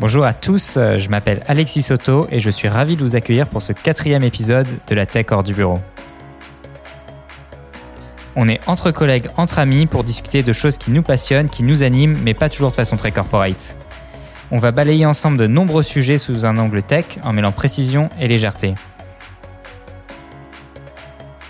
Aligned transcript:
Bonjour 0.00 0.24
à 0.24 0.32
tous, 0.32 0.78
euh, 0.78 0.96
je 0.96 1.10
m'appelle 1.10 1.42
Alexis 1.46 1.82
Soto 1.82 2.26
et 2.30 2.40
je 2.40 2.48
suis 2.48 2.68
ravi 2.68 2.96
de 2.96 3.04
vous 3.04 3.16
accueillir 3.16 3.46
pour 3.46 3.60
ce 3.60 3.74
quatrième 3.74 4.22
épisode 4.22 4.66
de 4.86 4.94
la 4.94 5.04
Tech 5.04 5.26
hors 5.30 5.42
du 5.42 5.52
bureau. 5.52 5.78
On 8.34 8.48
est 8.48 8.66
entre 8.66 8.92
collègues, 8.92 9.28
entre 9.36 9.58
amis 9.58 9.84
pour 9.84 10.02
discuter 10.02 10.42
de 10.42 10.54
choses 10.54 10.78
qui 10.78 10.90
nous 10.90 11.02
passionnent, 11.02 11.50
qui 11.50 11.62
nous 11.62 11.82
animent, 11.82 12.16
mais 12.22 12.32
pas 12.32 12.48
toujours 12.48 12.70
de 12.70 12.76
façon 12.76 12.96
très 12.96 13.12
corporate. 13.12 13.76
On 14.50 14.56
va 14.56 14.70
balayer 14.70 15.04
ensemble 15.04 15.36
de 15.36 15.46
nombreux 15.46 15.82
sujets 15.82 16.16
sous 16.16 16.46
un 16.46 16.56
angle 16.56 16.82
tech 16.82 17.04
en 17.22 17.34
mêlant 17.34 17.52
précision 17.52 18.08
et 18.18 18.26
légèreté. 18.26 18.76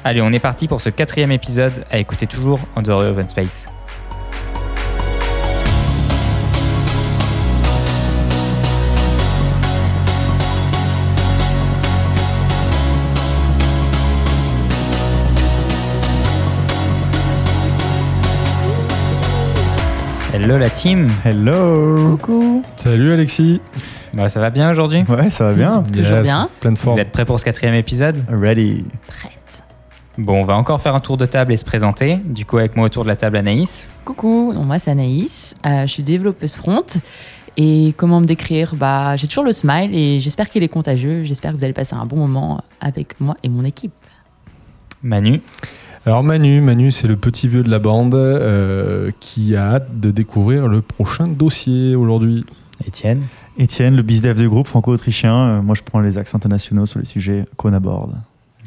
Allez, 0.03 0.23
on 0.23 0.33
est 0.33 0.41
parti 0.41 0.67
pour 0.67 0.81
ce 0.81 0.91
quatrième 0.91 1.31
épisode 1.31 1.85
à 1.93 1.99
écouter 1.99 2.27
toujours 2.27 2.59
en 2.75 2.83
dehors 2.83 3.03
de 3.03 3.11
Open 3.11 3.29
Space. 3.29 3.69
Hello 20.41 20.57
la 20.59 20.71
team 20.71 21.09
Hello 21.25 22.17
Coucou 22.17 22.63
Salut 22.77 23.13
Alexis 23.13 23.61
Bah, 24.15 24.29
Ça 24.31 24.41
va 24.41 24.49
bien 24.51 24.71
aujourd'hui? 24.71 25.05
Ouais, 25.09 25.29
ça 25.31 25.45
va 25.45 25.53
bien 25.55 25.83
Toujours 25.83 26.21
bien. 26.23 26.49
Plein 26.61 26.73
de 26.73 26.79
Vous 26.79 26.85
forme. 26.85 26.99
êtes 26.99 27.13
prêts 27.13 27.25
pour 27.27 27.39
ce 27.39 27.45
quatrième 27.45 27.75
épisode? 27.75 28.25
Ready 28.31 28.85
Prête. 29.07 29.63
Bon, 30.19 30.41
on 30.41 30.45
va 30.45 30.57
encore 30.57 30.81
faire 30.81 30.95
un 30.95 31.01
tour 31.01 31.17
de 31.17 31.27
table 31.27 31.53
et 31.53 31.57
se 31.57 31.65
présenter. 31.65 32.17
Du 32.25 32.45
coup, 32.45 32.59
avec 32.59 32.75
moi 32.77 32.87
autour 32.87 33.05
de 33.05 33.09
la 33.09 33.17
table, 33.17 33.37
Anaïs. 33.37 33.89
Coucou, 34.05 34.53
donc 34.55 34.67
moi 34.67 34.79
c'est 34.79 34.91
Anaïs, 34.91 35.55
Euh, 35.67 35.83
je 35.83 35.93
suis 35.93 36.03
développeuse 36.03 36.57
front. 36.57 36.85
Et 37.57 37.95
comment 37.97 38.21
me 38.21 38.27
décrire? 38.27 38.75
Bah, 38.77 39.17
J'ai 39.17 39.27
toujours 39.29 39.45
le 39.45 39.53
smile 39.53 39.95
et 39.95 40.21
j'espère 40.21 40.49
qu'il 40.49 40.63
est 40.63 40.69
contagieux. 40.69 41.25
J'espère 41.25 41.53
que 41.53 41.57
vous 41.57 41.65
allez 41.65 41.73
passer 41.75 41.95
un 41.95 42.07
bon 42.07 42.17
moment 42.17 42.63
avec 42.81 43.21
moi 43.21 43.37
et 43.43 43.49
mon 43.49 43.65
équipe. 43.65 43.93
Manu. 45.03 45.41
Alors 46.07 46.23
Manu, 46.23 46.61
Manu 46.61 46.93
c'est 46.93 47.09
le 47.09 47.17
petit 47.17 47.47
vieux 47.47 47.63
de 47.63 47.71
la 47.71 47.79
bande 47.79 48.15
euh, 48.15 49.11
qui 49.21 49.55
a 49.55 49.75
hâte 49.75 50.01
de 50.01 50.11
découvrir 50.11 50.67
le 50.67 50.81
prochain 50.81 51.29
dossier 51.29 51.95
aujourd'hui. 51.95 52.45
Étienne. 52.87 53.27
Étienne, 53.59 53.97
le 53.97 54.03
bizdev 54.03 54.39
du 54.39 54.49
groupe 54.49 54.67
franco-autrichien. 54.67 55.35
Euh, 55.35 55.63
moi, 55.63 55.75
je 55.75 55.83
prends 55.83 56.01
les 56.01 56.19
accents 56.19 56.39
internationaux 56.39 56.87
sur 56.87 56.99
les 56.99 57.05
sujets 57.05 57.45
qu'on 57.57 57.73
aborde. 57.73 58.15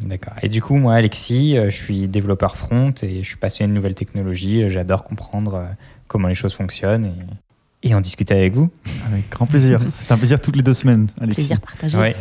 D'accord. 0.06 0.34
Et 0.42 0.50
du 0.50 0.62
coup, 0.62 0.76
moi, 0.76 0.96
Alexis, 0.96 1.58
euh, 1.58 1.70
je 1.70 1.76
suis 1.76 2.08
développeur 2.08 2.56
front 2.58 2.94
et 3.02 3.24
je 3.24 3.28
suis 3.28 3.38
passionné 3.38 3.70
de 3.70 3.76
nouvelles 3.76 3.96
technologies. 3.96 4.70
J'adore 4.70 5.04
comprendre 5.04 5.56
euh, 5.56 5.66
comment 6.08 6.28
les 6.28 6.36
choses 6.36 6.54
fonctionnent 6.54 7.06
et, 7.06 7.90
et 7.90 7.96
en 7.96 8.02
discuter 8.02 8.36
avec 8.36 8.54
vous. 8.54 8.70
Avec 9.08 9.30
grand 9.30 9.46
plaisir. 9.46 9.80
C'est 9.90 10.12
un 10.12 10.18
plaisir 10.18 10.40
toutes 10.40 10.56
les 10.56 10.64
deux 10.64 10.74
semaines, 10.74 11.08
Alexis. 11.20 11.42
Plaisir 11.42 11.62
partagé. 11.62 11.98
Ouais. 11.98 12.16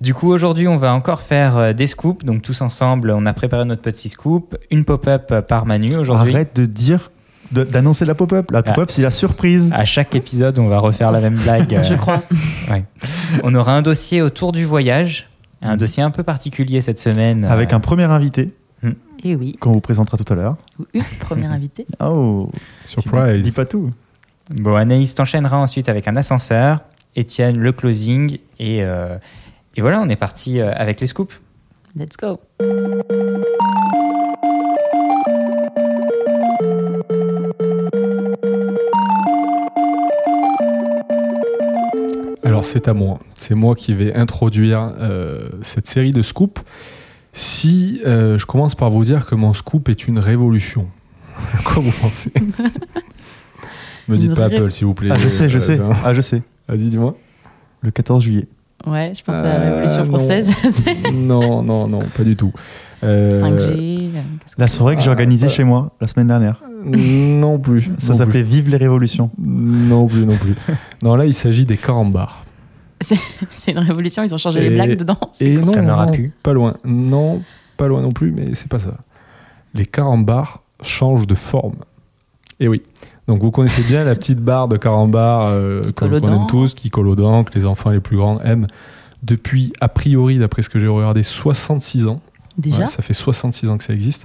Du 0.00 0.14
coup, 0.14 0.30
aujourd'hui, 0.32 0.68
on 0.68 0.76
va 0.76 0.94
encore 0.94 1.22
faire 1.22 1.56
euh, 1.56 1.72
des 1.72 1.86
scoops. 1.88 2.24
Donc, 2.24 2.42
tous 2.42 2.60
ensemble, 2.60 3.10
on 3.10 3.26
a 3.26 3.32
préparé 3.32 3.64
notre 3.64 3.82
petit 3.82 4.08
scoop. 4.08 4.56
Une 4.70 4.84
pop-up 4.84 5.28
euh, 5.32 5.42
par 5.42 5.66
Manu 5.66 5.96
aujourd'hui. 5.96 6.32
Arrête 6.32 6.54
de 6.54 6.66
dire, 6.66 7.10
d'annoncer 7.50 8.04
la 8.04 8.14
pop-up. 8.14 8.50
La 8.50 8.62
pop-up, 8.62 8.90
c'est 8.90 9.02
la 9.02 9.10
surprise. 9.10 9.70
À 9.74 9.84
chaque 9.84 10.14
épisode, 10.14 10.58
on 10.58 10.68
va 10.68 10.78
refaire 10.78 11.10
la 11.10 11.20
même 11.20 11.34
blague. 11.36 11.74
euh, 11.74 11.82
Je 11.82 11.94
crois. 11.94 12.22
On 13.42 13.54
aura 13.54 13.72
un 13.72 13.82
dossier 13.82 14.22
autour 14.22 14.52
du 14.52 14.64
voyage. 14.64 15.28
Un 15.62 15.76
dossier 15.76 16.02
un 16.02 16.10
peu 16.10 16.22
particulier 16.22 16.80
cette 16.82 16.98
semaine. 17.00 17.44
Avec 17.44 17.72
euh, 17.72 17.76
un 17.76 17.80
premier 17.80 18.04
invité 18.04 18.54
Et 19.24 19.34
oui, 19.34 19.56
qu'on 19.58 19.72
vous 19.72 19.80
présentera 19.80 20.16
tout 20.16 20.32
à 20.32 20.36
l'heure. 20.36 20.56
ou 20.78 20.84
une 20.94 21.02
première 21.20 21.50
invitée. 21.50 21.86
Oh, 22.00 22.50
Surprise. 22.84 23.42
Dis 23.42 23.50
pas 23.52 23.64
tout. 23.64 23.90
Bon, 24.50 24.76
Anaïs 24.76 25.14
t'enchaînera 25.14 25.58
ensuite 25.58 25.88
avec 25.88 26.06
un 26.08 26.16
ascenseur, 26.16 26.80
Étienne 27.16 27.58
le 27.58 27.72
closing, 27.72 28.38
et, 28.60 28.82
euh, 28.82 29.18
et 29.78 29.80
voilà, 29.80 30.00
on 30.00 30.08
est 30.08 30.16
parti 30.16 30.58
euh, 30.60 30.72
avec 30.74 31.00
les 31.00 31.06
scoops. 31.06 31.40
Let's 31.96 32.16
go. 32.16 32.40
Alors 42.44 42.64
c'est 42.64 42.88
à 42.88 42.94
moi. 42.94 43.18
C'est 43.38 43.54
moi 43.54 43.74
qui 43.74 43.94
vais 43.94 44.14
introduire 44.14 44.92
euh, 45.00 45.48
cette 45.62 45.86
série 45.86 46.12
de 46.12 46.22
scoops. 46.22 46.62
Si 47.32 48.00
euh, 48.06 48.38
je 48.38 48.46
commence 48.46 48.74
par 48.74 48.90
vous 48.90 49.04
dire 49.04 49.26
que 49.26 49.34
mon 49.34 49.52
scoop 49.52 49.88
est 49.88 50.08
une 50.08 50.18
révolution, 50.18 50.88
quoi 51.64 51.82
vous 51.82 51.92
pensez? 52.00 52.32
Me 54.08 54.16
dites 54.16 54.30
Une 54.30 54.34
pas 54.36 54.46
ré- 54.48 54.56
Apple 54.56 54.70
s'il 54.70 54.86
vous 54.86 54.94
plaît. 54.94 55.10
Ah, 55.12 55.18
je 55.18 55.28
sais, 55.28 55.50
je 55.50 55.58
Euh, 55.58 55.60
sais. 55.60 55.78
euh, 55.78 55.92
Ah, 56.02 56.14
je 56.14 56.22
sais. 56.22 56.42
Vas-y, 56.66 56.88
dis-moi. 56.88 57.14
Le 57.82 57.90
14 57.90 58.22
juillet. 58.24 58.46
Ouais, 58.86 59.12
je 59.14 59.22
pense 59.24 59.36
à 59.36 59.42
la 59.42 59.48
Euh, 59.56 59.70
Révolution 59.74 60.04
non. 60.04 60.10
française. 60.18 60.52
Non, 61.12 61.62
non, 61.62 61.88
non, 61.88 62.00
pas 62.16 62.22
du 62.24 62.36
tout. 62.36 62.52
Euh, 63.04 63.40
5G. 63.40 64.10
euh, 64.14 64.22
La 64.56 64.68
soirée 64.68 64.96
que 64.96 65.02
j'ai 65.02 65.10
organisée 65.10 65.46
euh, 65.46 65.50
chez 65.50 65.64
moi 65.64 65.90
la 66.00 66.06
semaine 66.06 66.28
dernière. 66.28 66.62
Non 66.84 67.58
plus. 67.58 67.90
Ça 67.98 68.14
s'appelait 68.14 68.42
Vive 68.42 68.68
les 68.68 68.76
révolutions. 68.76 69.30
Non 69.38 70.06
plus, 70.06 70.24
non 70.24 70.36
plus. 70.36 70.54
non, 71.02 71.16
là, 71.16 71.26
il 71.26 71.34
s'agit 71.34 71.66
des 71.66 71.76
carambars. 71.76 72.44
C'est 73.00 73.70
une 73.72 73.78
révolution, 73.78 74.22
ils 74.24 74.34
ont 74.34 74.38
changé 74.38 74.60
Et- 74.64 74.68
les 74.68 74.74
blagues 74.74 74.96
dedans. 74.96 75.18
Et 75.40 75.56
non, 75.56 75.72
pas 76.42 76.52
loin. 76.52 76.76
Non, 76.84 77.42
pas 77.76 77.86
loin 77.88 78.02
non 78.02 78.12
plus, 78.12 78.32
mais 78.32 78.54
c'est 78.54 78.68
pas 78.68 78.78
ça. 78.80 78.94
Les 79.74 79.86
carambars 79.86 80.62
changent 80.82 81.26
de 81.26 81.34
forme. 81.34 81.76
Et 82.60 82.66
oui. 82.68 82.82
Donc 83.28 83.42
vous 83.42 83.50
connaissez 83.50 83.82
bien 83.82 84.04
la 84.04 84.16
petite 84.16 84.40
barre 84.40 84.68
de 84.68 84.78
carambar 84.78 85.48
euh, 85.48 85.82
qu'on 85.94 86.10
aime 86.10 86.46
tous, 86.48 86.74
qui 86.74 86.88
colle 86.88 87.08
aux 87.08 87.14
dents, 87.14 87.44
que 87.44 87.54
les 87.54 87.66
enfants 87.66 87.90
les 87.90 88.00
plus 88.00 88.16
grands 88.16 88.40
aiment 88.40 88.66
depuis, 89.22 89.72
a 89.80 89.88
priori, 89.88 90.38
d'après 90.38 90.62
ce 90.62 90.70
que 90.70 90.78
j'ai 90.78 90.88
regardé, 90.88 91.22
66 91.22 92.06
ans. 92.06 92.20
Déjà 92.56 92.80
Ouais, 92.80 92.86
ça 92.86 93.02
fait 93.02 93.12
66 93.12 93.68
ans 93.68 93.76
que 93.76 93.84
ça 93.84 93.92
existe. 93.92 94.24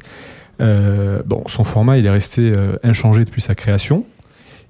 Euh, 0.62 1.22
bon, 1.26 1.44
son 1.48 1.64
format, 1.64 1.98
il 1.98 2.06
est 2.06 2.12
resté 2.12 2.54
euh, 2.56 2.78
inchangé 2.84 3.26
depuis 3.26 3.42
sa 3.42 3.56
création. 3.56 4.06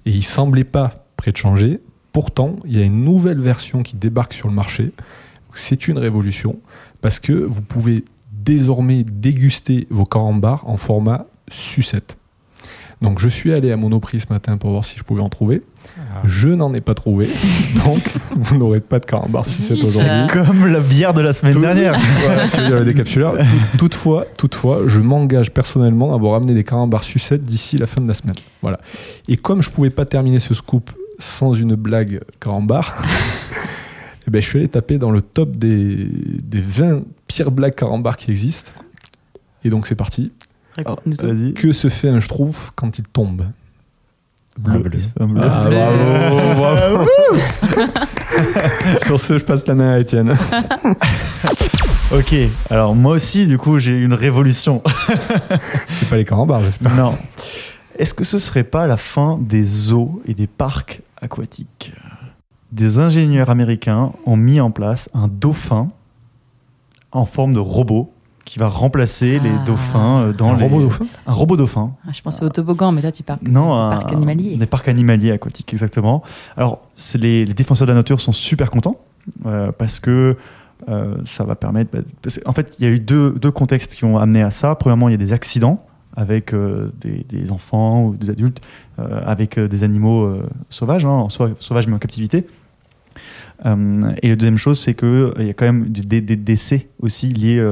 Et 0.05 0.11
il 0.11 0.23
semblait 0.23 0.63
pas 0.63 1.05
prêt 1.15 1.31
de 1.31 1.37
changer. 1.37 1.79
Pourtant, 2.11 2.55
il 2.65 2.77
y 2.77 2.81
a 2.81 2.85
une 2.85 3.03
nouvelle 3.03 3.39
version 3.39 3.83
qui 3.83 3.95
débarque 3.95 4.33
sur 4.33 4.47
le 4.47 4.53
marché. 4.53 4.91
C'est 5.53 5.87
une 5.87 5.99
révolution 5.99 6.59
parce 7.01 7.19
que 7.19 7.33
vous 7.33 7.61
pouvez 7.61 8.03
désormais 8.31 9.03
déguster 9.03 9.87
vos 9.91 10.05
carambars 10.05 10.67
en 10.67 10.77
format 10.77 11.27
sucette. 11.49 12.17
Donc, 13.03 13.19
je 13.19 13.27
suis 13.27 13.53
allé 13.53 13.71
à 13.71 13.77
Monoprix 13.77 14.21
ce 14.21 14.33
matin 14.33 14.57
pour 14.57 14.71
voir 14.71 14.85
si 14.85 14.97
je 14.97 15.03
pouvais 15.03 15.21
en 15.21 15.29
trouver. 15.29 15.61
Je 16.23 16.47
n'en 16.47 16.73
ai 16.73 16.79
pas 16.81 16.93
trouvé. 16.95 17.27
Donc, 17.85 18.01
vous 18.35 18.57
n'aurez 18.57 18.79
pas 18.79 18.99
de 18.99 19.05
carambar 19.05 19.45
sucette 19.45 19.77
Zut. 19.77 19.85
aujourd'hui. 19.85 20.27
Comme 20.31 20.65
la 20.67 20.79
bière 20.79 21.13
de 21.13 21.21
la 21.21 21.33
semaine 21.33 21.53
Tout- 21.53 21.59
dernière. 21.61 21.99
Voilà, 22.25 22.47
tu 22.47 22.61
veux 22.61 22.67
dire 22.67 22.79
le 22.79 22.85
décapsuleur. 22.85 23.35
Tout- 23.37 23.43
Toutefois, 23.77 24.25
toutefois, 24.37 24.83
je 24.87 24.99
m'engage 24.99 25.51
personnellement 25.51 26.15
à 26.15 26.17
vous 26.17 26.29
ramener 26.29 26.53
des 26.53 26.63
carambars 26.63 27.03
sucettes 27.03 27.43
d'ici 27.43 27.77
la 27.77 27.85
fin 27.87 27.99
de 28.01 28.07
la 28.07 28.13
semaine. 28.13 28.35
Voilà. 28.61 28.79
Et 29.27 29.35
comme 29.37 29.61
je 29.61 29.69
pouvais 29.69 29.89
pas 29.89 30.05
terminer 30.05 30.39
ce 30.39 30.53
scoop 30.53 30.89
sans 31.19 31.53
une 31.53 31.75
blague 31.75 32.21
carambar, 32.39 32.95
eh 34.25 34.31
ben, 34.31 34.41
je 34.41 34.47
suis 34.47 34.59
allé 34.59 34.69
taper 34.69 34.97
dans 34.97 35.11
le 35.11 35.21
top 35.21 35.57
des, 35.57 36.07
des 36.41 36.61
20 36.61 37.01
pires 37.27 37.51
blagues 37.51 37.75
carambar 37.75 38.15
qui 38.15 38.31
existent. 38.31 38.71
Et 39.65 39.69
donc 39.69 39.87
c'est 39.87 39.95
parti. 39.95 40.31
Vas-y. 40.77 41.53
Que 41.53 41.73
se 41.73 41.89
fait 41.89 42.09
un 42.09 42.19
schtroumpf 42.19 42.71
quand 42.75 42.97
il 42.97 43.03
tombe? 43.05 43.45
Bleu. 44.57 44.79
bleu. 44.79 44.99
Un 45.19 45.27
bleu. 45.27 45.41
Ah, 45.43 45.65
Bleu. 45.67 45.77
bravo, 46.55 47.05
bravo. 47.05 47.09
Sur 49.05 49.19
ce, 49.19 49.39
je 49.39 49.43
passe 49.45 49.65
la 49.67 49.73
main 49.75 49.93
à 49.93 49.99
Étienne. 49.99 50.35
Ok, 52.11 52.35
alors 52.69 52.93
moi 52.93 53.15
aussi, 53.15 53.47
du 53.47 53.57
coup, 53.57 53.79
j'ai 53.79 53.97
une 53.97 54.13
révolution. 54.13 54.83
C'est 55.89 56.07
pas 56.09 56.17
les 56.17 56.25
carambars, 56.25 56.61
j'espère. 56.63 56.93
Non. 56.93 57.17
Est-ce 57.97 58.13
que 58.13 58.23
ce 58.23 58.37
serait 58.37 58.63
pas 58.65 58.85
la 58.85 58.97
fin 58.97 59.39
des 59.41 59.63
zoos 59.65 60.21
et 60.27 60.35
des 60.35 60.45
parcs 60.45 61.01
aquatiques? 61.19 61.91
Des 62.71 62.99
ingénieurs 62.99 63.49
américains 63.49 64.11
ont 64.27 64.35
mis 64.37 64.59
en 64.61 64.69
place 64.69 65.09
un 65.15 65.27
dauphin 65.27 65.89
en 67.11 67.25
forme 67.25 67.55
de 67.55 67.59
robot 67.59 68.13
qui 68.45 68.59
va 68.59 68.67
remplacer 68.67 69.39
les 69.39 69.49
Ah. 69.49 69.63
dauphins 69.65 70.21
euh, 70.21 70.33
dans 70.33 70.49
Un 70.49 70.55
les... 70.57 70.63
robot 70.63 70.81
dauphin 70.81 71.05
Un 71.25 71.33
robot 71.33 71.57
dauphin. 71.57 71.91
Ah, 72.07 72.11
je 72.11 72.21
pensais 72.21 72.43
au 72.43 72.49
toboggan, 72.49 72.91
mais 72.91 73.01
toi 73.01 73.11
tu 73.11 73.23
parles 73.23 73.39
Non, 73.47 73.73
un, 73.73 73.89
parc 73.97 74.11
animalier. 74.11 74.57
Des 74.57 74.65
parcs 74.65 74.87
animaliers 74.89 75.31
aquatiques, 75.31 75.71
exactement. 75.73 76.23
Alors, 76.57 76.83
les, 77.15 77.45
les 77.45 77.53
défenseurs 77.53 77.87
de 77.87 77.91
la 77.93 77.97
nature 77.99 78.19
sont 78.19 78.33
super 78.33 78.69
contents 78.69 78.97
euh, 79.45 79.71
parce 79.71 79.99
que 79.99 80.35
euh, 80.89 81.15
ça 81.23 81.45
va 81.45 81.55
permettre. 81.55 81.91
bah, 81.93 81.99
parce 82.21 82.39
que, 82.39 82.47
en 82.47 82.51
fait, 82.53 82.75
il 82.79 82.85
y 82.85 82.87
a 82.87 82.91
eu 82.91 82.99
deux, 82.99 83.31
deux 83.33 83.51
contextes 83.51 83.95
qui 83.95 84.03
ont 84.03 84.17
amené 84.17 84.41
à 84.41 84.51
ça. 84.51 84.75
Premièrement, 84.75 85.07
il 85.07 85.13
y 85.13 85.15
a 85.15 85.17
des 85.17 85.31
accidents 85.33 85.85
avec 86.15 86.53
euh, 86.53 86.91
des, 87.01 87.25
des 87.27 87.51
enfants 87.51 88.03
ou 88.05 88.15
des 88.15 88.29
adultes 88.29 88.59
euh, 88.99 89.21
avec 89.25 89.57
euh, 89.57 89.67
des 89.67 89.83
animaux 89.83 90.25
euh, 90.25 90.43
sauvages, 90.69 91.05
hein, 91.05 91.25
soit 91.29 91.51
sauvages 91.59 91.87
mais 91.87 91.95
en 91.95 91.99
captivité. 91.99 92.45
Euh, 93.65 94.11
et 94.21 94.29
la 94.29 94.35
deuxième 94.35 94.57
chose, 94.57 94.79
c'est 94.79 94.93
qu'il 94.93 95.33
y 95.39 95.49
a 95.49 95.53
quand 95.53 95.65
même 95.65 95.89
des 95.89 96.21
décès 96.21 96.89
aussi 97.01 97.29
liés 97.29 97.63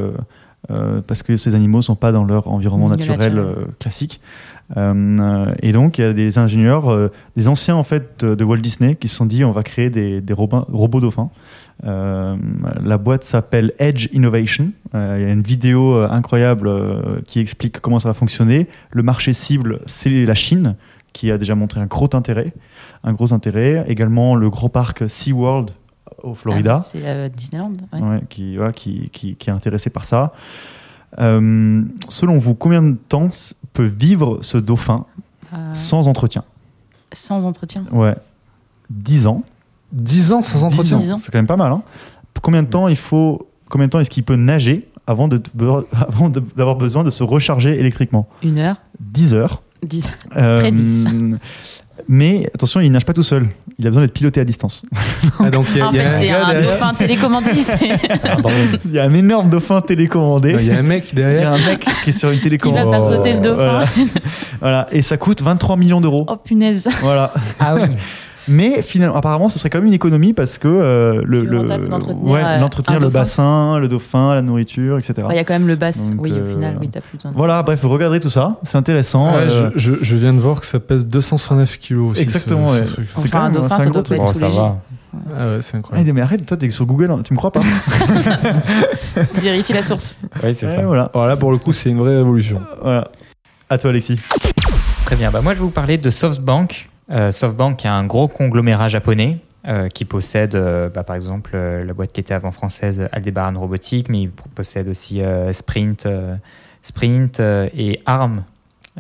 euh, 0.69 1.01
parce 1.05 1.23
que 1.23 1.37
ces 1.37 1.55
animaux 1.55 1.79
ne 1.79 1.83
sont 1.83 1.95
pas 1.95 2.11
dans 2.11 2.23
leur 2.23 2.47
environnement 2.47 2.89
naturel 2.89 3.39
euh, 3.39 3.65
classique. 3.79 4.21
Euh, 4.77 5.53
et 5.61 5.71
donc, 5.71 5.97
il 5.97 6.01
y 6.01 6.03
a 6.03 6.13
des 6.13 6.37
ingénieurs, 6.37 7.09
des 7.35 7.47
anciens 7.47 7.75
en 7.75 7.83
fait 7.83 8.23
de, 8.23 8.35
de 8.35 8.43
Walt 8.43 8.57
Disney, 8.57 8.95
qui 8.95 9.07
se 9.07 9.15
sont 9.15 9.25
dit 9.25 9.43
on 9.43 9.51
va 9.51 9.63
créer 9.63 9.89
des, 9.89 10.21
des 10.21 10.33
robots, 10.33 10.65
robots 10.69 11.01
dauphins. 11.01 11.29
La 11.83 12.97
boîte 12.99 13.23
s'appelle 13.23 13.73
Edge 13.79 14.07
Innovation. 14.13 14.71
Il 14.93 14.99
y 14.99 15.25
a 15.25 15.31
une 15.31 15.41
vidéo 15.41 15.95
incroyable 15.95 16.71
qui 17.25 17.39
explique 17.39 17.79
comment 17.79 17.97
ça 17.97 18.09
va 18.09 18.13
fonctionner. 18.13 18.67
Le 18.91 19.01
marché 19.01 19.33
cible, 19.33 19.79
c'est 19.87 20.25
la 20.25 20.35
Chine, 20.35 20.75
qui 21.11 21.31
a 21.31 21.39
déjà 21.39 21.55
montré 21.55 21.81
un 21.81 21.87
gros 21.87 22.09
intérêt. 22.13 22.53
Un 23.03 23.13
gros 23.13 23.33
intérêt. 23.33 23.83
Également 23.87 24.35
le 24.35 24.51
gros 24.51 24.69
parc 24.69 25.09
SeaWorld 25.09 25.71
au 26.23 26.33
Florida. 26.33 26.75
Ah, 26.79 26.83
c'est 26.83 27.01
euh, 27.03 27.29
Disneyland. 27.29 27.73
ouais. 27.93 27.99
Ouais, 28.01 28.21
qui, 28.29 28.57
voilà, 28.57 28.73
qui, 28.73 29.09
qui, 29.11 29.35
qui 29.35 29.49
est 29.49 29.53
intéressé 29.53 29.89
par 29.89 30.05
ça. 30.05 30.33
Euh, 31.19 31.83
selon 32.09 32.37
vous, 32.37 32.55
combien 32.55 32.81
de 32.81 32.95
temps 33.09 33.29
peut 33.73 33.85
vivre 33.85 34.39
ce 34.41 34.57
dauphin 34.57 35.05
Euh, 35.53 35.73
sans 35.73 36.07
entretien? 36.07 36.43
sans 37.13 37.45
entretien. 37.45 37.83
Ouais. 37.91 38.15
10 38.89 39.27
ans. 39.27 39.43
10 39.91 40.31
ans 40.31 40.41
sans 40.41 40.59
10 40.59 40.63
entretien. 40.93 41.17
C'est 41.17 41.31
quand 41.31 41.37
même 41.39 41.47
pas 41.47 41.57
mal. 41.57 41.71
Hein 41.73 41.81
combien 42.41 42.63
de 42.63 42.67
temps 42.69 42.87
il 42.87 42.95
faut 42.95 43.47
Combien 43.69 43.87
de 43.87 43.91
temps 43.91 43.99
est-ce 43.99 44.09
qu'il 44.09 44.23
peut 44.23 44.35
nager 44.37 44.87
avant 45.07 45.27
de- 45.27 45.41
avant 45.93 46.29
de- 46.29 46.39
d'avoir 46.55 46.75
besoin 46.77 47.03
de 47.03 47.09
se 47.09 47.23
recharger 47.23 47.77
électriquement? 47.79 48.27
Une 48.43 48.59
heure. 48.59 48.77
10 49.01 49.33
heures. 49.33 49.61
Dix. 49.83 50.05
Euh, 50.37 50.57
Près 50.59 50.71
10. 50.71 51.07
Mais 52.07 52.49
attention, 52.53 52.79
il 52.81 52.91
nage 52.91 53.05
pas 53.05 53.13
tout 53.13 53.23
seul. 53.23 53.49
Il 53.81 53.87
a 53.87 53.89
besoin 53.89 54.03
d'être 54.03 54.13
piloté 54.13 54.39
à 54.39 54.45
distance. 54.45 54.83
Ah, 55.43 55.49
donc 55.49 55.65
il 55.71 55.77
y 55.77 55.81
a, 55.81 55.87
En 55.87 55.91
il 55.91 55.97
y 55.97 55.99
a 55.99 56.03
fait, 56.03 56.07
un 56.07 56.19
c'est 56.19 56.29
un 56.29 56.47
derrière. 56.51 56.71
dauphin 56.71 56.93
télécommandé. 56.93 57.49
Ah. 58.23 58.37
Il 58.85 58.91
y 58.91 58.99
a 58.99 59.03
un 59.05 59.13
énorme 59.15 59.49
dauphin 59.49 59.81
télécommandé. 59.81 60.55
Il 60.59 60.67
y 60.67 60.71
a 60.71 60.77
un 60.77 60.83
mec 60.83 61.09
Il 61.13 61.19
y 61.19 61.23
a 61.23 61.25
derrière. 61.25 61.53
un 61.53 61.57
mec 61.57 61.85
qui 62.03 62.09
est 62.11 62.13
sur 62.13 62.29
une 62.29 62.35
Qui 62.39 62.41
va 62.41 62.43
télécommande. 62.43 62.91
faire 62.91 63.05
sauter 63.05 63.33
le 63.33 63.39
dauphin. 63.39 63.55
Voilà. 63.55 63.85
Voilà. 64.59 64.87
Et 64.91 65.01
ça 65.01 65.17
coûte 65.17 65.41
23 65.41 65.77
millions 65.77 65.99
d'euros. 66.01 66.25
Oh 66.27 66.35
punaise. 66.35 66.87
Voilà. 67.01 67.33
Ah 67.59 67.73
oui. 67.75 67.81
Mais 68.47 68.81
finalement, 68.81 69.15
apparemment, 69.15 69.49
ce 69.49 69.59
serait 69.59 69.69
quand 69.69 69.77
même 69.79 69.87
une 69.87 69.93
économie 69.93 70.33
parce 70.33 70.57
que 70.57 70.67
euh, 70.67 71.21
le, 71.25 71.41
ouais, 71.41 72.41
euh, 72.43 72.57
l'entretenir, 72.59 72.99
le 72.99 73.05
dauphin. 73.05 73.19
bassin, 73.19 73.79
le 73.79 73.87
dauphin, 73.87 74.33
la 74.33 74.41
nourriture, 74.41 74.97
etc. 74.97 75.27
Il 75.29 75.35
y 75.35 75.39
a 75.39 75.43
quand 75.43 75.53
même 75.53 75.67
le 75.67 75.75
bass. 75.75 75.97
Donc, 75.97 76.21
oui, 76.21 76.31
au 76.31 76.35
euh, 76.37 76.53
final, 76.53 76.77
oui, 76.79 76.89
t'as 76.89 77.01
plus 77.01 77.17
besoin 77.17 77.31
de. 77.31 77.37
Voilà, 77.37 77.61
bref, 77.63 77.79
vous 77.81 77.89
regardez 77.89 78.19
tout 78.19 78.29
ça, 78.31 78.57
c'est 78.63 78.77
intéressant. 78.77 79.33
Ouais, 79.33 79.41
euh, 79.51 79.69
je, 79.75 79.93
je- 79.93 80.03
je 80.03 80.15
viens 80.17 80.33
de 80.33 80.39
voir 80.39 80.59
que 80.59 80.65
ça 80.65 80.79
pèse 80.79 81.05
269 81.07 81.77
kilos 81.77 82.11
aussi. 82.11 82.21
Exactement, 82.21 82.69
ce- 82.69 82.85
ce. 82.85 82.95
C'est 83.05 83.17
Enfin, 83.19 83.39
un 83.39 83.43
même- 83.43 83.53
dauphin, 83.53 83.79
ça 83.79 83.85
doit 83.85 84.01
être 84.01 84.15
Bon, 84.15 84.25
tout 84.31 84.39
ça 84.39 84.45
léger. 84.47 84.57
va. 84.57 84.77
Ah 85.37 85.45
ouais, 85.47 85.57
c'est 85.61 85.75
incroyable. 85.77 86.11
mais 86.13 86.21
arrête, 86.21 86.45
toi, 86.45 86.55
t'es 86.57 86.69
sur 86.71 86.85
Google, 86.85 87.11
hein, 87.11 87.19
tu 87.23 87.33
me 87.33 87.37
crois 87.37 87.51
pas 87.51 87.59
Vérifie 89.41 89.73
la 89.73 89.83
source. 89.83 90.17
Oui, 90.43 90.53
c'est 90.53 90.65
Ouais, 90.67 90.75
ça. 90.75 90.81
Voilà, 90.83 91.09
Alors 91.13 91.27
là, 91.27 91.35
pour 91.35 91.51
le 91.51 91.57
coup, 91.57 91.73
c'est 91.73 91.89
une 91.89 91.97
vraie 91.99 92.15
révolution. 92.15 92.61
voilà. 92.81 93.09
À 93.69 93.77
toi, 93.77 93.89
Alexis. 93.89 94.15
Très 95.05 95.15
bien. 95.15 95.31
Bah, 95.31 95.41
moi, 95.41 95.53
je 95.53 95.59
vais 95.59 95.63
vous 95.65 95.69
parler 95.71 95.97
de 95.97 96.09
SoftBank. 96.09 96.89
Euh, 97.11 97.31
SoftBank 97.31 97.83
est 97.85 97.89
un 97.89 98.05
gros 98.05 98.27
conglomérat 98.27 98.87
japonais 98.87 99.39
euh, 99.67 99.89
qui 99.89 100.05
possède, 100.05 100.55
euh, 100.55 100.89
bah, 100.89 101.03
par 101.03 101.15
exemple, 101.15 101.57
la 101.57 101.93
boîte 101.93 102.13
qui 102.13 102.21
était 102.21 102.33
avant 102.33 102.51
française, 102.51 103.07
Aldebaran 103.11 103.59
Robotics, 103.59 104.09
mais 104.09 104.21
il 104.21 104.31
possède 104.31 104.87
aussi 104.87 105.21
Sprint, 105.51 106.07
Sprint 106.81 107.39
et 107.39 108.01
ARM, 108.05 108.43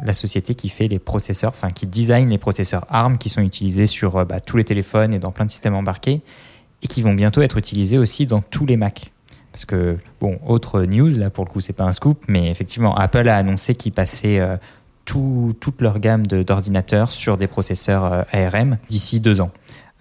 la 0.01 0.13
société 0.13 0.55
qui 0.55 0.69
fait 0.69 0.87
les 0.87 0.99
processeurs, 0.99 1.51
enfin 1.51 1.69
qui 1.69 1.85
design 1.85 2.29
les 2.29 2.37
processeurs 2.37 2.85
ARM 2.89 3.17
qui 3.17 3.29
sont 3.29 3.41
utilisés 3.41 3.85
sur 3.85 4.25
bah, 4.25 4.39
tous 4.39 4.57
les 4.57 4.63
téléphones 4.63 5.13
et 5.13 5.19
dans 5.19 5.31
plein 5.31 5.45
de 5.45 5.51
systèmes 5.51 5.75
embarqués 5.75 6.21
et 6.83 6.87
qui 6.87 7.01
vont 7.01 7.13
bientôt 7.13 7.41
être 7.41 7.57
utilisés 7.57 7.97
aussi 7.97 8.25
dans 8.25 8.41
tous 8.41 8.65
les 8.65 8.77
Mac. 8.77 9.11
Parce 9.51 9.65
que, 9.65 9.97
bon, 10.21 10.39
autre 10.45 10.83
news, 10.83 11.09
là 11.17 11.29
pour 11.29 11.45
le 11.45 11.49
coup, 11.49 11.59
c'est 11.59 11.73
pas 11.73 11.83
un 11.83 11.91
scoop, 11.91 12.23
mais 12.27 12.49
effectivement, 12.49 12.95
Apple 12.95 13.27
a 13.27 13.35
annoncé 13.35 13.75
qu'ils 13.75 13.91
passaient 13.91 14.39
euh, 14.39 14.55
tout- 15.05 15.55
toute 15.59 15.81
leur 15.81 15.99
gamme 15.99 16.25
d'ordinateurs 16.27 17.11
sur 17.11 17.37
des 17.37 17.47
processeurs 17.47 18.05
euh, 18.05 18.23
ARM 18.31 18.77
d'ici 18.89 19.19
deux 19.19 19.41
ans. 19.41 19.51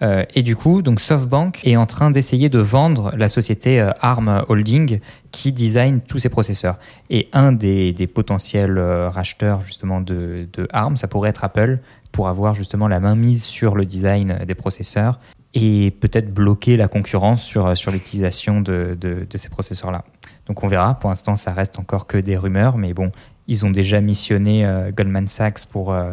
Euh, 0.01 0.25
et 0.33 0.41
du 0.41 0.55
coup, 0.55 0.81
donc 0.81 0.99
SoftBank 0.99 1.59
est 1.63 1.75
en 1.75 1.85
train 1.85 2.09
d'essayer 2.09 2.49
de 2.49 2.57
vendre 2.57 3.13
la 3.15 3.29
société 3.29 3.79
euh, 3.79 3.91
ARM 4.01 4.43
Holding 4.49 4.99
qui 5.31 5.51
design 5.51 6.01
tous 6.01 6.17
ces 6.17 6.29
processeurs. 6.29 6.77
Et 7.11 7.29
un 7.33 7.51
des, 7.51 7.93
des 7.93 8.07
potentiels 8.07 8.79
racheteurs 8.79 9.61
justement 9.61 10.01
de, 10.01 10.47
de 10.53 10.67
ARM, 10.73 10.97
ça 10.97 11.07
pourrait 11.07 11.29
être 11.29 11.43
Apple 11.43 11.79
pour 12.11 12.27
avoir 12.29 12.55
justement 12.55 12.87
la 12.87 12.99
main 12.99 13.15
mise 13.15 13.43
sur 13.43 13.75
le 13.75 13.85
design 13.85 14.39
des 14.47 14.55
processeurs 14.55 15.19
et 15.53 15.91
peut-être 15.99 16.33
bloquer 16.33 16.77
la 16.77 16.87
concurrence 16.87 17.43
sur, 17.43 17.77
sur 17.77 17.91
l'utilisation 17.91 18.59
de, 18.61 18.97
de- 18.99 19.27
de 19.29 19.37
ces 19.37 19.49
processeurs-là. 19.49 20.03
Donc 20.47 20.63
on 20.63 20.67
verra. 20.67 20.95
Pour 20.95 21.09
l'instant, 21.11 21.35
ça 21.35 21.53
reste 21.53 21.77
encore 21.77 22.07
que 22.07 22.17
des 22.17 22.35
rumeurs, 22.37 22.77
mais 22.77 22.93
bon, 22.93 23.11
ils 23.47 23.65
ont 23.65 23.71
déjà 23.71 24.01
missionné 24.01 24.65
euh, 24.65 24.91
Goldman 24.91 25.27
Sachs 25.27 25.65
pour, 25.65 25.91
euh, 25.93 26.11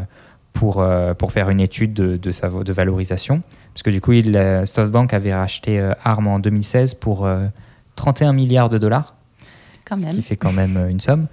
pour, 0.53 0.81
euh, 0.83 1.15
pour 1.15 1.33
faire 1.33 1.51
une 1.51 1.61
étude 1.61 1.93
de, 1.95 2.17
de, 2.17 2.31
sa, 2.33 2.49
de 2.49 2.73
valorisation. 2.73 3.43
Parce 3.75 3.83
que 3.83 3.91
du 3.91 4.01
coup, 4.01 4.13
il, 4.13 4.37
euh, 4.37 4.65
SoftBank 4.67 5.13
avait 5.15 5.35
racheté 5.35 5.79
euh, 5.79 5.93
ARM 6.03 6.27
en 6.27 6.39
2016 6.41 6.95
pour 6.95 7.27
euh, 7.27 7.47
31 7.97 8.33
milliards 8.33 8.69
de 8.69 8.79
dollars, 8.79 9.15
Quand 9.85 9.97
ce 9.97 10.05
même. 10.07 10.15
qui 10.15 10.23
fait 10.23 10.37
quand 10.37 10.53
même 10.53 10.87
une 10.89 11.01
somme. 11.01 11.27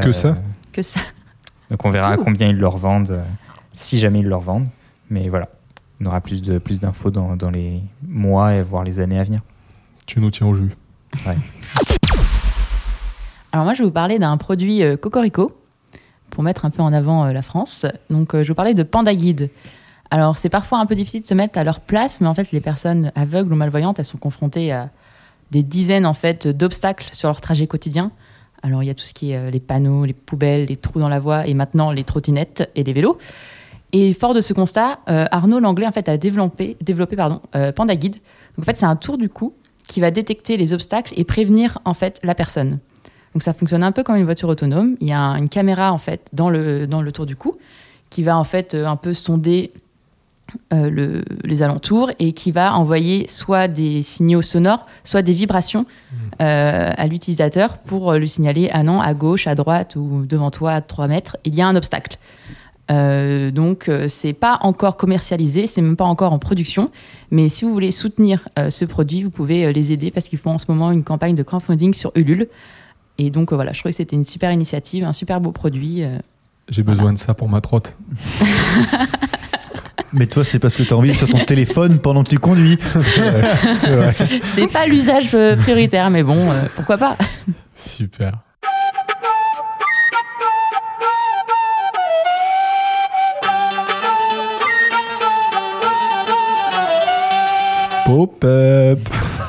Que 0.00 0.12
ça? 0.12 0.36
Que 0.72 0.82
ça. 0.82 1.00
Donc 1.70 1.84
on 1.84 1.90
verra 1.90 2.12
à 2.12 2.16
combien 2.16 2.48
ils 2.48 2.56
le 2.56 2.66
revendent, 2.68 3.10
euh, 3.10 3.22
si 3.72 3.98
jamais 3.98 4.20
ils 4.20 4.26
le 4.28 4.36
revendent. 4.36 4.68
Mais 5.10 5.28
voilà, 5.28 5.48
on 6.00 6.06
aura 6.06 6.20
plus 6.20 6.42
de 6.42 6.58
plus 6.58 6.80
d'infos 6.80 7.10
dans, 7.10 7.36
dans 7.36 7.50
les 7.50 7.82
mois 8.06 8.54
et 8.54 8.62
voire 8.62 8.84
les 8.84 9.00
années 9.00 9.18
à 9.18 9.24
venir. 9.24 9.40
Tu 10.06 10.20
nous 10.20 10.30
tiens 10.30 10.46
au 10.46 10.54
jus. 10.54 10.70
Alors 13.52 13.64
moi, 13.64 13.74
je 13.74 13.80
vais 13.80 13.84
vous 13.84 13.90
parler 13.90 14.20
d'un 14.20 14.36
produit 14.36 14.82
euh, 14.82 14.96
Cocorico 14.96 15.52
pour 16.30 16.44
mettre 16.44 16.64
un 16.64 16.70
peu 16.70 16.82
en 16.82 16.92
avant 16.92 17.24
euh, 17.24 17.32
la 17.32 17.42
France. 17.42 17.84
Donc, 18.08 18.34
euh, 18.34 18.44
je 18.44 18.48
vous 18.48 18.54
parler 18.54 18.74
de 18.74 18.84
Panda 18.84 19.12
Guide. 19.12 19.50
Alors, 20.12 20.38
c'est 20.38 20.48
parfois 20.48 20.78
un 20.78 20.86
peu 20.86 20.94
difficile 20.94 21.22
de 21.22 21.26
se 21.26 21.34
mettre 21.34 21.58
à 21.58 21.64
leur 21.64 21.80
place, 21.80 22.20
mais 22.20 22.28
en 22.28 22.34
fait, 22.34 22.52
les 22.52 22.60
personnes 22.60 23.10
aveugles 23.16 23.52
ou 23.52 23.56
malvoyantes, 23.56 23.98
elles 23.98 24.04
sont 24.04 24.18
confrontées 24.18 24.70
à 24.70 24.90
des 25.50 25.64
dizaines 25.64 26.06
en 26.06 26.14
fait 26.14 26.46
d'obstacles 26.46 27.08
sur 27.12 27.28
leur 27.28 27.40
trajet 27.40 27.66
quotidien. 27.66 28.12
Alors, 28.62 28.84
il 28.84 28.86
y 28.86 28.90
a 28.90 28.94
tout 28.94 29.04
ce 29.04 29.14
qui 29.14 29.32
est 29.32 29.50
les 29.50 29.58
panneaux, 29.58 30.04
les 30.04 30.12
poubelles, 30.12 30.66
les 30.66 30.76
trous 30.76 31.00
dans 31.00 31.08
la 31.08 31.18
voie, 31.18 31.46
et 31.48 31.54
maintenant 31.54 31.90
les 31.90 32.04
trottinettes 32.04 32.70
et 32.76 32.84
les 32.84 32.92
vélos. 32.92 33.18
Et 33.92 34.12
fort 34.12 34.34
de 34.34 34.40
ce 34.40 34.52
constat, 34.52 35.00
Arnaud 35.06 35.58
Langlais 35.58 35.86
en 35.86 35.92
fait 35.92 36.08
a 36.08 36.16
développé, 36.16 36.76
Panda 37.74 37.96
Guide. 37.96 38.16
Donc 38.56 38.60
en 38.60 38.62
fait, 38.62 38.76
c'est 38.76 38.86
un 38.86 38.96
tour 38.96 39.18
du 39.18 39.28
cou 39.28 39.54
qui 39.88 40.00
va 40.00 40.12
détecter 40.12 40.56
les 40.56 40.72
obstacles 40.72 41.14
et 41.16 41.24
prévenir 41.24 41.78
en 41.84 41.94
fait 41.94 42.20
la 42.22 42.36
personne. 42.36 42.78
Donc 43.34 43.42
ça 43.42 43.52
fonctionne 43.52 43.82
un 43.84 43.92
peu 43.92 44.02
comme 44.02 44.16
une 44.16 44.24
voiture 44.24 44.48
autonome. 44.48 44.96
Il 45.00 45.08
y 45.08 45.12
a 45.12 45.20
un- 45.20 45.36
une 45.36 45.48
caméra 45.48 45.92
en 45.92 45.98
fait 45.98 46.28
dans 46.32 46.50
le 46.50 46.86
dans 46.86 47.00
le 47.02 47.12
tour 47.12 47.26
du 47.26 47.36
cou 47.36 47.56
qui 48.10 48.22
va 48.22 48.36
en 48.36 48.44
fait 48.44 48.74
euh, 48.74 48.86
un 48.86 48.96
peu 48.96 49.14
sonder 49.14 49.70
euh, 50.72 50.90
le- 50.90 51.22
les 51.44 51.62
alentours 51.62 52.10
et 52.18 52.32
qui 52.32 52.50
va 52.50 52.74
envoyer 52.74 53.28
soit 53.28 53.68
des 53.68 54.02
signaux 54.02 54.42
sonores, 54.42 54.84
soit 55.04 55.22
des 55.22 55.32
vibrations 55.32 55.86
euh, 56.42 56.92
à 56.96 57.06
l'utilisateur 57.06 57.78
pour 57.78 58.12
lui 58.14 58.28
signaler 58.28 58.68
ah 58.72 58.82
non 58.82 59.00
à 59.00 59.14
gauche, 59.14 59.46
à 59.46 59.54
droite 59.54 59.94
ou 59.94 60.26
devant 60.26 60.50
toi 60.50 60.72
à 60.72 60.80
3 60.80 61.06
mètres 61.06 61.36
il 61.44 61.54
y 61.54 61.62
a 61.62 61.68
un 61.68 61.76
obstacle. 61.76 62.18
Euh, 62.90 63.52
donc 63.52 63.88
c'est 64.08 64.32
pas 64.32 64.58
encore 64.62 64.96
commercialisé, 64.96 65.68
c'est 65.68 65.80
même 65.82 65.96
pas 65.96 66.04
encore 66.04 66.32
en 66.32 66.40
production, 66.40 66.90
mais 67.30 67.48
si 67.48 67.64
vous 67.64 67.72
voulez 67.72 67.92
soutenir 67.92 68.48
ce 68.68 68.84
produit, 68.84 69.22
vous 69.22 69.30
pouvez 69.30 69.72
les 69.72 69.92
aider 69.92 70.10
parce 70.10 70.28
qu'ils 70.28 70.40
font 70.40 70.50
en 70.50 70.58
ce 70.58 70.66
moment 70.68 70.90
une 70.90 71.04
campagne 71.04 71.36
de 71.36 71.44
crowdfunding 71.44 71.94
sur 71.94 72.10
Ulule. 72.16 72.48
Et 73.22 73.28
donc 73.28 73.52
euh, 73.52 73.54
voilà, 73.54 73.72
je 73.72 73.80
trouvais 73.80 73.92
que 73.92 73.98
c'était 73.98 74.16
une 74.16 74.24
super 74.24 74.50
initiative, 74.50 75.04
un 75.04 75.12
super 75.12 75.42
beau 75.42 75.52
produit. 75.52 76.02
euh. 76.02 76.18
J'ai 76.70 76.82
besoin 76.82 77.12
de 77.12 77.18
ça 77.18 77.34
pour 77.34 77.50
ma 77.50 77.60
trotte. 77.60 77.94
Mais 80.14 80.26
toi, 80.26 80.42
c'est 80.42 80.58
parce 80.58 80.74
que 80.74 80.82
tu 80.82 80.94
as 80.94 80.96
envie 80.96 81.10
d'être 81.10 81.18
sur 81.18 81.28
ton 81.28 81.44
téléphone 81.44 81.98
pendant 81.98 82.24
que 82.24 82.30
tu 82.30 82.38
conduis. 82.38 82.78
C'est 83.76 83.90
vrai. 83.94 84.16
C'est 84.42 84.66
pas 84.66 84.86
l'usage 84.86 85.34
euh, 85.34 85.54
prioritaire, 85.54 86.10
mais 86.10 86.24
bon, 86.24 86.50
euh, 86.50 86.64
pourquoi 86.74 86.98
pas 86.98 87.16
Super. 87.76 88.32
Pop-up. 98.06 98.98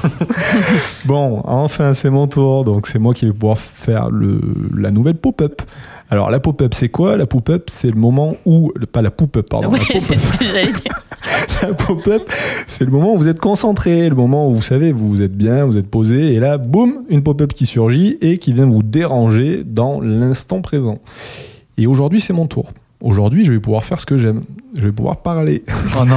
bon, 1.06 1.42
enfin, 1.46 1.94
c'est 1.94 2.10
mon 2.10 2.28
tour. 2.28 2.64
Donc, 2.64 2.88
c'est 2.88 3.00
moi 3.00 3.14
qui 3.14 3.26
vais 3.26 3.34
pouvoir 3.34 3.58
faire 3.58 4.10
le, 4.10 4.42
la 4.76 4.92
nouvelle 4.92 5.16
pop-up. 5.16 5.62
Alors, 6.10 6.30
la 6.30 6.40
pop-up, 6.40 6.74
c'est 6.74 6.90
quoi? 6.90 7.18
La 7.18 7.26
pop-up, 7.26 7.70
c'est 7.70 7.90
le 7.90 8.00
moment 8.00 8.36
où. 8.46 8.72
Pas 8.92 9.02
la 9.02 9.12
pop-up, 9.12 9.48
pardon. 9.50 9.70
Ouais, 9.72 9.80
c'est 9.94 10.20
ce 10.20 10.38
que 10.38 10.46
j'allais 10.46 10.72
dire. 10.72 11.00
La 11.62 11.74
pop-up, 11.74 12.30
c'est 12.66 12.86
le 12.86 12.92
moment 12.92 13.14
où 13.14 13.18
vous 13.20 13.28
êtes 13.28 13.40
concentré, 13.40 14.10
le 14.10 14.16
moment 14.16 14.50
où 14.50 14.56
vous 14.56 14.62
savez, 14.64 14.92
vous 14.92 15.22
êtes 15.22 15.36
bien, 15.36 15.66
vous 15.66 15.78
êtes 15.78 15.88
posé, 15.88 16.34
et 16.34 16.40
là, 16.40 16.58
boum, 16.58 17.04
une 17.10 17.22
pop-up 17.22 17.54
qui 17.54 17.68
surgit 17.68 18.18
et 18.22 18.40
qui 18.40 18.52
vient 18.54 18.66
vous 18.66 18.82
déranger 18.82 19.64
dans 19.64 20.02
l'instant 20.02 20.62
présent. 20.62 20.98
Et 21.78 21.86
aujourd'hui, 21.86 22.20
c'est 22.20 22.34
mon 22.34 22.48
tour. 22.48 22.72
Aujourd'hui, 23.02 23.44
je 23.46 23.52
vais 23.52 23.60
pouvoir 23.60 23.84
faire 23.84 24.00
ce 24.00 24.06
que 24.06 24.18
j'aime. 24.18 24.44
Je 24.76 24.82
vais 24.82 24.92
pouvoir 24.92 25.18
parler. 25.18 25.64
Oh 26.00 26.06
non 26.06 26.16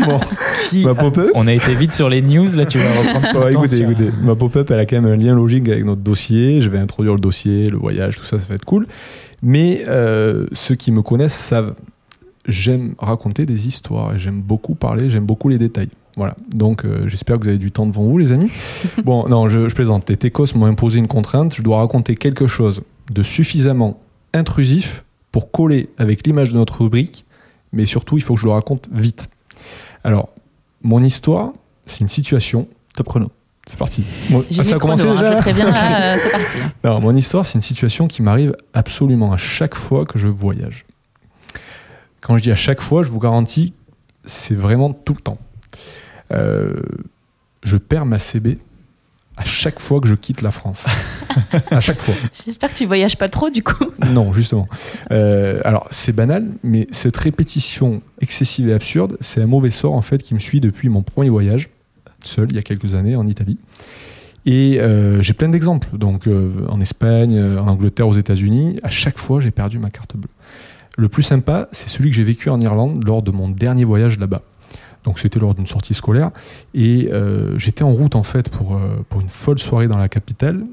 Bon, 0.06 0.20
Qui 0.68 0.84
ma 0.84 0.94
pop-up, 0.94 1.30
On 1.34 1.46
a 1.46 1.52
été 1.52 1.74
vite 1.74 1.92
sur 1.92 2.08
les 2.08 2.22
news, 2.22 2.46
là 2.56 2.66
tu 2.66 2.78
vas 2.78 2.84
reprendre 2.90 3.44
Ouais, 3.46 3.52
temps 3.52 3.62
écoutez, 3.62 3.76
sur- 3.78 3.90
écoutez, 3.90 4.10
ma 4.22 4.34
pop-up, 4.34 4.70
elle 4.70 4.78
a 4.80 4.86
quand 4.86 5.00
même 5.00 5.12
un 5.12 5.16
lien 5.16 5.34
logique 5.34 5.68
avec 5.68 5.84
notre 5.84 6.02
dossier. 6.02 6.60
Je 6.60 6.68
vais 6.68 6.78
introduire 6.78 7.14
le 7.14 7.20
dossier, 7.20 7.68
le 7.68 7.76
voyage, 7.78 8.16
tout 8.18 8.24
ça, 8.24 8.38
ça 8.38 8.46
va 8.48 8.56
être 8.56 8.64
cool. 8.64 8.86
Mais 9.42 9.84
euh, 9.88 10.46
ceux 10.52 10.74
qui 10.74 10.90
me 10.90 11.02
connaissent 11.02 11.34
savent, 11.34 11.74
j'aime 12.48 12.94
raconter 12.98 13.46
des 13.46 13.68
histoires 13.68 14.14
et 14.14 14.18
j'aime 14.18 14.40
beaucoup 14.40 14.74
parler, 14.74 15.10
j'aime 15.10 15.26
beaucoup 15.26 15.48
les 15.48 15.58
détails. 15.58 15.88
Voilà, 16.16 16.36
donc 16.54 16.84
euh, 16.84 17.00
j'espère 17.08 17.38
que 17.38 17.42
vous 17.42 17.48
avez 17.48 17.58
du 17.58 17.70
temps 17.72 17.86
devant 17.86 18.02
vous, 18.04 18.18
les 18.18 18.32
amis. 18.32 18.50
bon, 19.04 19.28
non, 19.28 19.48
je, 19.48 19.68
je 19.68 19.74
plaisante. 19.74 20.08
Les 20.10 20.16
Técos 20.16 20.46
m'ont 20.54 20.66
imposé 20.66 20.98
une 20.98 21.08
contrainte. 21.08 21.54
Je 21.54 21.62
dois 21.62 21.78
raconter 21.78 22.14
quelque 22.16 22.46
chose 22.46 22.82
de 23.12 23.22
suffisamment 23.22 24.00
intrusif 24.32 25.03
pour 25.34 25.50
coller 25.50 25.90
avec 25.98 26.24
l'image 26.24 26.52
de 26.52 26.58
notre 26.58 26.80
rubrique, 26.82 27.24
mais 27.72 27.86
surtout, 27.86 28.16
il 28.16 28.20
faut 28.20 28.34
que 28.34 28.40
je 28.40 28.46
le 28.46 28.52
raconte 28.52 28.88
vite. 28.92 29.28
Alors, 30.04 30.28
mon 30.84 31.02
histoire, 31.02 31.50
c'est 31.86 32.02
une 32.02 32.08
situation. 32.08 32.68
Top 32.94 33.08
chrono. 33.08 33.32
C'est 33.66 33.76
parti. 33.76 34.04
Bon, 34.30 34.44
ah, 34.48 34.62
ça 34.62 34.76
a 34.76 34.78
chrono, 34.78 34.78
commencé 34.78 35.02
hein, 35.02 35.40
déjà 35.42 35.50
je 35.50 35.58
là, 35.64 36.14
euh, 36.14 36.18
c'est 36.22 36.30
parti. 36.30 36.58
alors, 36.84 37.00
mon 37.00 37.16
histoire, 37.16 37.44
c'est 37.44 37.54
une 37.54 37.62
situation 37.62 38.06
qui 38.06 38.22
m'arrive 38.22 38.54
absolument 38.74 39.32
à 39.32 39.36
chaque 39.36 39.74
fois 39.74 40.04
que 40.04 40.20
je 40.20 40.28
voyage. 40.28 40.86
Quand 42.20 42.38
je 42.38 42.42
dis 42.44 42.52
à 42.52 42.54
chaque 42.54 42.80
fois, 42.80 43.02
je 43.02 43.10
vous 43.10 43.18
garantis, 43.18 43.74
c'est 44.26 44.54
vraiment 44.54 44.92
tout 44.92 45.14
le 45.14 45.20
temps. 45.20 45.38
Euh, 46.32 46.74
je 47.64 47.76
perds 47.76 48.06
ma 48.06 48.20
CB 48.20 48.58
à 49.36 49.44
chaque 49.44 49.80
fois 49.80 50.00
que 50.00 50.08
je 50.08 50.14
quitte 50.14 50.42
la 50.42 50.50
France. 50.50 50.84
à 51.70 51.80
chaque 51.80 52.00
fois. 52.00 52.14
J'espère 52.44 52.72
que 52.72 52.78
tu 52.78 52.86
voyages 52.86 53.16
pas 53.16 53.28
trop 53.28 53.50
du 53.50 53.62
coup. 53.62 53.86
Non, 54.10 54.32
justement. 54.32 54.66
Euh, 55.10 55.60
alors, 55.64 55.86
c'est 55.90 56.12
banal, 56.12 56.46
mais 56.62 56.86
cette 56.92 57.16
répétition 57.16 58.02
excessive 58.20 58.68
et 58.68 58.72
absurde, 58.72 59.16
c'est 59.20 59.42
un 59.42 59.46
mauvais 59.46 59.70
sort 59.70 59.94
en 59.94 60.02
fait 60.02 60.22
qui 60.22 60.34
me 60.34 60.38
suit 60.38 60.60
depuis 60.60 60.88
mon 60.88 61.02
premier 61.02 61.30
voyage, 61.30 61.68
seul, 62.22 62.48
il 62.50 62.56
y 62.56 62.58
a 62.58 62.62
quelques 62.62 62.94
années, 62.94 63.16
en 63.16 63.26
Italie. 63.26 63.58
Et 64.46 64.78
euh, 64.80 65.22
j'ai 65.22 65.32
plein 65.32 65.48
d'exemples. 65.48 65.88
Donc, 65.96 66.26
euh, 66.26 66.50
en 66.68 66.80
Espagne, 66.80 67.40
en 67.58 67.66
Angleterre, 67.66 68.08
aux 68.08 68.14
États-Unis, 68.14 68.78
à 68.82 68.90
chaque 68.90 69.18
fois, 69.18 69.40
j'ai 69.40 69.50
perdu 69.50 69.78
ma 69.78 69.90
carte 69.90 70.16
bleue. 70.16 70.28
Le 70.96 71.08
plus 71.08 71.24
sympa, 71.24 71.68
c'est 71.72 71.88
celui 71.88 72.10
que 72.10 72.16
j'ai 72.16 72.22
vécu 72.22 72.50
en 72.50 72.60
Irlande 72.60 73.02
lors 73.04 73.22
de 73.22 73.32
mon 73.32 73.48
dernier 73.48 73.84
voyage 73.84 74.18
là-bas. 74.18 74.42
Donc, 75.04 75.18
c'était 75.18 75.38
lors 75.38 75.54
d'une 75.54 75.66
sortie 75.66 75.94
scolaire. 75.94 76.30
Et 76.74 77.08
euh, 77.12 77.58
j'étais 77.58 77.84
en 77.84 77.92
route, 77.92 78.16
en 78.16 78.22
fait, 78.22 78.48
pour, 78.48 78.74
euh, 78.74 79.04
pour 79.08 79.20
une 79.20 79.28
folle 79.28 79.58
soirée 79.58 79.86
dans 79.88 79.98
la 79.98 80.08
capitale. 80.08 80.64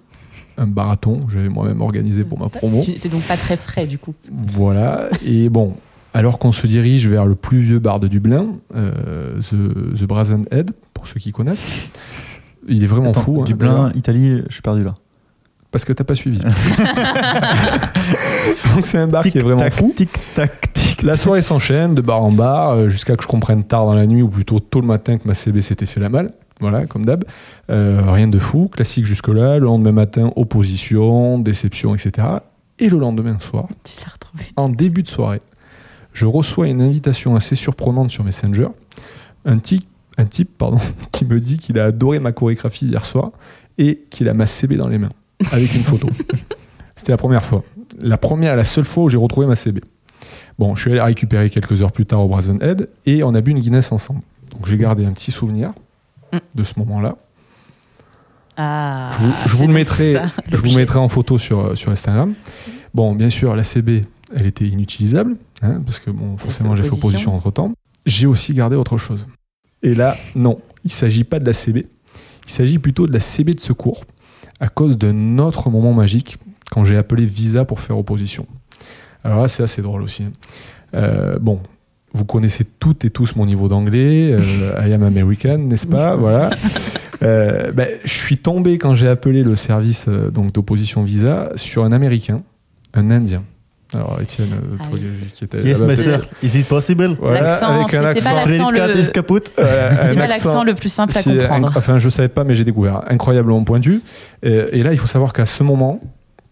Un 0.58 0.66
marathon, 0.66 1.20
que 1.22 1.32
j'avais 1.32 1.50
moi-même 1.50 1.82
organisé 1.82 2.24
pour 2.24 2.38
ma 2.40 2.50
promo. 2.50 2.82
Tu 2.84 2.92
n'es 2.92 3.10
donc 3.10 3.24
pas 3.24 3.38
très 3.38 3.56
frais 3.58 3.88
du 3.88 3.98
coup. 3.98 4.14
Voilà, 4.30 5.08
et 5.26 5.48
bon, 5.50 5.76
alors 6.14 6.40
qu'on 6.40 6.52
se 6.52 6.68
dirige 6.68 7.08
vers 7.08 7.26
le 7.26 7.36
plus 7.36 7.62
vieux 7.62 7.80
bar 7.80 8.00
de 8.02 8.08
Dublin, 8.10 8.48
euh, 8.76 9.40
The, 9.40 9.98
The 10.00 10.04
Brazen 10.04 10.46
Head, 10.52 10.72
pour 10.94 11.08
ceux 11.08 11.20
qui 11.22 11.32
connaissent, 11.32 11.90
il 12.68 12.84
est 12.84 12.88
vraiment 12.88 13.12
Attends, 13.12 13.22
fou. 13.22 13.42
hein, 13.42 13.46
Dublin, 13.46 13.74
d'ailleurs, 13.74 13.96
Italie, 13.96 14.42
je 14.50 14.54
suis 14.54 14.62
perdu 14.62 14.84
là. 14.84 14.94
Parce 15.72 15.86
que 15.86 15.94
t'as 15.94 16.04
pas 16.04 16.16
suivi. 16.16 16.40
Donc 18.76 18.86
c'est 18.86 18.98
un 18.98 19.08
bar 19.08 19.24
qui 19.24 19.38
est 19.38 19.42
vraiment 19.42 19.62
tac, 19.62 19.74
fou. 19.74 19.94
Tic 19.96 20.10
tac 20.36 20.74
tic. 20.74 21.02
La 21.04 21.16
soirée 21.18 21.42
s'enchaîne 21.42 21.96
de 21.96 22.02
bar 22.02 22.22
en 22.24 22.32
bar 22.32 22.72
euh, 22.72 22.90
jusqu'à 22.90 23.16
que 23.16 23.24
je 23.24 23.28
comprenne 23.28 23.64
tard 23.64 23.86
dans 23.86 23.94
la 23.94 24.06
nuit 24.06 24.22
ou 24.22 24.28
plutôt 24.30 24.60
tôt 24.60 24.82
le 24.82 24.88
matin 24.88 25.18
que 25.18 25.28
ma 25.28 25.34
CB 25.34 25.62
s'était 25.62 25.86
fait 25.86 26.00
la 26.00 26.10
malle. 26.10 26.32
Voilà, 26.60 26.86
comme 26.86 27.06
d'hab. 27.06 27.24
Euh, 27.70 28.02
rien 28.06 28.28
de 28.28 28.38
fou, 28.38 28.68
classique 28.68 29.06
jusque-là. 29.06 29.58
Le 29.58 29.66
lendemain 29.66 29.92
matin, 29.92 30.32
opposition, 30.36 31.40
déception, 31.40 31.96
etc. 31.96 32.28
Et 32.78 32.90
le 32.90 33.00
lendemain 33.00 33.40
soir, 33.40 33.68
Tu 33.84 33.94
l'as 34.04 34.12
retrouvé. 34.12 34.46
en 34.58 34.70
début 34.70 35.04
de 35.04 35.08
soirée, 35.08 35.42
je 36.14 36.26
reçois 36.26 36.68
une 36.68 36.82
invitation 36.82 37.36
assez 37.36 37.56
surprenante 37.56 38.12
sur 38.12 38.24
Messenger. 38.24 38.68
Un, 39.46 39.58
type, 39.58 39.88
un 40.18 40.26
type 40.26 40.50
pardon, 40.58 40.80
qui 41.12 41.26
me 41.26 41.40
dit 41.40 41.58
qu'il 41.58 41.80
a 41.80 41.86
adoré 41.86 42.20
ma 42.20 42.32
chorégraphie 42.32 42.86
hier 42.86 43.06
soir 43.06 43.32
et 43.78 44.06
qu'il 44.10 44.30
a 44.30 44.34
ma 44.34 44.46
CB 44.46 44.76
dans 44.76 44.88
les 44.88 44.98
mains, 44.98 45.10
avec 45.52 45.74
une 45.76 45.84
photo. 45.84 46.08
C'était 46.96 47.12
la 47.12 47.18
première 47.18 47.44
fois. 47.44 47.64
La 48.00 48.18
première 48.18 48.54
et 48.54 48.58
la 48.58 48.66
seule 48.66 48.86
fois 48.86 49.04
où 49.06 49.10
j'ai 49.10 49.18
retrouvé 49.18 49.48
ma 49.48 49.56
CB. 49.56 49.82
Bon, 50.60 50.76
je 50.76 50.82
suis 50.82 50.92
allé 50.92 51.00
la 51.00 51.06
récupérer 51.06 51.50
quelques 51.50 51.82
heures 51.82 51.92
plus 51.92 52.06
tard 52.06 52.22
au 52.22 52.28
Brazen 52.28 52.62
Head 52.62 52.90
et 53.06 53.24
on 53.24 53.34
a 53.34 53.42
bu 53.42 53.52
une 53.52 53.60
Guinness 53.60 53.92
ensemble. 53.92 54.22
Donc 54.52 54.68
j'ai 54.68 54.78
gardé 54.78 55.06
un 55.06 55.12
petit 55.12 55.32
souvenir 55.32 55.74
Mm. 56.34 56.38
de 56.56 56.64
ce 56.64 56.74
moment-là. 56.80 57.18
Ah, 58.58 59.12
Je 59.14 59.26
vous, 59.26 59.34
je 59.48 59.56
vous 59.58 59.68
le 59.68 59.74
mettrai, 59.74 60.14
ça, 60.14 60.32
je 60.52 60.58
vous 60.58 60.76
mettrai 60.76 61.00
en 61.00 61.08
photo 61.08 61.38
sur, 61.38 61.60
euh, 61.60 61.76
sur 61.76 61.92
Instagram. 61.92 62.34
Bon, 62.94 63.14
bien 63.16 63.30
sûr, 63.30 63.56
la 63.56 63.64
CB, 63.64 64.06
elle 64.36 64.46
était 64.46 64.66
inutilisable, 64.66 65.38
hein, 65.62 65.82
parce 65.86 66.00
que 66.00 66.12
bon, 66.12 66.38
forcément, 66.38 66.76
j'ai 66.76 66.84
fait 66.84 66.92
opposition 66.92 67.36
entre 67.36 67.52
temps. 67.52 67.72
J'ai 68.06 68.28
aussi 68.28 68.54
gardé 68.54 68.76
autre 68.76 68.98
chose. 68.98 69.26
Et 69.84 69.94
là, 69.96 70.18
non, 70.36 70.60
il 70.84 70.88
ne 70.88 70.92
s'agit 70.92 71.24
pas 71.24 71.40
de 71.40 71.46
la 71.46 71.54
CB. 71.54 71.88
Il 72.46 72.52
s'agit 72.52 72.78
plutôt 72.80 73.08
de 73.08 73.14
la 73.14 73.20
CB 73.20 73.54
de 73.54 73.60
secours, 73.60 74.04
à 74.62 74.70
cause 74.70 74.98
d'un 74.98 75.38
autre 75.40 75.70
moment 75.70 75.92
magique 75.94 76.38
quand 76.72 76.86
j'ai 76.86 76.96
appelé 76.96 77.26
Visa 77.26 77.66
pour 77.66 77.82
faire 77.82 77.98
opposition. 77.98 78.46
Alors 79.26 79.42
là, 79.42 79.48
c'est 79.50 79.64
assez 79.64 79.82
drôle 79.82 80.02
aussi. 80.04 80.24
hein. 80.24 80.32
Euh, 80.94 81.38
bon, 81.40 81.60
vous 82.14 82.26
connaissez 82.26 82.64
toutes 82.80 83.04
et 83.04 83.10
tous 83.10 83.36
mon 83.36 83.46
niveau 83.46 83.68
d'anglais. 83.68 84.32
euh, 84.34 84.88
I 84.88 84.94
am 84.94 85.04
American, 85.04 85.58
n'est-ce 85.58 85.88
pas? 85.88 86.16
Voilà. 86.18 86.50
Euh, 87.24 87.72
ben, 87.72 87.88
je 88.04 88.10
suis 88.14 88.38
tombé 88.38 88.78
quand 88.78 88.96
j'ai 88.96 89.08
appelé 89.08 89.44
le 89.44 89.56
service 89.56 90.08
donc 90.08 90.54
d'opposition 90.54 91.04
Visa 91.04 91.52
sur 91.56 91.84
un 91.84 91.92
Américain, 91.92 92.42
un 92.94 93.12
Indien. 93.12 93.44
Alors 93.94 94.20
Étienne, 94.22 94.50
euh, 94.54 94.76
Ah 94.80 94.84
toi 94.90 95.00
oui. 95.02 95.08
qui 95.34 95.44
était 95.44 95.62
Yes, 95.64 95.80
my 95.82 95.98
sir. 95.98 96.22
Is 96.42 96.58
it 96.60 96.68
possible? 96.68 97.16
Voilà, 97.20 97.56
avec 97.56 97.94
un 97.94 98.06
accent. 98.06 98.30
pas 98.30 98.46
l'accent 98.46 98.70
le- 98.70 98.78
pas 98.78 98.84
accent- 98.86 100.28
l'accent 100.28 100.64
le 100.64 100.74
plus 100.76 100.90
simple 100.90 101.18
à 101.18 101.22
si, 101.22 101.30
comprendre. 101.36 101.70
inc- 101.72 101.78
enfin, 101.78 102.00
je 102.00 102.10
savais 102.10 102.30
pas, 102.30 102.44
mais 102.44 102.56
j'ai 102.56 102.64
découvert. 102.64 103.02
Incroyablement 103.08 103.64
pointu. 103.64 104.02
Et, 104.44 104.54
et 104.74 104.84
là, 104.84 104.94
il 104.94 104.98
faut 104.98 105.08
savoir 105.08 105.34
qu'à 105.34 105.46
ce 105.46 105.64
moment 105.64 106.00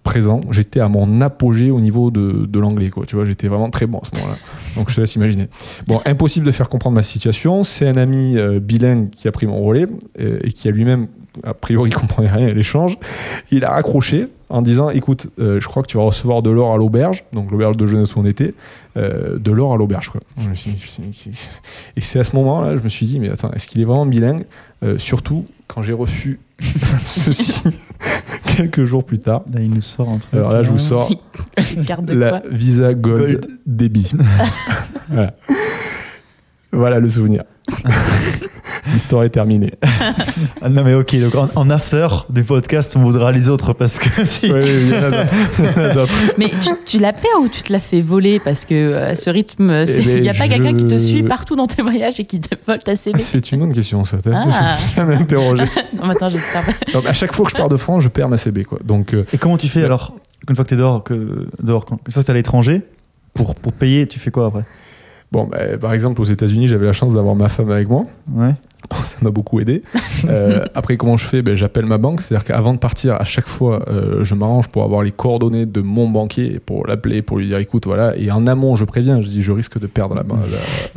présent, 0.04 0.42
j'étais 0.52 0.80
à 0.80 0.88
mon 0.88 1.22
apogée 1.22 1.72
au 1.72 1.80
niveau 1.80 2.10
de, 2.10 2.46
de 2.46 2.60
l'anglais. 2.60 2.90
Quoi. 2.90 3.06
Tu 3.06 3.16
vois, 3.16 3.26
j'étais 3.26 3.48
vraiment 3.48 3.70
très 3.70 3.86
bon 3.86 4.00
à 4.00 4.02
ce 4.12 4.18
moment-là. 4.20 4.38
Donc, 4.76 4.90
je 4.90 4.96
te 4.96 5.02
laisse 5.02 5.16
imaginer. 5.16 5.48
Bon, 5.88 6.02
impossible 6.06 6.46
de 6.46 6.52
faire 6.52 6.68
comprendre 6.70 6.96
ma 6.96 7.04
situation. 7.04 7.64
C'est 7.64 7.88
un 7.88 7.96
ami 7.98 8.38
euh, 8.38 8.60
bilingue 8.60 9.10
qui 9.12 9.28
a 9.28 9.32
pris 9.32 9.46
mon 9.46 9.62
relais 9.62 9.88
euh, 10.20 10.40
et 10.44 10.52
qui 10.52 10.68
a 10.68 10.72
lui-même, 10.72 11.08
a 11.44 11.54
priori, 11.54 11.90
comprenait 11.92 12.30
rien 12.30 12.48
à 12.48 12.52
l'échange. 12.52 12.98
Il 13.52 13.64
a 13.66 13.72
raccroché 13.72 14.28
en 14.50 14.62
disant 14.62 14.90
"Écoute, 14.90 15.28
euh, 15.40 15.60
je 15.62 15.68
crois 15.68 15.84
que 15.84 15.88
tu 15.88 15.98
vas 15.98 16.04
recevoir 16.04 16.42
de 16.42 16.50
l'or 16.50 16.74
à 16.74 16.78
l'auberge, 16.78 17.24
donc 17.34 17.52
l'auberge 17.52 17.78
de 17.78 17.86
jeunesse 17.86 18.16
où 18.16 18.20
on 18.20 18.26
était, 18.26 18.54
euh, 18.98 19.38
de 19.38 19.52
l'or 19.52 19.74
à 19.74 19.78
l'auberge." 19.78 20.10
quoi. 20.10 20.22
Et 21.96 22.02
c'est 22.02 22.20
à 22.20 22.24
ce 22.24 22.36
moment-là, 22.36 22.78
je 22.78 22.84
me 22.84 22.90
suis 22.90 23.06
dit 23.06 23.20
"Mais 23.20 23.30
attends, 23.30 23.52
est-ce 23.52 23.68
qu'il 23.68 23.80
est 23.82 23.86
vraiment 23.86 24.06
bilingue? 24.06 24.46
Euh, 24.84 24.98
Surtout 24.98 25.46
quand 25.68 25.82
j'ai 25.82 25.94
reçu 25.94 26.40
ceci 27.04 27.64
quelques 28.58 28.86
jours 28.86 29.04
plus 29.04 29.20
tard. 29.20 29.44
Là, 29.54 29.60
il 29.62 29.70
nous 29.70 29.82
sort 29.82 30.10
un 30.10 30.18
truc. 30.18 30.34
Alors 30.34 30.52
là, 30.52 30.64
je 30.64 30.72
vous 30.72 30.78
sors 30.80 31.10
la 32.14 32.42
Visa 32.50 32.94
Gold, 32.94 33.22
Gold. 33.42 33.48
débit. 33.66 34.12
voilà. 35.10 35.34
Voilà 36.72 37.00
le 37.00 37.10
souvenir. 37.10 37.44
L'histoire 38.94 39.24
est 39.24 39.30
terminée. 39.30 39.74
Ah, 40.62 40.70
non, 40.70 40.84
mais 40.84 40.94
ok, 40.94 41.16
donc 41.20 41.36
en, 41.36 41.50
en 41.56 41.70
after 41.70 42.08
du 42.30 42.44
podcast, 42.44 42.96
on 42.96 43.02
voudra 43.02 43.32
les 43.32 43.50
autres 43.50 43.74
parce 43.74 44.00
que 44.00 44.26
si. 44.26 44.46
Oui, 44.52 44.60
oui, 44.62 44.70
il 44.84 44.90
y 44.90 44.96
en 44.96 45.04
a 45.04 45.90
d'autres. 45.94 46.14
Il. 46.24 46.34
Mais 46.38 46.52
tu, 46.62 46.70
tu 46.86 47.00
la 47.00 47.14
perds 47.14 47.42
ou 47.42 47.48
tu 47.50 47.62
te 47.64 47.72
la 47.74 47.80
fais 47.80 48.02
voler 48.02 48.40
Parce 48.40 48.66
que 48.66 48.74
euh, 48.74 49.16
ce 49.16 49.30
rythme, 49.30 49.84
il 49.88 50.06
ben, 50.06 50.22
n'y 50.22 50.30
a 50.30 50.34
pas 50.34 50.46
je- 50.46 50.50
quelqu'un 50.50 50.76
qui 50.76 50.86
te 50.86 50.96
suit 50.96 51.24
partout 51.24 51.56
dans 51.56 51.68
tes 51.68 51.82
voyages 51.82 52.20
et 52.20 52.26
qui 52.26 52.40
te 52.40 52.56
vole 52.68 52.80
ta 52.80 52.96
CB. 52.96 53.20
C'est 53.20 53.52
une 53.52 53.60
bonne 53.60 53.74
question, 53.74 54.04
ça. 54.04 54.18
Ah. 54.32 54.78
jamais 54.96 55.16
interrogé. 55.16 55.64
Non, 55.94 56.04
mais 56.08 56.12
attends, 56.12 56.30
je 56.30 56.38
vais 56.38 56.42
te 56.44 56.48
faire. 56.48 56.64
Donc, 56.94 57.06
à 57.06 57.14
chaque 57.14 57.34
fois 57.36 57.46
que 57.46 57.52
je 57.52 57.58
pars 57.58 57.70
de 57.70 57.78
France, 57.78 58.04
je 58.04 58.10
perds 58.10 58.30
ma 58.30 58.38
CB. 58.38 58.64
Quoi. 58.66 58.80
Donc, 58.84 59.14
euh, 59.14 59.26
Et 59.34 59.38
comment 59.38 59.58
tu 59.58 59.68
fais 59.68 59.80
Ouais. 59.80 59.86
alors? 59.86 60.14
Une 60.48 60.56
fois 60.56 60.64
que 60.64 60.70
t'es 60.70 60.78
dehors, 60.78 61.04
que, 61.04 61.48
dehors 61.62 61.86
quand- 61.86 62.00
une 62.08 62.14
fois 62.14 62.22
que 62.24 62.28
t'es 62.28 62.32
à 62.32 62.36
l'étranger, 62.36 62.82
pour, 63.34 63.56
pour 63.56 63.74
payer, 63.74 64.08
tu 64.08 64.20
fais 64.20 64.32
quoi 64.32 64.48
après? 64.48 64.64
Bon, 65.32 65.46
bah, 65.46 65.78
par 65.80 65.94
exemple, 65.94 66.22
aux 66.22 66.26
États-Unis, 66.26 66.68
j'avais 66.68 66.86
la 66.86 66.94
chance 66.94 67.14
d'avoir 67.14 67.36
ma 67.36 67.50
femme 67.50 67.72
avec 67.72 67.88
moi. 67.88 68.06
Ouais. 68.34 68.54
ça 69.04 69.18
m'a 69.22 69.30
beaucoup 69.30 69.60
aidé. 69.60 69.84
Euh, 70.26 70.66
après, 70.76 70.98
comment 70.98 71.18
je 71.18 71.26
fais? 71.26 71.42
Ben, 71.42 71.56
J'appelle 71.56 71.86
ma 71.86 71.98
banque. 71.98 72.22
C'est-à-dire 72.22 72.46
qu'avant 72.46 72.74
de 72.74 72.80
partir, 72.80 73.16
à 73.16 73.24
chaque 73.24 73.48
fois, 73.48 73.86
euh, 73.90 74.24
je 74.24 74.36
m'arrange 74.36 74.68
pour 74.70 74.84
avoir 74.84 75.04
les 75.04 75.12
coordonnées 75.12 75.66
de 75.66 75.82
mon 75.82 76.08
banquier, 76.08 76.60
pour 76.60 76.88
l'appeler, 76.88 77.22
pour 77.22 77.38
lui 77.38 77.48
dire 77.48 77.58
écoute, 77.58 77.86
voilà. 77.86 78.16
Et 78.18 78.32
en 78.32 78.48
amont, 78.48 78.76
je 78.76 78.86
préviens, 78.86 79.22
je 79.22 79.28
dis 79.28 79.42
je 79.42 79.52
risque 79.52 79.80
de 79.80 79.88
perdre 79.88 80.16
la, 80.16 80.24
la, 80.24 80.38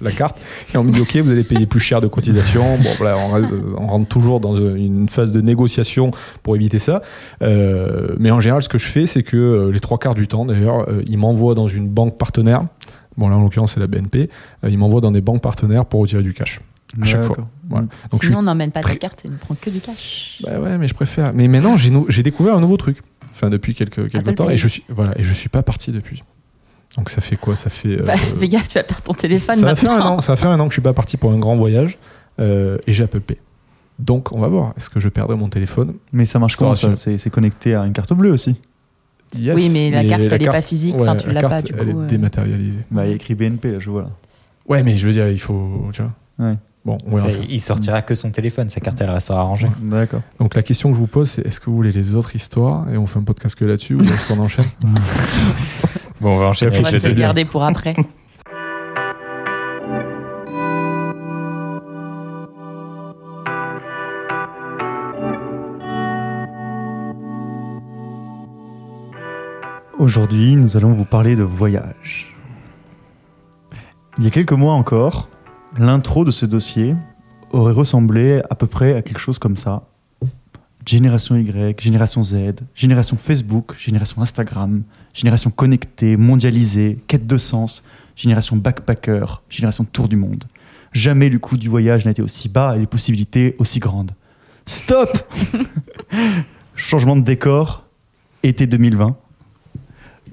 la 0.03 0.11
carte. 0.11 0.39
Et 0.75 0.79
on 0.79 0.85
me 0.85 0.91
dit 0.91 1.01
ok, 1.01 1.17
vous 1.17 1.33
allez 1.33 1.45
payer 1.45 1.67
plus 1.67 1.81
cher 1.81 2.01
de 2.01 2.07
cotisation. 2.07 2.79
Bon, 2.79 2.91
voilà, 2.99 3.17
on 3.19 3.87
rentre 3.87 4.09
toujours 4.09 4.41
dans 4.41 4.57
une 4.57 5.09
phase 5.09 5.33
de 5.33 5.41
négociation 5.41 6.12
pour 6.43 6.57
éviter 6.57 6.79
ça. 6.79 7.03
Euh, 7.43 8.15
mais 8.19 8.31
en 8.31 8.41
général, 8.41 8.62
ce 8.62 8.69
que 8.69 8.79
je 8.79 8.87
fais, 8.87 9.07
c'est 9.07 9.23
que 9.23 9.37
euh, 9.37 9.73
les 9.73 9.81
trois 9.81 9.99
quarts 9.99 10.15
du 10.15 10.29
temps, 10.29 10.45
d'ailleurs, 10.45 10.89
euh, 10.89 11.03
ils 11.07 11.19
m'envoient 11.19 11.55
dans 11.55 11.69
une 11.69 11.89
banque 11.89 12.17
partenaire. 12.17 12.65
Bon, 13.16 13.28
là, 13.28 13.37
en 13.37 13.42
l'occurrence, 13.42 13.73
c'est 13.75 13.81
la 13.81 13.87
BNP. 13.87 14.31
Euh, 14.64 14.71
ils 14.71 14.78
m'envoient 14.78 15.00
dans 15.00 15.12
des 15.12 15.21
banques 15.21 15.42
partenaires 15.42 15.85
pour 15.87 16.00
retirer 16.00 16.23
du 16.23 16.33
cash. 16.35 16.61
À 17.00 17.04
chaque 17.07 17.23
fois. 17.25 17.37
Voilà. 17.71 17.87
Donc, 17.87 17.90
je 18.12 18.16
suis 18.19 18.26
Sinon, 18.28 18.40
on 18.40 18.42
n'emmène 18.42 18.71
pas 18.71 18.81
ta 18.81 18.88
très- 18.88 18.99
carte 18.99 19.25
et 19.25 19.28
on 19.28 19.33
ne 19.33 19.37
prend 19.38 19.54
que 19.59 19.71
du 19.71 19.81
cash. 19.81 20.42
bah 20.45 20.59
ouais, 20.61 20.76
mais 20.78 20.88
je 20.88 20.95
préfère. 20.95 21.33
Mais 21.33 21.49
maintenant, 21.49 21.76
j'ai 21.76 21.90
nou- 21.90 22.04
j'ai 22.09 22.23
découvert 22.23 22.57
un 22.57 22.61
nouveau 22.61 22.76
truc. 22.76 22.99
Enfin, 23.33 23.49
depuis 23.49 23.75
quelques, 23.75 24.11
quelques 24.11 24.35
temps. 24.35 24.47
Pay. 24.47 24.54
Et 24.54 24.57
je 24.59 24.69
suis, 24.69 24.85
voilà, 24.90 25.19
et 25.19 25.23
je 25.23 25.33
suis 25.33 25.49
pas 25.49 25.62
parti 25.62 25.90
depuis. 25.90 26.23
Donc 26.99 27.09
ça 27.09 27.23
fait 27.23 27.37
quoi? 27.37 27.57
Ça 27.57 27.71
fait. 27.71 27.99
euh, 28.00 28.04
Bah, 28.04 28.16
fais 28.16 28.49
gaffe, 28.49 28.69
tu 28.69 28.75
vas 28.75 28.83
perdre 28.85 29.02
ton 29.02 29.14
téléphone 29.14 29.54
ça 29.54 29.64
va 29.64 29.75
faire 29.75 29.90
un 29.92 29.97
maintenant. 29.97 30.16
an. 30.19 30.21
Ça 30.21 30.37
faire 30.37 30.50
un 30.50 30.61
an 30.61 30.64
que 30.64 30.71
je 30.73 30.75
suis 30.75 30.83
pas 30.83 30.92
parti 30.92 31.16
pour 31.16 31.33
un 31.33 31.38
grand 31.38 31.57
voyage. 31.57 31.97
euh, 32.40 32.76
et 32.87 32.92
j'ai 32.92 33.04
Apple 33.04 33.21
Pay. 33.21 33.38
Donc 33.99 34.33
on 34.33 34.40
va 34.40 34.49
voir. 34.49 34.75
Est-ce 34.76 34.90
que 34.90 35.00
je 35.00 35.09
perdrai 35.09 35.37
mon 35.37 35.49
téléphone? 35.49 35.95
Mais 36.12 36.26
ça 36.26 36.38
marche 36.38 36.57
comment 36.57 36.75
ça? 36.75 36.88
Restauration. 36.88 37.02
C'est 37.12 37.19
c'est 37.19 37.31
connecté 37.31 37.75
à 37.75 37.85
une 37.87 37.92
carte 37.95 38.12
bleue 38.12 38.33
aussi. 38.33 38.57
Yes, 39.39 39.55
oui, 39.57 39.71
mais 39.73 39.91
la 39.91 40.05
carte, 40.05 40.23
elle 40.31 40.41
n'est 40.43 40.47
pas 40.49 40.62
physique. 40.62 40.95
ouais, 40.97 41.03
Enfin, 41.03 41.17
tu 41.17 41.27
la 41.29 41.41
l'as 41.41 41.49
pas, 41.49 41.62
du 41.62 41.73
elle 41.79 41.85
coup. 41.93 42.01
est 42.01 42.05
euh. 42.05 42.07
dématérialisée. 42.07 42.81
Bah, 42.91 43.05
il 43.07 43.11
y 43.11 43.12
a 43.12 43.17
écrit 43.17 43.35
BNP, 43.35 43.73
là, 43.73 43.79
je 43.81 43.91
vois. 43.91 44.03
Là. 44.03 44.11
Ouais, 44.69 44.83
mais 44.83 44.95
je 44.95 45.07
veux 45.07 45.12
dire, 45.12 45.29
il 45.29 45.41
faut. 45.41 45.89
Tu 45.93 46.03
vois. 46.03 46.49
Ouais. 46.49 46.57
Bon, 46.85 46.99
on 47.07 47.15
verra 47.17 47.29
Ça, 47.29 47.37
ça. 47.37 47.43
il 47.49 47.61
sortira 47.61 48.03
que 48.03 48.15
son 48.17 48.31
téléphone, 48.31 48.69
sa 48.69 48.81
carte 48.81 49.01
elle 49.01 49.11
restera 49.11 49.43
rangée. 49.43 49.69
D'accord. 49.81 50.21
Donc 50.41 50.57
la 50.57 50.62
question 50.65 50.89
que 50.91 50.97
je 50.97 51.01
vous 51.01 51.07
pose, 51.07 51.31
c'est 51.31 51.47
est-ce 51.47 51.61
que 51.61 51.67
vous 51.67 51.77
voulez 51.77 51.93
les 51.93 52.17
autres 52.17 52.35
histoires 52.35 52.91
et 52.93 52.97
on 52.99 53.07
fait 53.07 53.21
un 53.21 53.23
podcast 53.23 53.55
que 53.55 53.65
là-dessus 53.65 53.95
ou 53.95 54.03
est-ce 54.03 54.27
qu'on 54.27 54.41
enchaîne? 54.41 54.65
Bon, 56.21 56.37
on 56.37 56.39
va 56.39 56.47
enchaîner 56.47 56.77
On 56.79 56.83
va 56.83 56.91
se 56.99 57.09
garder 57.21 57.45
pour 57.45 57.65
après. 57.65 57.95
Aujourd'hui, 70.03 70.57
nous 70.57 70.77
allons 70.77 70.95
vous 70.95 71.05
parler 71.05 71.37
de 71.37 71.45
voyage. 71.45 72.35
Il 74.19 74.25
y 74.25 74.27
a 74.27 74.31
quelques 74.31 74.51
mois 74.51 74.73
encore, 74.73 75.29
l'intro 75.79 76.25
de 76.25 76.33
ce 76.33 76.45
dossier 76.45 76.97
aurait 77.53 77.73
ressemblé 77.73 78.43
à 78.51 78.57
peu 78.57 78.67
près 78.67 78.95
à 78.97 79.03
quelque 79.03 79.21
chose 79.21 79.39
comme 79.39 79.57
ça. 79.57 79.85
Génération 80.85 81.37
Y, 81.37 81.81
génération 81.81 82.21
Z, 82.25 82.37
génération 82.75 83.17
Facebook, 83.17 83.77
génération 83.79 84.23
Instagram, 84.23 84.83
génération 85.13 85.53
connectée, 85.53 86.17
mondialisée, 86.17 86.99
quête 87.07 87.29
de 87.29 87.39
sens, 87.39 87.85
génération 88.17 88.57
backpacker, 88.57 89.41
génération 89.49 89.85
tour 89.85 90.09
du 90.09 90.17
monde. 90.17 90.47
Jamais 90.93 91.29
le 91.29 91.39
coût 91.39 91.57
du 91.57 91.69
voyage 91.69 92.07
n'a 92.07 92.11
été 92.11 92.23
aussi 92.23 92.49
bas 92.49 92.75
et 92.75 92.81
les 92.81 92.89
possibilités 92.89 93.55
aussi 93.61 93.79
grandes. 93.79 94.11
Stop 94.67 95.33
Changement 96.75 97.15
de 97.15 97.23
décor, 97.23 97.85
été 98.43 98.67
2020. 98.67 99.17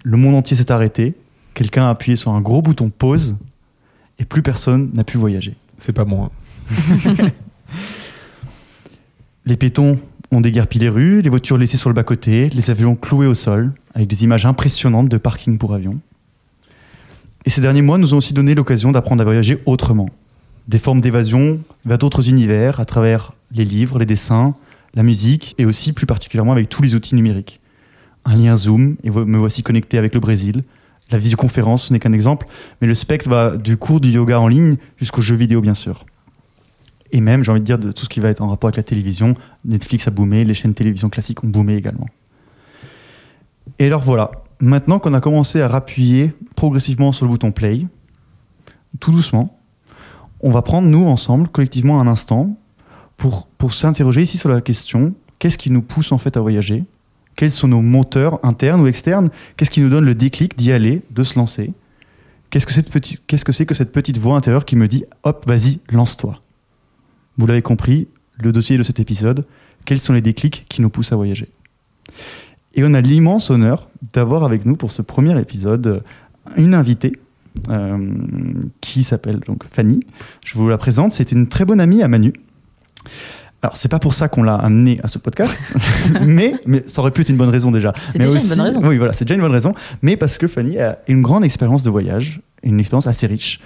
Le 0.04 0.18
monde 0.18 0.36
entier 0.36 0.56
s'est 0.56 0.72
arrêté. 0.72 1.16
Quelqu'un 1.54 1.86
a 1.86 1.90
appuyé 1.90 2.16
sur 2.16 2.32
un 2.32 2.42
gros 2.42 2.62
bouton 2.62 2.90
pause 2.90 3.36
et 4.18 4.26
plus 4.26 4.42
personne 4.42 4.92
n'a 4.94 5.04
pu 5.04 5.18
voyager. 5.18 5.56
C'est 5.78 5.94
pas 5.94 6.06
moi. 6.06 6.32
Les 9.46 9.58
piétons 9.58 10.00
ont 10.32 10.42
déguerpi 10.42 10.78
les 10.78 10.90
rues, 10.90 11.22
les 11.22 11.30
voitures 11.30 11.58
laissées 11.58 11.78
sur 11.78 11.90
le 11.90 11.96
bas-côté, 11.96 12.50
les 12.50 12.70
avions 12.70 12.96
cloués 12.96 13.26
au 13.26 13.34
sol, 13.34 13.72
avec 13.96 14.08
des 14.08 14.24
images 14.24 14.46
impressionnantes 14.46 15.10
de 15.10 15.18
parking 15.18 15.58
pour 15.58 15.74
avions. 15.74 16.00
Et 17.46 17.50
ces 17.50 17.62
derniers 17.62 17.82
mois 17.82 17.98
nous 17.98 18.14
ont 18.14 18.18
aussi 18.18 18.36
donné 18.36 18.54
l'occasion 18.54 18.92
d'apprendre 18.92 19.22
à 19.22 19.24
voyager 19.24 19.60
autrement. 19.66 20.08
Des 20.68 20.78
formes 20.78 21.02
d'évasion 21.02 21.60
vers 21.86 21.98
d'autres 21.98 22.30
univers 22.30 22.80
à 22.80 22.86
travers 22.86 23.34
les 23.52 23.66
livres, 23.66 23.98
les 23.98 24.06
dessins, 24.06 24.54
la 24.94 25.02
musique 25.02 25.56
et 25.58 25.66
aussi 25.66 25.94
plus 25.94 26.06
particulièrement 26.06 26.52
avec 26.52 26.70
tous 26.70 26.84
les 26.84 26.94
outils 26.94 27.16
numériques. 27.16 27.59
Un 28.30 28.36
lien 28.36 28.56
Zoom, 28.56 28.96
et 29.04 29.10
me 29.10 29.40
voici 29.40 29.64
connecté 29.64 29.98
avec 29.98 30.14
le 30.14 30.20
Brésil. 30.20 30.64
La 31.10 31.18
visioconférence, 31.18 31.86
ce 31.86 31.94
n'est 31.94 32.00
qu'un 32.00 32.14
exemple, 32.14 32.46
mais 32.80 32.88
le 32.88 32.94
spectre 32.94 33.28
va 33.28 33.58
du 33.58 33.76
cours 33.76 34.00
du 34.00 34.12
yoga 34.12 34.40
en 34.40 34.48
ligne 34.48 34.78
jusqu'aux 34.98 35.24
jeux 35.24 35.36
vidéo, 35.36 35.62
bien 35.62 35.74
sûr. 35.74 36.06
Et 37.12 37.22
même, 37.22 37.44
j'ai 37.44 37.50
envie 37.50 37.60
de 37.62 37.66
dire, 37.66 37.80
de 37.80 37.92
tout 37.92 38.04
ce 38.04 38.10
qui 38.10 38.20
va 38.20 38.30
être 38.30 38.42
en 38.42 38.48
rapport 38.48 38.68
avec 38.68 38.78
la 38.78 38.84
télévision. 38.84 39.34
Netflix 39.66 40.08
a 40.08 40.12
boomé, 40.12 40.46
les 40.46 40.54
chaînes 40.54 40.76
télévision 40.76 41.10
classiques 41.10 41.44
ont 41.44 41.48
boomé 41.48 41.74
également. 41.76 42.06
Et 43.80 43.88
alors 43.88 44.04
voilà, 44.04 44.30
maintenant 44.60 45.00
qu'on 45.00 45.16
a 45.16 45.22
commencé 45.22 45.60
à 45.60 45.68
rappuyer 45.68 46.36
progressivement 46.56 47.12
sur 47.12 47.26
le 47.26 47.32
bouton 47.32 47.52
play, 47.52 47.88
tout 49.00 49.12
doucement, 49.12 49.58
on 50.42 50.52
va 50.52 50.62
prendre, 50.62 50.88
nous, 50.88 51.08
ensemble, 51.08 51.48
collectivement, 51.48 52.00
un 52.00 52.06
instant 52.06 52.56
pour 53.18 53.74
s'interroger 53.74 54.22
ici 54.22 54.38
sur 54.38 54.50
la 54.50 54.62
question 54.62 55.16
qu'est-ce 55.40 55.58
qui 55.58 55.72
nous 55.72 55.82
pousse 55.82 56.12
en 56.12 56.20
fait 56.20 56.38
à 56.38 56.42
voyager? 56.42 56.84
Quels 57.40 57.52
sont 57.52 57.70
nos 57.70 57.82
moteurs 57.82 58.42
internes 58.44 58.82
ou 58.82 58.88
externes 58.88 59.30
Qu'est-ce 59.56 59.72
qui 59.72 59.80
nous 59.80 59.88
donne 59.88 60.04
le 60.04 60.14
déclic 60.14 60.58
d'y 60.58 60.74
aller, 60.74 61.04
de 61.10 61.24
se 61.24 61.40
lancer 61.40 61.72
Qu'est-ce 62.50 62.66
que 62.66 62.74
c'est 63.54 63.66
que 63.66 63.74
cette- 63.74 63.94
petite 63.94 64.18
voix 64.18 64.36
intérieure 64.36 64.66
qui 64.66 64.76
me 64.76 64.90
dit 64.90 65.06
hop, 65.24 65.46
vas-y, 65.48 65.80
lance-toi 65.90 66.42
Vous 67.38 67.48
l'avez 67.48 67.62
compris, 67.62 68.10
le 68.44 68.52
dossier 68.52 68.78
de 68.78 68.84
cet 68.84 69.00
épisode, 69.00 69.46
quels 69.86 70.02
sont 70.02 70.12
les 70.12 70.20
déclics 70.20 70.66
qui 70.68 70.82
nous 70.82 70.90
poussent 70.90 71.14
à 71.14 71.16
voyager 71.16 71.48
Et 72.76 72.84
on 72.84 72.94
a 72.94 73.00
l'immense 73.00 73.50
honneur 73.52 73.88
d'avoir 74.12 74.44
avec 74.44 74.66
nous 74.66 74.76
pour 74.76 74.92
ce 74.92 75.02
premier 75.02 75.40
épisode 75.40 75.88
euh, 75.88 76.00
une 76.58 76.74
invitée 76.74 77.14
euh, 77.70 78.16
qui 78.82 79.04
s'appelle 79.04 79.40
Fanny. 79.72 80.02
Je 80.44 80.58
vous 80.58 80.68
la 80.68 80.78
présente, 80.78 81.14
c'est 81.14 81.32
une 81.32 81.48
très 81.48 81.64
bonne 81.64 81.80
amie 81.80 82.04
à 82.04 82.10
Manu. 82.10 82.34
Alors, 83.62 83.76
c'est 83.76 83.90
pas 83.90 84.00
pour 84.00 84.14
ça 84.14 84.30
qu'on 84.30 84.42
l'a 84.44 84.56
amenée 84.56 85.00
à 85.04 85.08
ce 85.10 85.18
podcast, 85.18 85.60
mais, 86.26 86.54
mais 86.66 86.84
ça 86.88 87.02
aurait 87.02 87.12
pu 87.12 87.22
être 87.22 87.30
une 87.30 87.36
bonne 87.38 87.50
raison 87.50 87.72
déjà. 87.72 87.94
C'est 88.14 88.20
Mais 88.20 88.26
déjà 88.26 88.38
aussi- 88.38 88.48
une 88.50 88.56
bonne 88.56 88.66
raison. 88.66 88.82
Oui, 88.88 88.98
voilà, 88.98 89.14
c'est 89.14 89.26
déjà 89.26 89.36
une 89.36 89.42
bonne 89.42 89.52
raison. 89.52 89.74
Mais 90.02 90.16
parce 90.16 90.38
que 90.38 90.48
Fanny 90.48 90.80
a 90.80 91.00
une 91.10 91.22
grande 91.22 91.44
expérience 91.44 91.84
de 91.84 91.90
voyage, 91.90 92.40
une 92.64 92.80
expérience 92.80 93.08
assez 93.08 93.28
riche. 93.28 93.60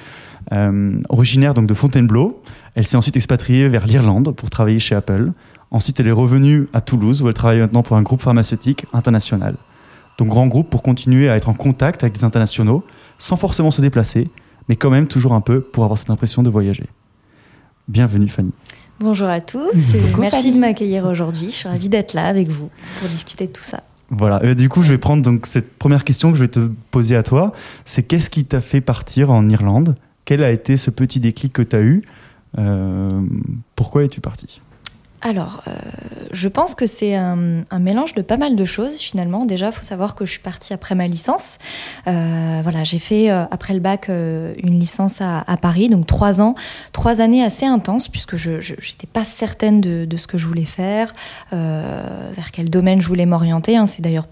Euh, 0.51 0.99
originaire 1.09 1.53
donc 1.53 1.67
de 1.67 1.73
Fontainebleau, 1.73 2.41
elle 2.75 2.85
s'est 2.85 2.97
ensuite 2.97 3.15
expatriée 3.17 3.69
vers 3.69 3.85
l'Irlande 3.85 4.31
pour 4.35 4.49
travailler 4.49 4.79
chez 4.79 4.95
Apple. 4.95 5.31
Ensuite, 5.71 5.99
elle 5.99 6.07
est 6.07 6.11
revenue 6.11 6.67
à 6.73 6.81
Toulouse 6.81 7.21
où 7.21 7.27
elle 7.27 7.33
travaille 7.35 7.59
maintenant 7.59 7.83
pour 7.83 7.95
un 7.95 8.01
groupe 8.01 8.21
pharmaceutique 8.21 8.85
international. 8.93 9.55
Donc, 10.17 10.27
grand 10.29 10.47
groupe 10.47 10.69
pour 10.69 10.81
continuer 10.83 11.29
à 11.29 11.35
être 11.35 11.49
en 11.49 11.53
contact 11.53 12.03
avec 12.03 12.15
des 12.15 12.23
internationaux 12.23 12.83
sans 13.19 13.37
forcément 13.37 13.71
se 13.71 13.81
déplacer, 13.81 14.29
mais 14.69 14.75
quand 14.75 14.89
même 14.89 15.07
toujours 15.07 15.33
un 15.33 15.41
peu 15.41 15.61
pour 15.61 15.83
avoir 15.83 15.97
cette 15.99 16.09
impression 16.09 16.41
de 16.43 16.49
voyager. 16.49 16.85
Bienvenue 17.87 18.27
Fanny. 18.27 18.51
Bonjour 18.99 19.27
à 19.27 19.41
tous 19.41 19.95
et 19.95 19.99
Coucou, 19.99 20.21
merci 20.21 20.37
Fanny. 20.43 20.51
de 20.55 20.59
m'accueillir 20.59 21.05
aujourd'hui. 21.05 21.47
Je 21.47 21.55
suis 21.55 21.67
ravie 21.67 21.89
d'être 21.89 22.13
là 22.13 22.25
avec 22.25 22.49
vous 22.49 22.69
pour 22.99 23.09
discuter 23.09 23.47
de 23.47 23.51
tout 23.51 23.63
ça. 23.63 23.83
Voilà, 24.09 24.53
du 24.53 24.69
coup, 24.69 24.83
je 24.83 24.89
vais 24.89 24.97
prendre 24.97 25.23
donc 25.23 25.47
cette 25.47 25.77
première 25.77 26.03
question 26.03 26.31
que 26.31 26.37
je 26.37 26.43
vais 26.43 26.49
te 26.49 26.69
poser 26.91 27.15
à 27.15 27.23
toi. 27.23 27.53
C'est 27.85 28.03
qu'est-ce 28.03 28.29
qui 28.29 28.45
t'a 28.45 28.61
fait 28.61 28.81
partir 28.81 29.31
en 29.31 29.49
Irlande? 29.49 29.95
Quel 30.25 30.43
a 30.43 30.51
été 30.51 30.77
ce 30.77 30.89
petit 30.91 31.19
déclic 31.19 31.51
que 31.53 31.61
tu 31.63 31.75
as 31.75 31.81
eu? 31.81 32.03
Euh, 32.59 33.09
Pourquoi 33.75 34.03
es-tu 34.03 34.21
parti 34.21 34.61
Alors, 35.23 35.63
euh, 35.67 35.71
je 36.33 36.49
pense 36.49 36.75
que 36.75 36.85
c'est 36.85 37.15
un, 37.15 37.63
mélange 37.79 38.15
de 38.15 38.21
pas 38.21 38.37
mal 38.37 38.55
de 38.55 38.65
choses 38.65 38.97
finalement. 38.97 39.45
Déjà, 39.45 39.71
faut 39.71 39.83
savoir 39.83 40.15
que 40.15 40.25
je 40.25 40.31
suis 40.31 40.41
partie 40.41 40.73
après 40.73 40.95
ma 40.95 41.07
licence. 41.07 41.59
Euh, 42.07 42.59
voilà, 42.63 42.83
j'ai 42.83 42.99
fait 42.99 43.29
euh, 43.29 43.45
après 43.51 43.73
le 43.73 43.79
bac 43.79 44.09
euh, 44.09 44.53
une 44.57 44.79
licence 44.79 45.21
à, 45.21 45.43
Paris, 45.61 45.89
donc 45.89 46.07
trois 46.07 46.41
ans, 46.41 46.55
trois 46.91 47.21
années 47.21 47.43
assez 47.43 47.65
intenses 47.65 48.09
puisque 48.09 48.35
je 48.35 48.53
n'étais 48.53 49.07
pas 49.11 49.23
certaine 49.23 49.79
de, 49.79 50.17
ce 50.17 50.27
que 50.27 50.37
je 50.37 50.47
voulais 50.47 50.65
faire, 50.65 51.13
vers 51.51 52.51
quel 52.51 52.69
domaine 52.69 52.99
je 52.99 53.07
voulais 53.07 53.25
m'orienter. 53.25 53.77
hein. 53.77 53.85
C'est 53.85 54.01
d'ailleurs 54.01 54.27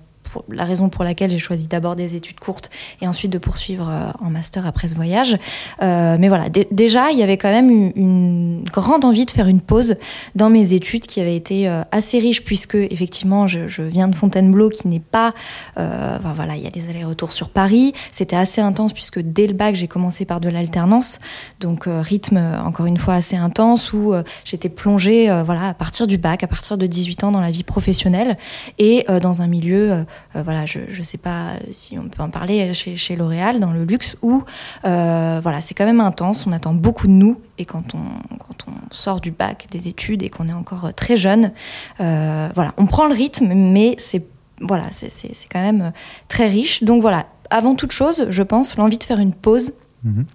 la 0.49 0.65
raison 0.65 0.89
pour 0.89 1.03
laquelle 1.03 1.31
j'ai 1.31 1.39
choisi 1.39 1.67
d'abord 1.67 1.95
des 1.95 2.15
études 2.15 2.39
courtes 2.39 2.69
et 3.01 3.07
ensuite 3.07 3.31
de 3.31 3.37
poursuivre 3.37 3.89
euh, 3.89 4.25
en 4.25 4.29
master 4.29 4.65
après 4.65 4.87
ce 4.87 4.95
voyage. 4.95 5.37
Euh, 5.81 6.17
mais 6.19 6.27
voilà, 6.27 6.49
dé- 6.49 6.67
déjà, 6.71 7.11
il 7.11 7.17
y 7.17 7.23
avait 7.23 7.37
quand 7.37 7.51
même 7.51 7.69
une, 7.69 7.91
une 7.95 8.63
grande 8.71 9.05
envie 9.05 9.25
de 9.25 9.31
faire 9.31 9.47
une 9.47 9.61
pause 9.61 9.95
dans 10.35 10.49
mes 10.49 10.73
études 10.73 11.05
qui 11.05 11.19
avaient 11.21 11.35
été 11.35 11.67
euh, 11.67 11.83
assez 11.91 12.19
riches 12.19 12.43
puisque 12.43 12.75
effectivement, 12.75 13.47
je, 13.47 13.81
viens 13.81 14.07
de 14.07 14.15
Fontainebleau 14.15 14.69
qui 14.69 14.87
n'est 14.87 14.99
pas, 14.99 15.33
voilà, 15.75 16.55
il 16.55 16.63
y 16.63 16.67
a 16.67 16.69
des 16.69 16.87
allers-retours 16.89 17.33
sur 17.33 17.49
Paris. 17.49 17.93
C'était 18.11 18.35
assez 18.35 18.61
intense 18.61 18.93
puisque 18.93 19.19
dès 19.19 19.47
le 19.47 19.53
bac, 19.53 19.75
j'ai 19.75 19.87
commencé 19.87 20.25
par 20.25 20.39
de 20.39 20.49
l'alternance, 20.49 21.19
donc 21.59 21.85
rythme 21.87 22.37
encore 22.63 22.85
une 22.85 22.97
fois 22.97 23.15
assez 23.15 23.35
intense 23.35 23.91
où 23.93 24.13
j'étais 24.45 24.69
plongée, 24.69 25.25
voilà, 25.45 25.69
à 25.69 25.73
partir 25.73 26.05
du 26.05 26.17
bac, 26.17 26.43
à 26.43 26.47
partir 26.47 26.77
de 26.77 26.85
18 26.85 27.23
ans 27.23 27.31
dans 27.31 27.41
la 27.41 27.51
vie 27.51 27.63
professionnelle 27.63 28.37
et 28.77 29.05
dans 29.21 29.41
un 29.41 29.47
milieu, 29.47 30.05
voilà, 30.33 30.65
je 30.65 30.79
ne 30.97 31.03
sais 31.03 31.17
pas 31.17 31.53
si 31.71 31.97
on 31.99 32.07
peut 32.09 32.23
en 32.23 32.29
parler 32.29 32.73
chez, 32.73 32.95
chez 32.95 33.15
L'Oréal 33.15 33.59
dans 33.59 33.71
le 33.71 33.83
luxe 33.83 34.17
où 34.21 34.43
euh, 34.85 35.39
voilà, 35.43 35.61
c'est 35.61 35.73
quand 35.73 35.85
même 35.85 35.99
intense, 36.01 36.45
on 36.47 36.51
attend 36.51 36.73
beaucoup 36.73 37.07
de 37.07 37.11
nous 37.11 37.39
et 37.57 37.65
quand 37.65 37.95
on, 37.95 37.99
quand 38.37 38.65
on 38.67 38.93
sort 38.93 39.19
du 39.21 39.31
bac 39.31 39.67
des 39.71 39.87
études 39.87 40.23
et 40.23 40.29
qu'on 40.29 40.47
est 40.47 40.53
encore 40.53 40.85
euh, 40.85 40.91
très 40.91 41.17
jeune, 41.17 41.51
euh, 41.99 42.49
voilà, 42.55 42.73
on 42.77 42.85
prend 42.85 43.05
le 43.07 43.13
rythme, 43.13 43.53
mais 43.53 43.95
c'est 43.97 44.25
voilà, 44.61 44.85
c'est- 44.91 45.09
quand 45.51 45.61
même 45.61 45.81
euh, 45.81 45.91
très 46.27 46.47
riche. 46.47 46.83
Donc 46.83 47.01
voilà, 47.01 47.25
avant 47.49 47.75
toute 47.75 47.91
chose, 47.91 48.27
je 48.29 48.43
pense, 48.43 48.77
l'envie 48.77 48.97
de 48.97 49.03
faire 49.03 49.19
une 49.19 49.33
pause 49.33 49.73
Mhm. 50.03 50.25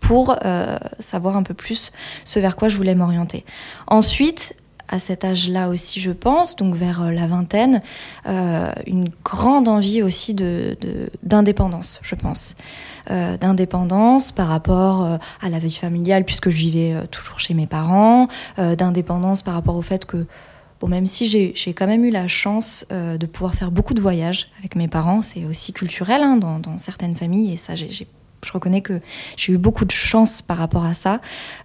pour 0.00 0.36
euh, 0.44 0.78
savoir 0.98 1.36
un 1.36 1.42
peu 1.42 1.52
plus 1.54 1.92
ce 2.24 2.38
vers 2.38 2.56
quoi 2.56 2.68
je 2.68 2.76
voulais 2.76 2.94
m'orienter. 2.94 3.44
Ensuite, 3.86 4.54
à 4.90 4.98
cet 4.98 5.24
âge-là 5.24 5.68
aussi, 5.68 6.00
je 6.00 6.10
pense, 6.10 6.56
donc 6.56 6.74
vers 6.74 7.02
euh, 7.02 7.10
la 7.10 7.26
vingtaine, 7.26 7.80
euh, 8.26 8.70
une 8.86 9.08
grande 9.24 9.68
envie 9.68 10.02
aussi 10.02 10.34
de 10.34 10.76
d'indépendance, 11.22 12.00
je 12.02 12.14
pense. 12.16 12.56
Euh, 13.10 13.36
d'indépendance 13.36 14.32
par 14.32 14.48
rapport 14.48 15.18
à 15.40 15.48
la 15.48 15.58
vie 15.58 15.74
familiale, 15.74 16.24
puisque 16.24 16.50
je 16.50 16.56
vivais 16.56 17.06
toujours 17.10 17.40
chez 17.40 17.54
mes 17.54 17.66
parents, 17.66 18.28
d'indépendance 18.58 19.42
par 19.42 19.54
rapport 19.54 19.76
au 19.76 19.82
fait 19.82 20.04
que, 20.04 20.26
bon, 20.80 20.88
même 20.88 21.06
si 21.06 21.26
j'ai 21.26 21.74
quand 21.74 21.86
même 21.86 22.04
eu 22.04 22.10
la 22.10 22.28
chance 22.28 22.86
de 22.90 23.26
pouvoir 23.26 23.54
faire 23.54 23.70
beaucoup 23.70 23.94
de 23.94 24.00
voyages 24.00 24.48
avec 24.58 24.76
mes 24.76 24.88
parents, 24.88 25.22
c'est 25.22 25.44
aussi 25.44 25.72
culturel 25.72 26.22
hein, 26.22 26.36
dans, 26.36 26.58
dans 26.58 26.78
certaines 26.78 27.16
familles, 27.16 27.54
et 27.54 27.56
ça, 27.56 27.74
j'ai 27.74 28.06
je 28.44 28.52
reconnais 28.52 28.80
que 28.80 29.00
j'ai 29.36 29.52
eu 29.52 29.58
beaucoup 29.58 29.84
de 29.84 29.90
chance 29.90 30.42
par 30.42 30.56
rapport 30.56 30.84
à 30.84 30.94
ça, 30.94 31.20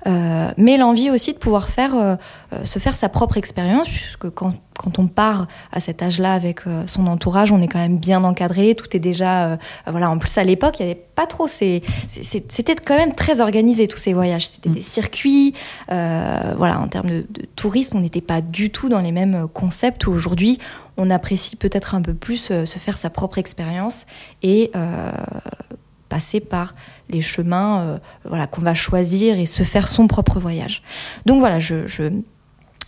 euh, 0.08 0.52
mais 0.58 0.78
l'envie 0.78 1.10
aussi 1.10 1.34
de 1.34 1.38
pouvoir 1.38 1.70
faire, 1.70 1.96
euh, 1.96 2.16
euh, 2.54 2.66
se 2.66 2.80
faire 2.80 2.96
sa 2.96 3.10
propre 3.10 3.38
expérience, 3.38 3.88
puisque 3.88 4.30
quand, 4.30 4.54
quand 4.78 5.00
on 5.00 5.08
part 5.08 5.48
à 5.72 5.80
cet 5.80 6.04
âge-là 6.04 6.34
avec 6.34 6.62
son 6.86 7.08
entourage, 7.08 7.52
on 7.52 7.62
est 7.62 7.68
quand 7.68 7.80
même 7.80 7.98
bien 7.98 8.24
encadré, 8.26 8.76
tout 8.76 8.94
est 8.96 9.00
déjà, 9.00 9.58
voilà. 9.88 10.10
En 10.10 10.18
plus 10.18 10.38
à 10.38 10.44
l'époque, 10.44 10.80
il 10.80 10.86
n'y 10.86 10.92
avait 10.92 11.02
pas 11.16 11.26
trop, 11.28 11.48
c'était 11.48 12.76
quand 12.86 12.98
même 12.98 13.16
très 13.16 13.40
organisé 13.40 13.88
tous 13.88 13.98
ces 13.98 14.14
voyages, 14.14 14.48
c'était 14.48 14.70
des 14.70 14.82
circuits, 14.82 15.54
voilà. 15.88 16.82
En 16.82 16.90
termes 16.90 17.10
de, 17.10 17.26
de 17.30 17.46
tourisme, 17.56 17.98
on 17.98 18.02
n'était 18.02 18.20
pas 18.20 18.42
du 18.42 18.70
tout 18.70 18.90
dans 18.90 19.00
les 19.00 19.14
mêmes 19.14 19.48
concepts 19.54 20.08
où 20.08 20.12
aujourd'hui 20.12 20.60
on 20.98 21.10
apprécie 21.10 21.56
peut-être 21.56 21.96
un 21.96 22.02
peu 22.02 22.14
plus 22.14 22.52
se 22.66 22.66
faire 22.66 22.98
sa 22.98 23.10
propre 23.10 23.38
expérience 23.38 24.06
et 24.44 24.72
passer 26.10 26.39
par 26.39 26.76
les 27.10 27.22
chemins 27.22 27.82
euh, 27.82 27.98
voilà, 28.24 28.48
qu'on 28.48 28.62
va 28.62 28.74
choisir 28.74 29.39
et 29.39 29.46
se 29.46 29.63
faire 29.63 29.88
son 29.88 30.08
propre 30.08 30.39
voyage. 30.39 30.82
Donc 31.26 31.39
voilà, 31.39 31.60
je, 31.60 31.86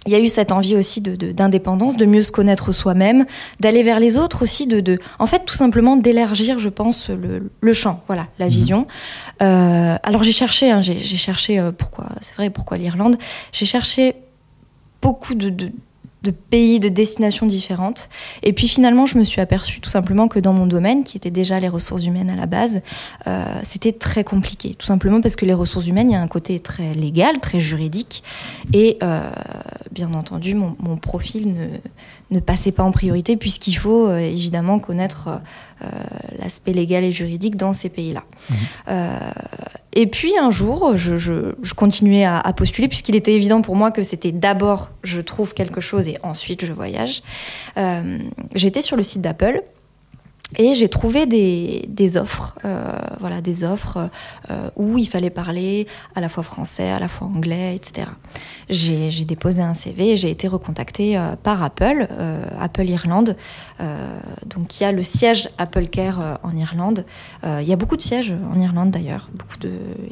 il 0.05 0.13
y 0.13 0.15
a 0.15 0.19
eu 0.19 0.29
cette 0.29 0.51
envie 0.51 0.75
aussi 0.75 1.01
d'indépendance, 1.01 1.97
de, 1.97 2.05
de, 2.05 2.09
mieux 2.09 2.21
se 2.21 2.31
connaître 2.31 2.71
soi-même, 2.71 3.25
d'aller 3.59 3.83
vers 3.83 3.99
les 3.99 4.17
autres 4.17 4.43
aussi, 4.43 4.65
de, 4.65 4.79
de, 4.79 4.99
en 5.19 5.25
fait 5.25 5.43
tout 5.45 5.55
simplement 5.55 5.97
d'élargir, 5.97 6.59
je 6.59 6.69
pense, 6.69 7.09
le, 7.09 7.51
le, 7.59 7.73
champ, 7.73 8.01
voilà, 8.07 8.27
la 8.39 8.45
mhm. 8.45 8.51
vision. 8.51 8.87
Euh, 9.41 9.97
alors 10.03 10.23
j'ai 10.23 10.31
cherché, 10.31 10.71
hein, 10.71 10.81
j'ai 10.81 10.99
cherché 10.99 11.59
euh, 11.59 11.71
pourquoi, 11.71 12.07
c'est 12.21 12.35
vrai, 12.35 12.49
pourquoi 12.49 12.77
l'Irlande. 12.77 13.17
J'ai 13.51 13.65
cherché 13.65 14.15
beaucoup 15.01 15.33
de, 15.33 15.71
de 16.23 16.31
pays, 16.31 16.79
de 16.79 16.89
destinations 16.89 17.45
différentes. 17.45 18.09
Et 18.43 18.53
puis 18.53 18.67
finalement, 18.67 19.05
je 19.05 19.17
me 19.17 19.23
suis 19.23 19.39
aperçue 19.39 19.79
tout 19.81 19.89
simplement 19.89 20.27
que 20.27 20.39
dans 20.39 20.53
mon 20.53 20.65
domaine, 20.65 21.03
qui 21.03 21.15
était 21.15 21.31
déjà 21.31 21.59
les 21.59 21.69
ressources 21.69 22.05
humaines 22.05 22.29
à 22.29 22.35
la 22.35 22.47
base, 22.47 22.81
euh, 23.27 23.45
c'était 23.63 23.91
très 23.91 24.23
compliqué. 24.23 24.73
Tout 24.73 24.85
simplement 24.85 25.21
parce 25.21 25.35
que 25.35 25.45
les 25.45 25.53
ressources 25.53 25.87
humaines, 25.87 26.09
il 26.09 26.13
y 26.13 26.17
a 26.17 26.21
un 26.21 26.27
côté 26.27 26.59
très 26.59 26.93
légal, 26.93 27.39
très 27.39 27.59
juridique. 27.59 28.23
Et 28.73 28.97
euh, 29.03 29.29
bien 29.91 30.13
entendu, 30.13 30.55
mon, 30.55 30.97
profil 30.97 31.53
ne, 32.31 32.39
passait 32.39 32.71
pas 32.71 32.83
en 32.83 32.91
priorité 32.91 33.37
puisqu'il 33.37 33.75
faut 33.75 34.07
euh, 34.07 34.17
évidemment 34.17 34.79
connaître 34.79 35.41
l'aspect 36.39 36.73
légal 36.73 37.03
et 37.03 37.11
juridique 37.11 37.55
dans 37.55 37.73
ces 37.73 37.89
pays-là. 37.89 38.23
Mhm. 38.49 38.55
Euh, 38.89 39.19
et 39.93 40.07
puis 40.07 40.33
un 40.37 40.51
jour, 40.51 40.95
je, 40.95 41.17
je, 41.17 41.55
je 41.61 41.73
continuais 41.73 42.23
à, 42.23 42.39
à 42.39 42.53
postuler 42.53 42.87
puisqu'il 42.87 43.15
était 43.15 43.33
évident 43.33 43.61
pour 43.61 43.75
moi 43.75 43.91
que 43.91 44.03
c'était 44.03 44.31
d'abord 44.31 44.89
je 45.03 45.21
trouve 45.21 45.53
quelque 45.53 45.81
chose 45.81 46.07
et 46.07 46.17
ensuite 46.23 46.65
je 46.65 46.73
voyage. 46.73 47.23
J'étais 48.53 48.81
sur 48.81 48.95
le 48.95 49.03
site 49.03 49.21
d'Apple 49.21 49.63
et 50.55 50.75
j'ai 50.75 50.87
trouvé 50.87 51.25
des, 51.25 51.85
des 51.89 52.15
offres, 52.15 52.57
euh, 52.63 52.97
voilà, 53.19 53.41
des 53.41 53.65
offres 53.65 54.09
euh, 54.49 54.69
où 54.77 54.97
il 54.97 55.05
fallait 55.05 55.29
parler 55.29 55.87
à 56.15 56.21
la 56.21 56.29
fois 56.29 56.41
français, 56.41 56.89
à 56.89 56.99
la 56.99 57.09
fois 57.09 57.27
anglais, 57.27 57.75
etc. 57.75 58.07
J'ai 58.69 59.25
déposé 59.25 59.61
un 59.61 59.73
CV 59.73 60.11
et 60.11 60.17
j'ai 60.17 60.31
été 60.31 60.47
recontactée 60.47 61.17
euh, 61.17 61.35
par 61.35 61.63
Apple, 61.63 62.07
Apple 62.59 62.87
Irlande. 62.87 63.35
Donc 64.45 64.79
il 64.79 64.83
y 64.83 64.85
a 64.85 64.91
le 64.91 65.03
siège 65.03 65.49
Apple 65.57 65.87
Care 65.87 66.39
en 66.43 66.55
Irlande. 66.55 67.05
il 67.43 67.67
y 67.67 67.73
a 67.73 67.75
beaucoup 67.75 67.97
de 67.97 68.01
sièges 68.01 68.33
en 68.53 68.59
Irlande 68.59 68.91
d'ailleurs. 68.91 69.29
Beaucoup 69.33 69.57
de, 69.57 69.71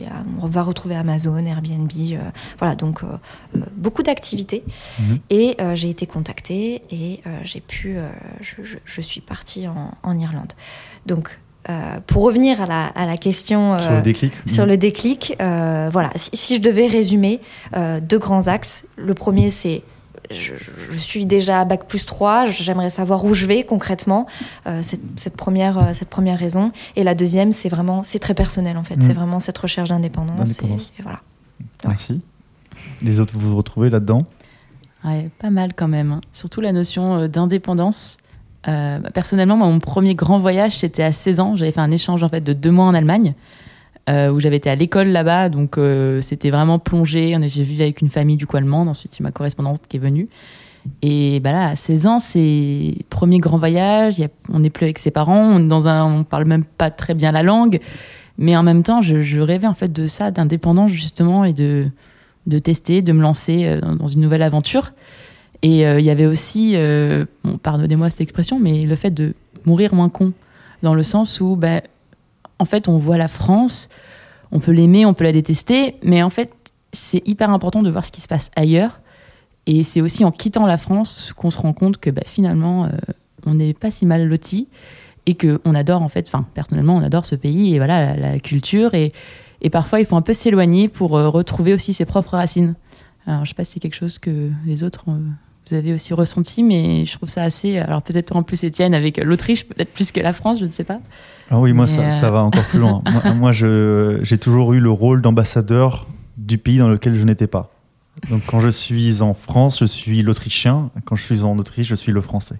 a, 0.10 0.24
on 0.41 0.48
va 0.48 0.63
retrouver 0.63 0.95
Amazon, 0.95 1.45
Airbnb, 1.45 1.91
voilà, 2.60 2.76
donc 2.76 3.02
beaucoup 3.76 4.04
d'activités. 4.04 4.63
Mmh. 5.00 5.15
Et 5.30 5.58
j'ai 5.74 5.89
été 5.89 6.06
contactée 6.06 6.84
et 6.91 7.21
j'ai 7.43 7.62
pu, 7.62 7.98
je, 8.41 8.63
je, 8.63 8.78
je, 8.84 9.02
suis 9.02 9.21
partie 9.21 9.67
en, 9.67 9.93
en 10.04 10.17
Irlande. 10.17 10.25
Irlande. 10.26 10.54
Donc, 11.06 11.40
euh, 11.70 12.00
pour 12.06 12.22
revenir 12.22 12.62
à 12.62 12.68
la, 12.68 12.86
à 12.88 13.06
la 13.08 13.18
question 13.18 13.74
euh, 13.74 13.80
sur 13.80 13.96
le 13.96 14.02
déclic, 14.04 14.34
sur 14.46 14.66
le 14.68 14.78
déclic 14.78 15.36
euh, 15.42 15.90
voilà, 15.92 16.12
si, 16.16 16.30
si, 16.34 16.56
je 16.58 16.62
devais 16.62 16.86
résumer 16.86 17.42
euh, 17.76 18.00
deux 18.00 18.20
grands 18.20 18.46
axes, 18.46 18.86
le 18.98 19.16
premier 19.16 19.50
c'est 19.50 19.82
je, 20.30 20.54
je, 20.92 20.98
suis 20.98 21.26
déjà 21.26 21.62
à 21.62 21.66
bac 21.66 21.88
plus 21.88 22.06
3, 22.06 22.46
j'aimerais 22.48 22.92
savoir 22.92 23.26
où 23.26 23.34
je 23.34 23.46
vais 23.46 23.64
concrètement, 23.64 24.28
euh, 24.68 24.82
cette, 24.84 25.02
cette, 25.18 25.38
première, 25.38 25.94
cette 25.94 26.10
première 26.10 26.38
raison. 26.40 26.72
Et 26.96 27.04
la 27.04 27.14
deuxième, 27.14 27.52
c'est 27.52 27.70
vraiment, 27.70 28.02
c'est 28.02 28.18
très 28.18 28.34
personnel 28.34 28.78
en 28.78 28.84
fait, 28.84 28.98
mmh. 28.98 29.02
c'est 29.02 29.14
vraiment 29.14 29.40
cette 29.40 29.58
recherche 29.58 29.90
d'indépendance. 29.90 30.60
Et, 30.62 30.66
et, 30.66 31.04
voilà. 31.04 31.22
Merci. 31.88 32.22
Les 33.02 33.20
autres, 33.20 33.34
vous 33.36 33.50
vous 33.50 33.58
retrouvez 33.58 33.92
là-dedans? 33.92 34.24
Ouais, 35.04 35.30
Pas 35.40 35.52
mal 35.52 35.74
quand 35.76 35.88
même, 35.88 36.12
hein. 36.12 36.22
surtout 36.34 36.62
la 36.62 36.72
notion 36.72 37.28
d'indépendance. 37.28 38.18
Euh, 38.67 38.99
personnellement, 39.13 39.58
mon 39.58 39.80
premier 39.80 40.15
grand 40.15 40.38
voyage, 40.38 40.78
c'était 40.78 41.04
à 41.04 41.12
16 41.12 41.39
ans. 41.39 41.56
J'avais 41.56 41.71
fait 41.71 41.82
un 41.82 41.91
échange 41.91 42.23
en 42.23 42.30
fait 42.30 42.41
de 42.41 42.54
deux 42.54 42.71
mois 42.71 42.86
en 42.86 42.93
Allemagne, 42.93 43.34
euh, 44.10 44.30
où 44.32 44.39
j'avais 44.39 44.58
été 44.58 44.69
à 44.69 44.75
l'école 44.75 45.10
là-bas, 45.10 45.49
donc 45.49 45.78
euh, 45.78 46.21
c'était 46.21 46.49
vraiment 46.49 46.80
plongé. 46.80 47.38
J'ai 47.47 47.63
vécu 47.63 47.82
avec 47.82 48.01
une 48.01 48.10
famille 48.10 48.38
du 48.38 48.47
coup 48.47 48.58
allemande. 48.58 48.88
Ensuite, 48.88 49.19
ma 49.19 49.32
correspondante 49.32 49.82
qui 49.88 49.97
est 49.97 49.99
venue. 49.99 50.28
Et 51.01 51.39
bah 51.39 51.51
là, 51.51 51.69
à 51.69 51.75
16 51.75 52.08
ans, 52.08 52.19
c'est 52.19 52.95
premier 53.10 53.39
grand 53.39 53.58
voyage. 53.58 54.21
On 54.49 54.60
n'est 54.60 54.69
plus 54.69 54.84
avec 54.84 54.99
ses 54.99 55.12
parents. 55.12 55.43
On 55.56 55.60
est 55.60 55.67
dans 55.67 55.88
un, 55.88 56.19
on 56.19 56.23
parle 56.23 56.45
même 56.45 56.63
pas 56.63 56.91
très 56.91 57.15
bien 57.15 57.32
la 57.32 57.41
langue, 57.41 57.80
mais 58.38 58.56
en 58.56 58.62
même 58.62 58.84
temps, 58.84 59.01
je, 59.01 59.21
je 59.21 59.39
rêvais 59.39 59.67
en 59.67 59.73
fait 59.73 59.91
de 59.91 60.06
ça, 60.06 60.30
d'indépendance 60.32 60.91
justement, 60.91 61.43
et 61.43 61.54
de 61.54 61.88
de 62.45 62.60
tester, 62.60 63.01
de 63.01 63.12
me 63.12 63.23
lancer 63.23 63.80
dans 63.97 64.08
une 64.08 64.21
nouvelle 64.21 64.43
aventure. 64.43 64.91
Et 65.62 65.80
il 65.80 65.86
euh, 65.86 66.00
y 66.00 66.10
avait 66.10 66.26
aussi, 66.26 66.74
euh, 66.76 67.26
pardonnez-moi 67.63 68.10
cette 68.10 68.22
expression, 68.22 68.60
mais 68.60 68.84
le 68.86 68.96
fait 68.96 69.12
de 69.12 69.34
mourir 69.65 69.94
moins 69.94 70.10
con, 70.10 70.34
dans 70.84 70.94
le 70.94 71.04
sens 71.04 71.41
où, 71.41 71.56
ben, 71.56 71.82
en 72.60 72.65
fait, 72.65 72.88
on 72.88 72.98
voit 72.98 73.18
la 73.18 73.28
France, 73.28 73.89
on 74.52 74.60
peut 74.60 74.72
l'aimer, 74.72 75.06
on 75.06 75.13
peut 75.13 75.24
la 75.24 75.32
détester, 75.32 75.96
mais 76.04 76.24
en 76.24 76.30
fait, 76.30 76.54
c'est 76.94 77.28
hyper 77.28 77.50
important 77.50 77.84
de 77.84 77.89
voir 77.89 78.06
ce 78.06 78.12
qui 78.12 78.22
se 78.22 78.28
passe 78.28 78.52
ailleurs. 78.56 79.02
Et 79.68 79.84
c'est 79.84 80.02
aussi 80.02 80.24
en 80.24 80.32
quittant 80.32 80.65
la 80.65 80.78
France 80.78 81.34
qu'on 81.36 81.52
se 81.52 81.58
rend 81.58 81.74
compte 81.74 81.98
que 81.98 82.10
ben, 82.10 82.24
finalement, 82.26 82.86
euh, 82.86 82.89
on 83.46 83.56
n'est 83.56 83.74
pas 83.74 83.91
si 83.91 84.06
mal 84.06 84.28
loti 84.28 84.68
et 85.26 85.36
qu'on 85.36 85.74
adore, 85.74 86.02
en 86.02 86.10
fait, 86.10 86.28
enfin, 86.28 86.46
personnellement, 86.54 86.96
on 86.96 87.02
adore 87.02 87.26
ce 87.26 87.36
pays 87.36 87.74
et 87.74 87.78
voilà, 87.78 88.15
la, 88.15 88.39
culture. 88.39 88.94
Et, 88.94 89.12
parfois, 89.72 90.00
il 90.00 90.06
faut 90.06 90.15
un 90.15 90.22
peu 90.22 90.34
s'éloigner 90.34 90.88
pour 90.88 91.18
euh, 91.18 91.30
retrouver 91.30 91.74
aussi 91.74 91.94
ses 91.94 92.06
propres 92.06 92.36
racines. 92.36 92.76
Alors, 93.26 93.44
je 93.44 93.50
sais 93.50 93.56
pas 93.56 93.63
si 93.63 93.74
c'est 93.74 93.80
quelque 93.80 93.96
chose 93.96 94.20
que 94.20 94.52
les 94.68 94.84
autres 94.84 95.06
ont, 95.08 95.22
vous 95.67 95.75
avez 95.75 95.93
aussi 95.93 96.13
ressenti, 96.13 96.63
mais 96.63 97.06
je 97.06 97.17
trouve 97.17 97.30
ça 97.30 97.43
assez. 97.43 97.78
Alors 97.78 98.01
peut-être 98.01 98.36
en 98.36 98.43
plus 98.43 98.63
Étienne 98.63 98.93
avec 98.93 99.17
l'Autriche, 99.17 99.65
peut-être 99.67 99.91
plus 99.91 100.12
que 100.12 100.19
la 100.19 100.34
France, 100.34 100.60
je 100.60 100.65
ne 100.65 100.71
sais 100.71 100.84
pas. 100.84 100.99
Ah 101.49 101.60
oui, 101.60 101.73
moi 101.73 101.88
ça, 101.88 102.01
euh... 102.01 102.10
ça, 102.10 102.32
va 102.32 102.43
encore 102.43 102.65
plus 102.65 102.80
loin. 102.80 103.01
moi, 103.12 103.34
moi 103.34 103.51
j'ai 103.51 104.38
toujours 104.38 104.73
eu 104.73 104.80
le 104.80 104.91
rôle 104.91 105.21
d'ambassadeur 105.21 106.08
du 106.38 106.58
pays 106.58 106.78
dans 106.78 106.89
lequel 106.89 107.15
je 107.15 107.23
n'étais 107.23 107.47
pas. 107.47 107.71
Donc 108.30 108.43
quand 108.47 108.60
je 108.60 108.69
suis 108.69 109.21
en 109.21 109.34
France, 109.34 109.80
je 109.80 109.86
suis 109.86 110.21
l'Autrichien. 110.21 110.91
Quand 111.06 111.15
je 111.15 111.23
suis 111.23 111.43
en 111.43 111.58
Autriche, 111.58 111.88
je 111.88 111.95
suis 111.95 112.12
le 112.12 112.21
Français. 112.21 112.60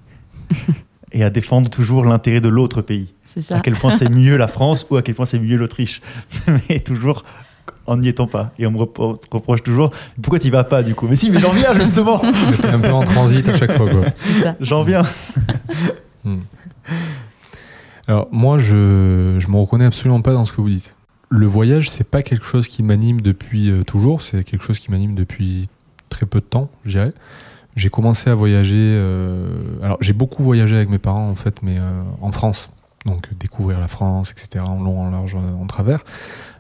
Et 1.11 1.23
à 1.23 1.29
défendre 1.29 1.69
toujours 1.69 2.03
l'intérêt 2.03 2.41
de 2.41 2.49
l'autre 2.49 2.81
pays. 2.81 3.13
Ça. 3.37 3.57
À 3.57 3.59
quel 3.59 3.75
point 3.75 3.91
c'est 3.91 4.09
mieux 4.09 4.37
la 4.37 4.47
France 4.47 4.85
ou 4.89 4.95
à 4.95 5.01
quel 5.01 5.15
point 5.15 5.25
c'est 5.25 5.39
mieux 5.39 5.57
l'Autriche. 5.57 6.01
Mais 6.69 6.79
toujours 6.79 7.23
en 7.86 7.98
n'y 7.98 8.08
étant 8.08 8.28
pas. 8.28 8.52
Et 8.60 8.67
on 8.67 8.71
me 8.71 8.78
reproche 8.78 9.63
toujours 9.63 9.91
pourquoi 10.21 10.39
tu 10.39 10.50
vas 10.50 10.63
pas 10.63 10.84
du 10.84 10.95
coup? 10.95 11.08
Mais 11.08 11.15
si, 11.15 11.30
mais 11.30 11.39
j'en 11.39 11.52
viens 11.52 11.74
justement 11.74 12.21
T'es 12.62 12.67
un 12.67 12.80
peu 12.80 12.91
en 12.91 13.04
transit 13.04 13.48
à 13.48 13.58
chaque 13.58 13.74
fois 13.74 13.89
quoi. 13.89 14.56
J'en 14.60 14.84
viens 14.84 15.04
hmm. 16.24 16.39
Alors 18.08 18.28
moi, 18.32 18.58
je, 18.58 19.36
je 19.39 19.48
me 19.48 19.58
reconnais 19.58 19.86
absolument 19.86 20.21
pas 20.21 20.34
dans 20.34 20.45
ce 20.45 20.52
que 20.52 20.62
vous 20.62 20.69
dites. 20.69 20.93
Le 21.30 21.48
voyage, 21.48 21.89
c'est 21.89 22.08
pas 22.08 22.21
quelque 22.21 22.45
chose 22.45 22.67
qui 22.67 22.84
m'anime 22.84 23.21
depuis 23.21 23.71
euh, 23.71 23.84
toujours, 23.84 24.21
c'est 24.21 24.43
quelque 24.43 24.63
chose 24.63 24.80
qui 24.80 24.91
m'anime 24.91 25.15
depuis 25.15 25.67
très 26.10 26.26
peu 26.26 26.39
de 26.39 26.45
temps, 26.45 26.69
je 26.86 26.91
dirais. 26.91 27.13
J'ai 27.76 27.89
commencé 27.89 28.30
à 28.30 28.36
voyager. 28.36 28.76
Euh, 28.78 29.50
alors, 29.82 29.98
j'ai 30.02 30.13
beaucoup 30.13 30.43
voyagé 30.43 30.76
avec 30.76 30.89
mes 30.89 31.00
parents 31.00 31.30
en 31.30 31.36
fait, 31.36 31.62
mais 31.62 31.78
euh, 31.80 32.04
en 32.21 32.32
France. 32.32 32.69
Donc, 33.06 33.28
découvrir 33.38 33.80
la 33.80 33.88
France, 33.88 34.32
etc., 34.32 34.63
en 34.67 34.82
long, 34.82 35.02
en 35.02 35.12
large, 35.12 35.36
en 35.36 35.67
travers. 35.67 36.04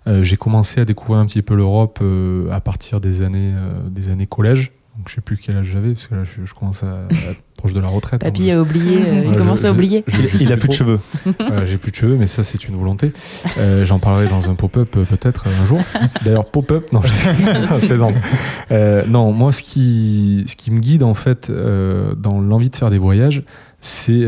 Euh, 0.07 0.23
j'ai 0.23 0.37
commencé 0.37 0.79
à 0.81 0.85
découvrir 0.85 1.19
un 1.19 1.25
petit 1.25 1.41
peu 1.41 1.55
l'Europe 1.55 1.99
euh, 2.01 2.49
à 2.51 2.61
partir 2.61 2.99
des 2.99 3.21
années, 3.21 3.53
euh, 3.55 3.89
des 3.89 4.09
années 4.09 4.27
collège. 4.27 4.71
Donc, 4.97 5.09
je 5.09 5.15
sais 5.15 5.21
plus 5.21 5.35
quel 5.37 5.57
âge 5.57 5.65
j'avais, 5.65 5.91
parce 5.91 6.07
que 6.07 6.15
là, 6.15 6.23
je, 6.23 6.45
je 6.45 6.53
commence 6.53 6.81
à, 6.83 7.01
à, 7.01 7.31
être 7.31 7.41
proche 7.57 7.73
de 7.73 7.81
la 7.81 7.89
retraite. 7.89 8.21
Papy 8.21 8.49
a 8.51 8.61
oublié, 8.61 8.99
il 9.23 9.29
ouais, 9.29 9.37
commence 9.37 9.65
à 9.65 9.71
oublier. 9.71 10.05
Je, 10.07 10.25
je, 10.25 10.37
il 10.37 10.53
a 10.53 10.57
plus 10.57 10.69
de 10.69 10.73
cheveux. 10.73 10.99
voilà, 11.37 11.65
j'ai 11.65 11.77
plus 11.77 11.91
de 11.91 11.97
cheveux, 11.97 12.15
mais 12.15 12.27
ça, 12.27 12.45
c'est 12.45 12.65
une 12.69 12.77
volonté. 12.77 13.11
Euh, 13.57 13.83
J'en 13.85 13.99
parlerai 13.99 14.29
dans 14.29 14.49
un 14.49 14.55
pop-up 14.55 14.91
peut-être 14.91 15.47
un 15.47 15.65
jour. 15.65 15.81
D'ailleurs, 16.23 16.45
pop-up, 16.45 16.93
non, 16.93 17.01
je 17.03 17.79
plaisante. 17.85 18.15
Euh, 18.71 19.03
non, 19.07 19.33
moi, 19.33 19.51
ce 19.51 19.63
qui, 19.63 20.45
ce 20.47 20.55
qui 20.55 20.71
me 20.71 20.79
guide, 20.79 21.03
en 21.03 21.13
fait, 21.13 21.49
euh, 21.49 22.15
dans 22.15 22.39
l'envie 22.39 22.69
de 22.69 22.75
faire 22.77 22.89
des 22.89 22.99
voyages, 22.99 23.43
c'est 23.81 24.25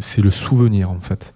c'est 0.00 0.22
le 0.22 0.30
souvenir, 0.30 0.90
en 0.90 1.00
fait. 1.00 1.34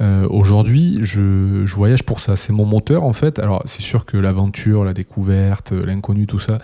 Euh, 0.00 0.26
Aujourd'hui, 0.30 0.98
je, 1.02 1.64
voyage 1.74 2.02
pour 2.02 2.20
ça. 2.20 2.36
C'est 2.36 2.52
mon 2.52 2.64
moteur 2.64 3.04
en 3.04 3.12
fait. 3.12 3.38
Alors, 3.38 3.62
c'est 3.66 3.82
sûr 3.82 4.06
que 4.06 4.16
l'aventure, 4.16 4.84
la 4.84 4.94
découverte, 4.94 5.72
l'inconnu, 5.72 6.26
tout 6.26 6.38
ça, 6.38 6.58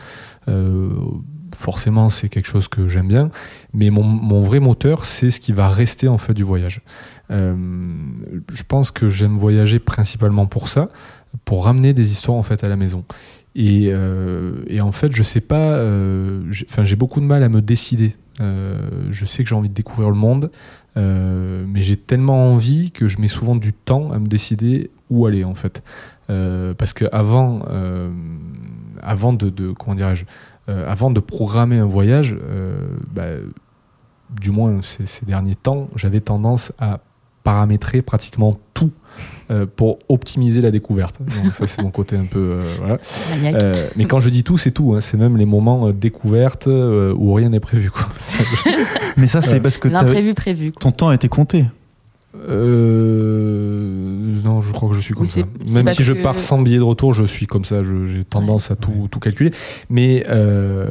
euh, 0.48 0.90
forcément, 1.54 2.10
c'est 2.10 2.28
quelque 2.28 2.48
chose 2.48 2.68
que 2.68 2.88
j'aime 2.88 3.08
bien. 3.08 3.30
Mais 3.72 3.90
mon, 3.90 4.42
vrai 4.42 4.60
moteur, 4.60 5.04
c'est 5.04 5.30
ce 5.30 5.40
qui 5.40 5.52
va 5.52 5.68
rester 5.68 6.08
en 6.08 6.18
fait 6.18 6.34
du 6.34 6.42
voyage. 6.42 6.80
Euh, 7.30 7.54
je 8.52 8.62
pense 8.62 8.90
que 8.90 9.08
j'aime 9.08 9.36
voyager 9.36 9.78
principalement 9.78 10.46
pour 10.46 10.68
ça, 10.68 10.88
pour 11.44 11.64
ramener 11.64 11.92
des 11.92 12.12
histoires 12.12 12.36
en 12.36 12.42
fait 12.42 12.64
à 12.64 12.68
la 12.68 12.76
maison. 12.76 13.04
Et, 13.54 13.90
et 14.66 14.80
en 14.82 14.92
fait, 14.92 15.16
je 15.16 15.22
sais 15.22 15.40
pas, 15.40 15.82
enfin, 16.68 16.84
j'ai 16.84 16.96
beaucoup 16.96 17.20
de 17.20 17.24
mal 17.24 17.42
à 17.42 17.48
me 17.48 17.62
décider. 17.62 18.14
Je 18.38 19.24
sais 19.24 19.44
que 19.44 19.48
j'ai 19.48 19.54
envie 19.54 19.70
de 19.70 19.74
découvrir 19.74 20.10
le 20.10 20.16
monde, 20.16 20.50
euh, 20.96 21.64
mais 21.68 21.82
j'ai 21.82 21.96
tellement 21.96 22.52
envie 22.52 22.90
que 22.90 23.08
je 23.08 23.20
mets 23.20 23.28
souvent 23.28 23.56
du 23.56 23.72
temps 23.72 24.10
à 24.12 24.18
me 24.18 24.26
décider 24.26 24.90
où 25.10 25.26
aller 25.26 25.44
en 25.44 25.54
fait. 25.54 25.82
Euh, 26.30 26.74
parce 26.74 26.92
que 26.92 27.04
avant, 27.12 27.60
euh, 27.70 28.10
avant 29.02 29.32
de, 29.32 29.48
de- 29.50 29.72
comment 29.72 29.94
dirais-je, 29.94 30.24
avant 30.68 31.10
de 31.12 31.20
programmer 31.20 31.78
un 31.78 31.86
voyage, 31.86 32.36
bah, 33.14 33.26
du 34.40 34.50
moins 34.50 34.80
ces, 34.82 35.06
ces 35.06 35.24
derniers 35.24 35.54
temps, 35.54 35.86
j'avais 35.94 36.20
tendance 36.20 36.72
à 36.80 36.98
paramétrer 37.44 38.02
pratiquement 38.02 38.58
tout 38.74 38.90
euh, 39.52 39.64
pour 39.76 40.00
optimiser 40.08 40.60
la 40.60 40.72
découverte. 40.72 41.14
Donc 41.20 41.54
ça 41.54 41.68
c'est 41.68 41.80
mon 41.80 41.92
côté 41.92 42.16
un 42.16 42.24
peu 42.24 42.40
euh, 42.40 42.74
voilà. 42.78 42.98
Euh, 43.62 43.88
mais 43.94 44.06
quand 44.06 44.18
je 44.18 44.28
dis 44.28 44.42
tout, 44.42 44.58
c'est 44.58 44.72
tout. 44.72 44.94
hein. 44.96 45.00
C'est 45.00 45.16
même 45.16 45.36
les 45.36 45.46
moments 45.46 45.92
découvertes 45.92 46.66
euh, 46.66 47.14
où 47.16 47.32
rien 47.34 47.50
n'est 47.50 47.60
prévu. 47.60 47.92
Quoi. 47.92 48.08
Mais 49.16 49.26
ça, 49.26 49.40
c'est 49.40 49.60
parce 49.60 49.78
que 49.78 49.88
t'as- 49.88 50.02
L'imprévu 50.02 50.34
prévu. 50.34 50.72
quoi. 50.72 50.80
ton 50.80 50.90
temps 50.92 51.08
a 51.08 51.14
été 51.14 51.28
compté. 51.28 51.64
Euh, 52.48 54.42
non, 54.44 54.60
je 54.60 54.72
crois 54.72 54.88
que 54.90 54.94
je 54.94 55.00
suis 55.00 55.14
comme 55.14 55.24
ça. 55.24 55.40
Même 55.70 55.88
si 55.88 56.02
je 56.04 56.12
que- 56.12 56.22
pars 56.22 56.38
sans 56.38 56.60
billet 56.60 56.78
de 56.78 56.82
retour, 56.82 57.12
je 57.12 57.24
suis 57.24 57.46
comme 57.46 57.64
ça. 57.64 57.82
J'ai 58.06 58.24
tendance 58.24 58.70
à 58.70 58.76
tout, 58.76 58.90
Ouais. 58.92 59.08
tout 59.10 59.20
calculer. 59.20 59.50
Mais 59.90 60.24
euh, 60.28 60.90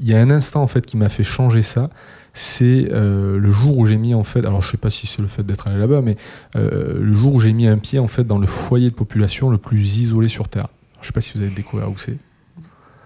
il 0.00 0.08
y 0.08 0.14
a 0.14 0.20
un 0.20 0.30
instant 0.30 0.62
en 0.62 0.66
fait 0.66 0.84
qui 0.86 0.96
m'a 0.96 1.08
fait 1.08 1.24
changer 1.24 1.62
ça. 1.62 1.90
C'est 2.34 2.88
euh, 2.92 3.38
le 3.38 3.50
jour 3.50 3.76
où 3.78 3.86
j'ai 3.86 3.96
mis 3.96 4.14
en 4.14 4.24
fait. 4.24 4.46
Alors 4.46 4.62
je 4.62 4.70
sais 4.70 4.76
pas 4.76 4.90
si 4.90 5.06
c'est 5.06 5.20
le 5.22 5.28
fait 5.28 5.42
d'être 5.44 5.66
allé 5.68 5.78
là-bas, 5.78 6.02
mais 6.02 6.16
euh, 6.56 6.98
le 7.00 7.12
jour 7.12 7.34
où 7.34 7.40
j'ai 7.40 7.52
mis 7.52 7.66
un 7.66 7.78
pied 7.78 7.98
en 7.98 8.08
fait 8.08 8.24
dans 8.24 8.38
le 8.38 8.46
foyer 8.46 8.90
de 8.90 8.94
population 8.94 9.50
le 9.50 9.58
plus 9.58 9.98
isolé 9.98 10.28
sur 10.28 10.48
Terre. 10.48 10.68
Alors, 10.94 11.02
je 11.02 11.06
sais 11.08 11.12
pas 11.12 11.20
si 11.20 11.32
vous 11.36 11.42
avez 11.42 11.54
découvert 11.54 11.90
où 11.90 11.98
c'est. 11.98 12.16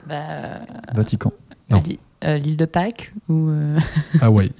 Bah, 0.08 0.60
Vatican. 0.94 1.32
Non. 1.70 1.82
L'île- 2.22 2.28
euh, 2.30 2.38
L'île 2.38 2.56
de 2.56 2.64
Pâques 2.64 3.12
ou 3.28 3.48
euh, 3.48 3.78
Hawaï. 4.20 4.52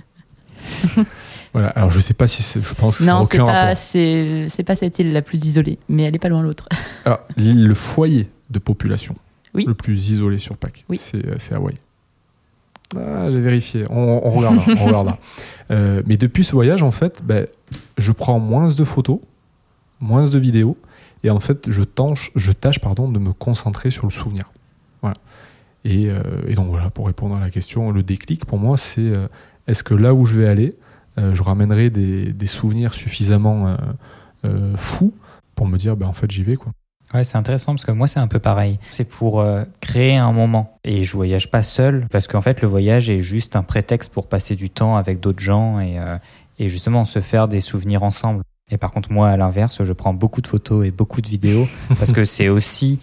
voilà. 1.52 1.68
Alors 1.70 1.90
je 1.90 2.00
sais 2.00 2.14
pas 2.14 2.28
si 2.28 2.42
c'est. 2.42 2.60
Je 2.62 2.74
pense 2.74 2.98
que 2.98 3.04
non, 3.04 3.24
c'est 3.24 3.38
pas 3.38 3.74
c'est 3.74 4.64
pas 4.66 4.76
cette 4.76 4.98
île 4.98 5.12
la 5.12 5.22
plus 5.22 5.44
isolée, 5.44 5.78
mais 5.88 6.04
elle 6.04 6.14
est 6.14 6.18
pas 6.20 6.28
loin 6.28 6.42
l'autre. 6.42 6.68
Alors, 7.04 7.20
l'île- 7.36 7.66
le 7.66 7.74
foyer 7.74 8.28
de 8.50 8.58
population 8.58 9.16
Oui. 9.54 9.64
le 9.66 9.74
plus 9.74 10.10
isolé 10.10 10.38
sur 10.38 10.56
Pâques, 10.56 10.84
Oui. 10.88 10.98
c'est 10.98 11.24
euh, 11.26 11.34
c'est 11.38 11.54
Hawaï. 11.54 11.74
Ah, 12.96 13.30
j'ai 13.30 13.40
vérifié. 13.40 13.84
On, 13.90 14.20
on 14.24 14.30
regardera. 14.30 14.64
on 14.78 14.84
regardera. 14.86 15.18
Euh, 15.70 16.02
mais 16.04 16.18
depuis 16.18 16.44
ce 16.44 16.52
voyage, 16.52 16.82
en 16.82 16.90
fait, 16.90 17.22
ben, 17.24 17.46
je 17.96 18.12
prends 18.12 18.38
moins 18.38 18.68
de 18.68 18.84
photos, 18.84 19.20
moins 20.00 20.24
de 20.28 20.38
vidéos, 20.38 20.76
et 21.24 21.30
en 21.30 21.40
fait, 21.40 21.70
je 21.70 21.82
tâche, 21.82 22.30
je 22.36 22.52
tâche 22.52 22.78
pardon, 22.78 23.08
de 23.08 23.18
me 23.18 23.32
concentrer 23.32 23.90
sur 23.90 24.04
le 24.04 24.10
souvenir. 24.10 24.50
Voilà. 25.00 25.14
Et, 25.84 26.10
euh, 26.10 26.22
et 26.46 26.54
donc 26.54 26.68
voilà, 26.68 26.90
pour 26.90 27.06
répondre 27.06 27.36
à 27.36 27.40
la 27.40 27.50
question, 27.50 27.90
le 27.90 28.02
déclic 28.02 28.44
pour 28.44 28.58
moi, 28.58 28.76
c'est 28.76 29.00
euh, 29.00 29.26
est-ce 29.66 29.82
que 29.82 29.94
là 29.94 30.14
où 30.14 30.26
je 30.26 30.38
vais 30.38 30.48
aller, 30.48 30.76
euh, 31.18 31.34
je 31.34 31.42
ramènerai 31.42 31.90
des, 31.90 32.32
des 32.32 32.46
souvenirs 32.46 32.94
suffisamment 32.94 33.76
fous 34.76 35.14
pour 35.54 35.66
me 35.66 35.78
dire, 35.78 35.96
ben, 35.96 36.06
en 36.06 36.12
fait, 36.12 36.30
j'y 36.30 36.42
vais. 36.42 36.56
Quoi. 36.56 36.72
Ouais, 37.14 37.24
c'est 37.24 37.36
intéressant 37.36 37.72
parce 37.72 37.84
que 37.84 37.92
moi, 37.92 38.06
c'est 38.06 38.20
un 38.20 38.26
peu 38.26 38.38
pareil. 38.38 38.78
C'est 38.90 39.04
pour 39.04 39.40
euh, 39.40 39.64
créer 39.80 40.16
un 40.16 40.32
moment. 40.32 40.78
Et 40.84 41.04
je 41.04 41.12
voyage 41.12 41.50
pas 41.50 41.62
seul 41.62 42.06
parce 42.10 42.26
qu'en 42.26 42.40
fait, 42.40 42.62
le 42.62 42.68
voyage 42.68 43.10
est 43.10 43.20
juste 43.20 43.54
un 43.54 43.62
prétexte 43.62 44.12
pour 44.12 44.26
passer 44.26 44.56
du 44.56 44.70
temps 44.70 44.96
avec 44.96 45.20
d'autres 45.20 45.40
gens 45.40 45.78
et, 45.78 45.98
euh, 45.98 46.16
et 46.58 46.68
justement 46.68 47.04
se 47.04 47.20
faire 47.20 47.48
des 47.48 47.60
souvenirs 47.60 48.02
ensemble. 48.02 48.42
Et 48.70 48.78
par 48.78 48.92
contre, 48.92 49.12
moi, 49.12 49.28
à 49.28 49.36
l'inverse, 49.36 49.84
je 49.84 49.92
prends 49.92 50.14
beaucoup 50.14 50.40
de 50.40 50.46
photos 50.46 50.86
et 50.86 50.90
beaucoup 50.90 51.20
de 51.20 51.28
vidéos 51.28 51.68
parce 51.98 52.12
que 52.12 52.24
c'est 52.24 52.48
aussi. 52.48 52.98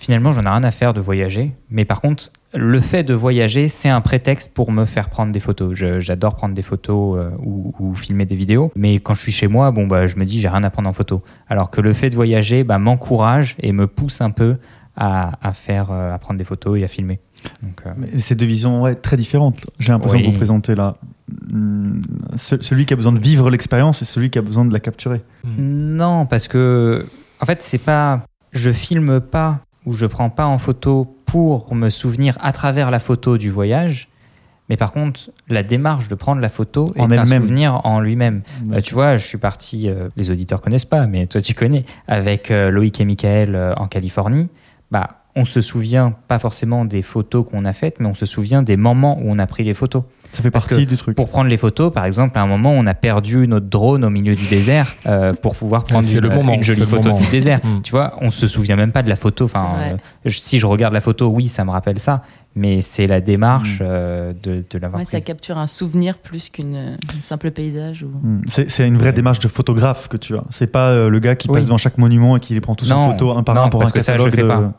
Finalement, 0.00 0.32
j'en 0.32 0.40
ai 0.40 0.48
rien 0.48 0.64
à 0.64 0.70
faire 0.70 0.94
de 0.94 1.00
voyager. 1.00 1.52
Mais 1.70 1.84
par 1.84 2.00
contre, 2.00 2.30
le 2.54 2.80
fait 2.80 3.04
de 3.04 3.12
voyager, 3.12 3.68
c'est 3.68 3.90
un 3.90 4.00
prétexte 4.00 4.54
pour 4.54 4.72
me 4.72 4.86
faire 4.86 5.10
prendre 5.10 5.30
des 5.30 5.40
photos. 5.40 5.74
J'adore 5.98 6.36
prendre 6.36 6.54
des 6.54 6.62
photos 6.62 7.18
euh, 7.18 7.30
ou, 7.44 7.74
ou 7.78 7.94
filmer 7.94 8.24
des 8.24 8.34
vidéos. 8.34 8.72
Mais 8.74 8.94
quand 8.98 9.12
je 9.12 9.20
suis 9.20 9.30
chez 9.32 9.46
moi, 9.46 9.70
bon, 9.72 9.86
bah, 9.86 10.06
je 10.06 10.16
me 10.16 10.24
dis, 10.24 10.40
j'ai 10.40 10.48
rien 10.48 10.64
à 10.64 10.70
prendre 10.70 10.88
en 10.88 10.94
photo. 10.94 11.22
Alors 11.50 11.68
que 11.68 11.82
le 11.82 11.92
fait 11.92 12.08
de 12.08 12.14
voyager 12.14 12.64
bah, 12.64 12.78
m'encourage 12.78 13.56
et 13.60 13.72
me 13.72 13.86
pousse 13.86 14.22
un 14.22 14.30
peu 14.30 14.56
à, 14.96 15.32
à 15.46 15.52
faire, 15.52 15.90
euh, 15.92 16.14
à 16.14 16.18
prendre 16.18 16.38
des 16.38 16.44
photos 16.44 16.78
et 16.78 16.84
à 16.84 16.88
filmer. 16.88 17.20
Euh, 17.86 17.90
c'est 18.16 18.34
deux 18.36 18.46
visions 18.46 18.80
ouais, 18.82 18.94
très 18.94 19.18
différentes. 19.18 19.66
J'ai 19.78 19.92
l'impression 19.92 20.16
Oui. 20.18 20.24
que 20.24 20.30
vous 20.30 20.36
présentez 20.36 20.74
là. 20.74 20.96
Ce- 22.36 22.60
celui 22.60 22.86
qui 22.86 22.92
a 22.94 22.96
besoin 22.96 23.12
de 23.12 23.18
vivre 23.20 23.50
l'expérience 23.50 24.02
et 24.02 24.04
celui 24.04 24.30
qui 24.30 24.38
a 24.38 24.42
besoin 24.42 24.64
de 24.64 24.72
la 24.72 24.80
capturer. 24.80 25.20
Non, 25.58 26.26
parce 26.26 26.48
que 26.48 27.06
en 27.40 27.46
fait, 27.46 27.62
c'est 27.62 27.78
pas. 27.78 28.22
Je 28.52 28.70
filme 28.72 29.20
pas 29.20 29.60
ou 29.86 29.94
je 29.94 30.06
prends 30.06 30.30
pas 30.30 30.46
en 30.46 30.58
photo 30.58 31.16
pour 31.26 31.74
me 31.74 31.88
souvenir 31.88 32.36
à 32.40 32.52
travers 32.52 32.90
la 32.90 32.98
photo 32.98 33.38
du 33.38 33.50
voyage. 33.50 34.08
Mais 34.68 34.76
par 34.76 34.92
contre, 34.92 35.30
la 35.48 35.64
démarche 35.64 36.06
de 36.06 36.14
prendre 36.14 36.40
la 36.40 36.48
photo 36.48 36.92
En 36.96 37.10
est 37.10 37.18
un 37.18 37.26
souvenir 37.26 37.84
en 37.84 38.00
lui-même. 38.00 38.42
Euh, 38.72 38.80
tu 38.80 38.94
vois, 38.94 39.16
je 39.16 39.26
suis 39.26 39.38
parti, 39.38 39.88
euh, 39.88 40.08
les 40.16 40.30
auditeurs 40.30 40.60
connaissent 40.60 40.84
pas, 40.84 41.08
mais 41.08 41.26
toi 41.26 41.40
tu 41.40 41.54
connais, 41.54 41.84
avec 42.06 42.52
euh, 42.52 42.70
Loïc 42.70 43.00
et 43.00 43.04
Michael 43.04 43.56
euh, 43.56 43.74
en 43.74 43.88
Californie. 43.88 44.48
Bah, 44.92 45.22
on 45.34 45.44
se 45.44 45.60
souvient 45.60 46.12
pas 46.28 46.38
forcément 46.38 46.84
des 46.84 47.02
photos 47.02 47.44
qu'on 47.48 47.64
a 47.64 47.72
faites, 47.72 47.98
mais 47.98 48.06
on 48.06 48.14
se 48.14 48.26
souvient 48.26 48.62
des 48.62 48.76
moments 48.76 49.18
où 49.18 49.24
on 49.26 49.38
a 49.38 49.46
pris 49.46 49.64
les 49.64 49.74
photos. 49.74 50.04
Ça 50.32 50.42
fait 50.42 50.50
parce 50.50 50.66
partie 50.66 50.86
du 50.86 50.96
truc. 50.96 51.16
Pour 51.16 51.28
prendre 51.28 51.48
les 51.48 51.56
photos, 51.56 51.92
par 51.92 52.04
exemple, 52.04 52.38
à 52.38 52.42
un 52.42 52.46
moment, 52.46 52.72
on 52.72 52.86
a 52.86 52.94
perdu 52.94 53.48
notre 53.48 53.66
drone 53.66 54.04
au 54.04 54.10
milieu 54.10 54.34
du 54.34 54.46
désert 54.46 54.94
euh, 55.06 55.32
pour 55.34 55.56
pouvoir 55.56 55.84
prendre 55.84 56.08
une, 56.08 56.20
le 56.20 56.28
moment, 56.28 56.54
une 56.54 56.62
jolie 56.62 56.80
photo 56.82 57.08
moment. 57.08 57.20
du 57.20 57.26
désert. 57.28 57.60
Mm. 57.64 57.82
Tu 57.82 57.90
vois, 57.90 58.14
on 58.20 58.30
se 58.30 58.46
souvient 58.46 58.76
même 58.76 58.92
pas 58.92 59.02
de 59.02 59.08
la 59.08 59.16
photo. 59.16 59.44
Enfin, 59.46 59.66
euh, 59.80 59.96
je- 60.24 60.38
si 60.38 60.58
je 60.58 60.66
regarde 60.66 60.94
la 60.94 61.00
photo, 61.00 61.26
oui, 61.28 61.48
ça 61.48 61.64
me 61.64 61.70
rappelle 61.70 61.98
ça, 61.98 62.22
mais 62.54 62.80
c'est 62.80 63.06
la 63.06 63.20
démarche 63.20 63.78
Mm. 63.80 63.82
euh, 63.82 64.32
de, 64.42 64.64
de 64.68 64.78
l'avoir 64.78 65.00
Ouais, 65.00 65.04
ça 65.04 65.20
capture 65.20 65.58
un 65.58 65.66
souvenir 65.66 66.18
plus 66.18 66.48
qu'une 66.48 66.76
un 66.76 67.22
simple 67.22 67.50
paysage. 67.50 68.02
Ou... 68.04 68.06
Hum, 68.16 68.42
C'est 68.48 68.86
une 68.86 68.98
vraie 68.98 69.12
démarche 69.12 69.40
de 69.40 69.48
photographe 69.48 70.08
que 70.08 70.16
tu 70.16 70.36
as. 70.36 70.44
C'est 70.50 70.66
pas 70.68 70.90
euh, 70.90 71.08
le 71.08 71.18
gars 71.18 71.34
qui 71.34 71.48
Oui. 71.48 71.54
passe 71.54 71.66
devant 71.66 71.78
chaque 71.78 71.98
monument 71.98 72.36
et 72.36 72.40
qui 72.40 72.54
les 72.54 72.60
prend 72.60 72.74
tous 72.74 72.90
en 72.92 73.10
photo 73.10 73.32
un 73.36 73.42
par 73.42 73.54
non, 73.56 73.62
un 73.62 73.68
pour 73.68 73.80
parce 73.80 73.90
un 73.90 73.94
que 73.94 74.00
ça, 74.00 74.16
je 74.16 74.30
fais 74.30 74.42
de- 74.42 74.46
pas. 74.46 74.72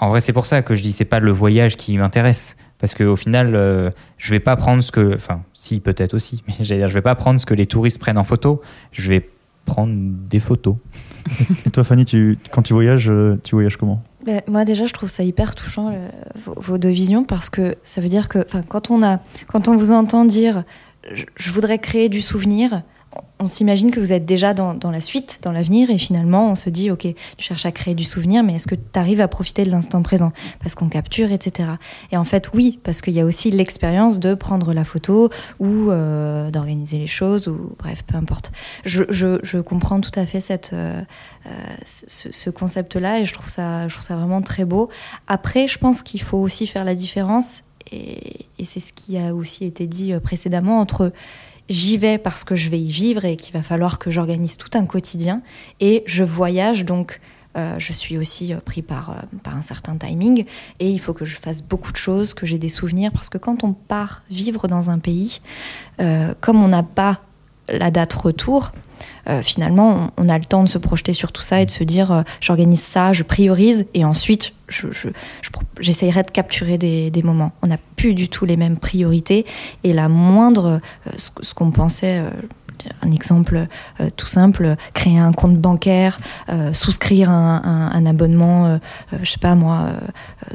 En 0.00 0.10
vrai, 0.10 0.20
c'est 0.20 0.32
pour 0.34 0.46
ça 0.46 0.62
que 0.62 0.74
je 0.74 0.82
dis 0.82 0.92
c'est 0.92 1.04
pas 1.06 1.20
le 1.20 1.32
voyage 1.32 1.76
qui 1.76 1.96
m'intéresse. 1.96 2.56
Parce 2.82 2.94
qu'au 2.94 3.16
final, 3.16 3.54
euh, 3.54 3.90
je 4.18 4.30
vais 4.32 4.40
pas 4.40 4.56
prendre 4.56 4.82
ce 4.82 4.92
que. 4.92 5.14
Enfin, 5.14 5.42
si, 5.54 5.80
peut-être 5.80 6.12
aussi. 6.12 6.42
Mais 6.48 6.54
j'allais 6.60 6.80
dire, 6.80 6.88
je 6.88 6.94
vais 6.94 7.00
pas 7.00 7.14
prendre 7.14 7.40
ce 7.40 7.46
que 7.46 7.54
les 7.54 7.64
touristes 7.64 7.98
prennent 7.98 8.18
en 8.18 8.24
photo. 8.24 8.60
Je 8.90 9.08
vais 9.08 9.30
prendre 9.64 9.94
des 9.96 10.40
photos. 10.40 10.74
Et 11.66 11.70
toi, 11.70 11.84
Fanny, 11.84 12.04
tu, 12.04 12.38
quand 12.50 12.62
tu 12.62 12.74
voyages, 12.74 13.08
euh, 13.08 13.38
tu 13.44 13.54
voyages 13.54 13.76
comment? 13.78 14.02
Ben, 14.26 14.42
moi 14.48 14.64
déjà, 14.64 14.84
je 14.84 14.92
trouve 14.92 15.08
ça 15.08 15.22
hyper 15.24 15.54
touchant 15.54 15.90
le- 15.90 16.40
vos, 16.40 16.54
vos 16.56 16.78
deux 16.78 16.88
visions 16.90 17.24
parce 17.24 17.50
que 17.50 17.76
ça 17.82 18.00
veut 18.00 18.08
dire 18.08 18.28
que, 18.28 18.40
enfin, 18.44 18.62
quand 18.68 18.90
on 18.90 19.02
a, 19.02 19.20
quand 19.46 19.68
on 19.68 19.76
vous 19.76 19.90
entend 19.92 20.24
dire, 20.24 20.64
je, 21.12 21.24
je 21.36 21.50
voudrais 21.50 21.78
créer 21.78 22.08
du 22.08 22.20
souvenir, 22.20 22.82
on, 23.38 23.46
s'imagine 23.46 23.90
que 23.90 24.00
vous 24.00 24.12
êtes 24.12 24.24
déjà 24.24 24.54
dans, 24.54 24.90
la 24.90 25.00
suite, 25.00 25.40
dans 25.42 25.52
l'avenir, 25.52 25.90
et 25.90 25.98
finalement, 25.98 26.50
on 26.50 26.54
se 26.54 26.70
dit, 26.70 26.90
ok, 26.90 27.06
tu 27.36 27.44
cherches 27.44 27.66
à 27.66 27.72
créer 27.72 27.94
du 27.94 28.04
souvenir, 28.04 28.42
mais 28.42 28.54
est-ce 28.54 28.66
que 28.66 28.74
tu 28.74 28.98
arrives 28.98 29.20
à 29.20 29.28
profiter 29.28 29.64
de 29.64 29.70
l'instant 29.70 30.02
présent? 30.02 30.32
Parce 30.60 30.74
qu'on 30.74 30.88
capture, 30.88 31.32
etc. 31.32 31.70
Et 32.12 32.16
en 32.16 32.24
fait, 32.24 32.50
oui, 32.54 32.78
parce 32.82 33.00
qu'il 33.00 33.14
y 33.14 33.20
a 33.20 33.24
aussi 33.24 33.50
l'expérience 33.50 34.20
de 34.20 34.34
prendre 34.34 34.72
la 34.72 34.84
photo 34.84 35.30
ou 35.58 35.90
euh, 35.90 36.50
d'organiser 36.50 36.98
les 36.98 37.06
choses 37.06 37.48
ou 37.48 37.74
bref, 37.78 38.02
peu 38.06 38.16
importe. 38.16 38.52
Je, 38.84 39.60
comprends 39.60 40.00
tout 40.00 40.18
à 40.18 40.26
fait 40.26 40.40
cette 40.40 40.72
euh, 40.72 41.02
euh, 41.46 41.50
ce, 42.06 42.32
ce 42.32 42.50
concept-là 42.50 43.20
et 43.20 43.24
je 43.24 43.32
trouve 43.32 43.48
ça, 43.48 43.88
je 43.88 43.94
trouve 43.94 44.06
ça 44.06 44.16
vraiment 44.16 44.42
très 44.42 44.64
beau. 44.64 44.88
Après, 45.26 45.68
je 45.68 45.78
pense 45.78 46.02
qu'il 46.02 46.22
faut 46.22 46.38
aussi 46.38 46.66
faire 46.66 46.84
la 46.84 46.94
différence 46.94 47.62
et, 47.90 48.46
c'est 48.64 48.80
ce 48.80 48.92
qui 48.92 49.18
a 49.18 49.34
aussi 49.34 49.64
été 49.64 49.88
dit 49.88 50.12
précédemment 50.22 50.78
entre 50.78 51.12
j'y 51.68 51.96
vais 51.96 52.18
parce 52.18 52.44
que 52.44 52.56
je 52.56 52.68
vais 52.70 52.80
y 52.80 52.90
vivre 52.90 53.24
et 53.24 53.36
qu'il 53.36 53.52
va 53.52 53.62
falloir 53.62 53.98
que 53.98 54.10
j'organise 54.10 54.56
tout 54.56 54.70
un 54.74 54.84
quotidien. 54.84 55.42
Et 55.80 56.02
je 56.06 56.24
voyage 56.24 56.84
donc 56.84 57.20
euh, 57.56 57.74
je 57.78 57.92
suis 57.92 58.16
aussi 58.16 58.54
euh, 58.54 58.58
pris 58.64 58.80
par, 58.80 59.10
euh, 59.10 59.14
par 59.44 59.56
un 59.56 59.62
certain 59.62 59.96
timing. 59.96 60.44
Et 60.80 60.90
il 60.90 60.98
faut 60.98 61.12
que 61.12 61.24
je 61.24 61.36
fasse 61.36 61.62
beaucoup 61.62 61.92
de 61.92 61.96
choses, 61.96 62.34
que 62.34 62.46
j'ai 62.46 62.58
des 62.58 62.68
souvenirs 62.68 63.12
parce 63.12 63.28
que 63.28 63.38
quand 63.38 63.62
on 63.64 63.72
part 63.72 64.22
vivre 64.30 64.68
dans 64.68 64.90
un 64.90 64.98
pays, 64.98 65.40
comme 66.40 66.62
on 66.62 66.68
n'a 66.68 66.82
pas 66.82 67.20
la 67.68 67.90
date 67.90 68.12
retour, 68.14 68.72
euh, 69.28 69.42
finalement, 69.42 70.10
on, 70.16 70.28
a 70.28 70.38
le 70.38 70.44
temps 70.44 70.64
de 70.64 70.68
se 70.68 70.78
projeter 70.78 71.12
sur 71.12 71.32
tout 71.32 71.42
ça 71.42 71.60
et 71.60 71.66
de 71.66 71.70
se 71.70 71.84
dire 71.84 72.10
euh, 72.12 72.22
j'organise 72.40 72.82
ça, 72.82 73.12
je 73.12 73.22
priorise 73.22 73.86
et 73.94 74.04
ensuite 74.04 74.52
j'essayerai 75.80 76.22
de 76.22 76.30
capturer 76.30 76.78
des, 76.78 77.22
moments. 77.22 77.52
On 77.62 77.66
n'a 77.66 77.76
plus 77.96 78.14
du 78.14 78.28
tout 78.28 78.46
les 78.46 78.56
mêmes 78.56 78.78
priorités 78.78 79.44
et 79.84 79.92
la 79.92 80.08
moindre, 80.08 80.80
euh, 81.06 81.12
ce, 81.16 81.54
qu'on 81.54 81.70
pensait. 81.70 82.22
un 83.02 83.10
exemple 83.12 83.66
tout 84.16 84.26
simple, 84.26 84.76
créer 84.94 85.18
un 85.18 85.32
compte 85.32 85.56
bancaire, 85.56 86.18
souscrire 86.72 87.30
un, 87.30 88.06
abonnement, 88.06 88.66
euh, 88.66 88.78
je 89.22 89.30
sais 89.30 89.38
pas 89.38 89.54
moi, 89.54 89.90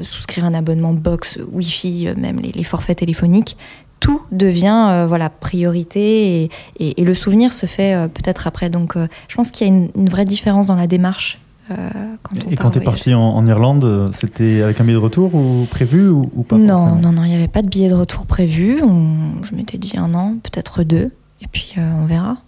souscrire 0.02 0.44
un 0.44 0.52
abonnement 0.52 0.92
box, 0.92 1.38
Wi-Fi, 1.52 2.08
même 2.16 2.40
les 2.40 2.64
forfaits 2.64 2.98
téléphoniques. 2.98 3.56
Tout 4.00 4.20
devient 4.32 4.86
euh, 4.90 5.06
voilà 5.06 5.28
priorité 5.30 6.42
et, 6.44 6.50
et- 6.78 7.00
et 7.00 7.04
le 7.04 7.14
souvenir 7.14 7.52
se 7.52 7.66
fait 7.66 7.94
euh, 7.94 8.08
peut-être 8.08 8.46
après. 8.46 8.70
Donc, 8.70 8.96
euh, 8.96 9.08
je 9.28 9.36
pense 9.36 9.50
qu'il 9.50 9.66
y 9.66 9.70
a 9.70 9.72
une, 9.74 9.88
une 9.96 10.08
vraie 10.08 10.24
différence 10.24 10.66
dans 10.66 10.76
la 10.76 10.86
démarche 10.86 11.38
euh, 11.70 11.74
quand 12.22 12.34
on 12.46 12.50
Et 12.50 12.54
part 12.56 12.64
quand 12.66 12.70
tu 12.72 12.78
es 12.78 12.82
parti 12.82 13.12
en, 13.14 13.20
en 13.20 13.46
Irlande, 13.46 14.10
c'était 14.14 14.62
avec 14.62 14.80
un 14.80 14.84
billet 14.84 14.94
de 14.96 15.02
retour 15.02 15.34
ou 15.34 15.66
prévu 15.70 16.08
ou, 16.08 16.30
ou 16.34 16.42
pas 16.42 16.56
Non, 16.56 16.68
forcément 16.78 16.96
non, 16.98 17.12
non, 17.12 17.24
il 17.24 17.28
n'y 17.30 17.34
avait 17.36 17.48
pas 17.48 17.60
de 17.62 17.68
billet 17.68 17.88
de 17.88 17.94
retour 17.94 18.24
prévu. 18.26 18.82
On- 18.82 19.42
je 19.42 19.54
m'étais 19.54 19.76
dit 19.78 19.92
un 19.98 20.14
an, 20.14 20.36
peut-être 20.42 20.82
deux, 20.82 21.10
et 21.42 21.46
puis 21.52 21.74
euh, 21.76 21.90
on 22.02 22.06
verra. 22.06 22.38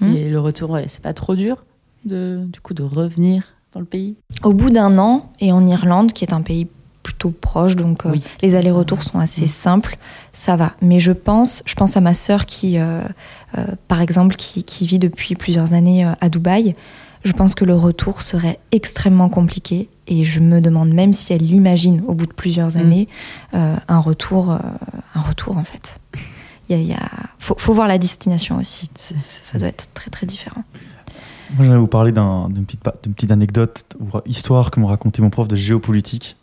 Hmm. 0.00 0.12
Et 0.14 0.28
le 0.30 0.40
retour, 0.40 0.70
ouais, 0.70 0.86
c'est 0.88 1.02
pas 1.02 1.12
trop 1.12 1.34
dur 1.34 1.64
de, 2.06 2.40
du 2.52 2.60
coup, 2.60 2.72
de 2.74 2.82
revenir 2.82 3.42
dans 3.74 3.80
le 3.80 3.86
pays? 3.86 4.14
Au 4.42 4.52
bout 4.54 4.70
d'un 4.70 4.96
an, 4.98 5.30
et 5.40 5.52
en 5.52 5.66
Irlande, 5.66 6.12
qui 6.12 6.24
est 6.24 6.32
un 6.32 6.40
pays 6.42 6.66
plutôt 7.04 7.30
proche, 7.30 7.76
donc 7.76 8.04
euh, 8.06 8.16
les 8.42 8.56
allers-retours 8.56 9.04
sont 9.04 9.20
assez 9.20 9.46
simples, 9.46 9.96
ça 10.32 10.56
va. 10.56 10.72
Mais 10.82 10.98
je 10.98 11.12
pense, 11.12 11.62
je 11.66 11.74
pense 11.74 11.96
à 11.96 12.00
ma 12.00 12.14
sœur 12.14 12.46
qui, 12.46 12.78
euh, 12.78 13.02
euh, 13.56 13.64
par 13.86 14.00
exemple, 14.00 14.34
qui, 14.34 14.64
qui 14.64 14.86
vit 14.86 14.98
depuis 14.98 15.36
plusieurs 15.36 15.72
années 15.74 16.04
à 16.20 16.28
Dubaï. 16.28 16.74
Je 17.24 17.32
pense 17.32 17.54
que 17.54 17.64
le 17.64 17.74
retour 17.74 18.20
serait 18.22 18.58
extrêmement 18.72 19.28
compliqué 19.30 19.88
et 20.08 20.24
je 20.24 20.40
me 20.40 20.60
demande 20.60 20.92
même 20.92 21.12
si 21.14 21.32
elle 21.32 21.40
l'imagine 21.42 22.02
au 22.06 22.12
bout 22.14 22.26
de 22.26 22.32
plusieurs 22.32 22.72
Mm. 22.74 22.80
années 22.80 23.08
euh, 23.54 23.76
un 23.88 23.98
retour, 24.00 24.50
euh, 24.52 24.58
un 25.14 25.20
retour 25.20 25.56
en 25.56 25.64
fait. 25.64 26.00
Il 26.68 26.76
y 26.76 26.78
a, 26.78 26.82
il 26.82 26.88
y 26.88 26.92
a- 26.94 27.10
faut, 27.38 27.54
faut 27.58 27.72
voir 27.74 27.86
la 27.88 27.96
destination 27.98 28.56
aussi. 28.58 28.90
Ça 29.42 29.58
doit 29.58 29.68
être 29.68 29.88
très 29.94 30.10
très 30.10 30.26
différent. 30.26 30.64
Moi, 31.56 31.64
j'aimerais 31.64 31.78
vous 31.78 31.86
parler 31.86 32.10
d'un- 32.12 32.48
d'une 32.48 32.64
petite, 32.64 32.80
petite 33.14 33.30
anecdote 33.30 33.84
ou 34.00 34.06
histoire 34.26 34.70
que 34.70 34.80
m'a 34.80 34.88
raconté 34.88 35.20
mon 35.22 35.30
prof 35.30 35.46
de 35.48 35.56
géopolitique. 35.56 36.36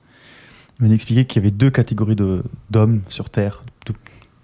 Il 0.82 0.88
m'a 0.88 0.94
expliqué 0.94 1.26
qu'il 1.26 1.42
y 1.42 1.46
avait 1.46 1.56
deux 1.56 1.70
catégories 1.70 2.16
de- 2.16 2.44
d'hommes 2.70 3.02
sur 3.08 3.30
Terre, 3.30 3.62
de, 3.86 3.94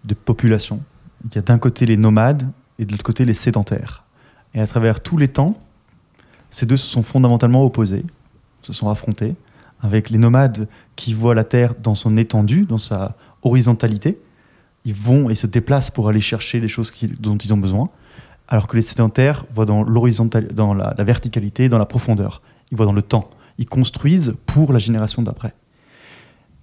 de 0.05 0.13
population. 0.13 0.81
Il 1.25 1.35
y 1.35 1.39
a 1.39 1.41
d'un 1.41 1.57
côté 1.57 1.85
les 1.85 1.97
nomades 1.97 2.47
et 2.77 2.85
de 2.85 2.91
l'autre 2.91 3.03
côté 3.03 3.25
les 3.25 3.33
sédentaires. 3.33 4.03
Et 4.53 4.61
à 4.61 4.67
travers 4.67 5.01
tous 5.01 5.17
les 5.17 5.27
temps, 5.27 5.57
ces 6.49 6.65
deux 6.65 6.77
se 6.77 6.87
sont 6.87 7.03
fondamentalement 7.03 7.63
opposés, 7.65 8.05
se 8.61 8.71
sont 8.71 8.89
affrontés, 8.89 9.35
avec 9.81 10.09
les 10.09 10.17
nomades 10.17 10.67
qui 10.95 11.13
voient 11.13 11.35
la 11.35 11.43
Terre 11.43 11.73
dans 11.81 11.95
son 11.95 12.17
étendue, 12.17 12.65
dans 12.65 12.77
sa 12.77 13.15
horizontalité. 13.41 14.19
Ils 14.85 14.93
vont 14.93 15.29
et 15.29 15.35
se 15.35 15.47
déplacent 15.47 15.91
pour 15.91 16.07
aller 16.07 16.21
chercher 16.21 16.59
les 16.59 16.67
choses 16.67 16.93
dont 17.19 17.37
ils 17.37 17.53
ont 17.53 17.57
besoin 17.57 17.89
alors 18.47 18.67
que 18.67 18.77
les 18.77 18.81
sédentaires 18.81 19.45
voient 19.51 19.65
dans 19.65 19.83
dans 19.83 20.73
la 20.73 21.03
verticalité, 21.03 21.67
dans 21.67 21.77
la 21.77 21.85
profondeur. 21.85 22.41
Ils 22.71 22.77
voient 22.77 22.85
dans 22.85 22.93
le 22.93 23.01
temps. 23.01 23.29
Ils 23.57 23.67
construisent 23.67 24.35
pour 24.45 24.71
la 24.71 24.79
génération 24.79 25.21
d'après. 25.21 25.53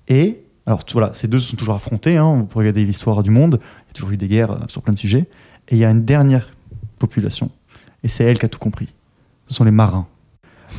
Et 0.09 0.41
alors 0.67 0.83
voilà, 0.93 1.13
ces 1.15 1.29
deux 1.29 1.39
se 1.39 1.51
sont 1.51 1.57
toujours 1.57 1.75
affrontés. 1.75 2.17
Hein, 2.17 2.37
vous 2.37 2.45
pouvez 2.45 2.65
regarder 2.65 2.85
l'histoire 2.85 3.23
du 3.23 3.31
monde. 3.31 3.59
Il 3.61 3.89
y 3.89 3.91
a 3.91 3.95
toujours 3.95 4.11
eu 4.13 4.17
des 4.17 4.29
guerres 4.29 4.53
euh, 4.53 4.59
sur 4.69 4.83
plein 4.83 4.93
de 4.95 4.99
sujets. 4.99 5.27
Et 5.69 5.77
il 5.77 5.79
y 5.79 5.85
a 5.85 5.91
une 5.91 6.05
dernière 6.05 6.51
population, 6.99 7.51
et 8.03 8.09
c'est 8.09 8.25
elle 8.25 8.39
qui 8.39 8.45
a 8.47 8.49
tout 8.49 8.59
compris. 8.59 8.89
Ce 9.49 9.55
sont 9.55 9.65
les 9.65 9.71
marins. 9.71 10.07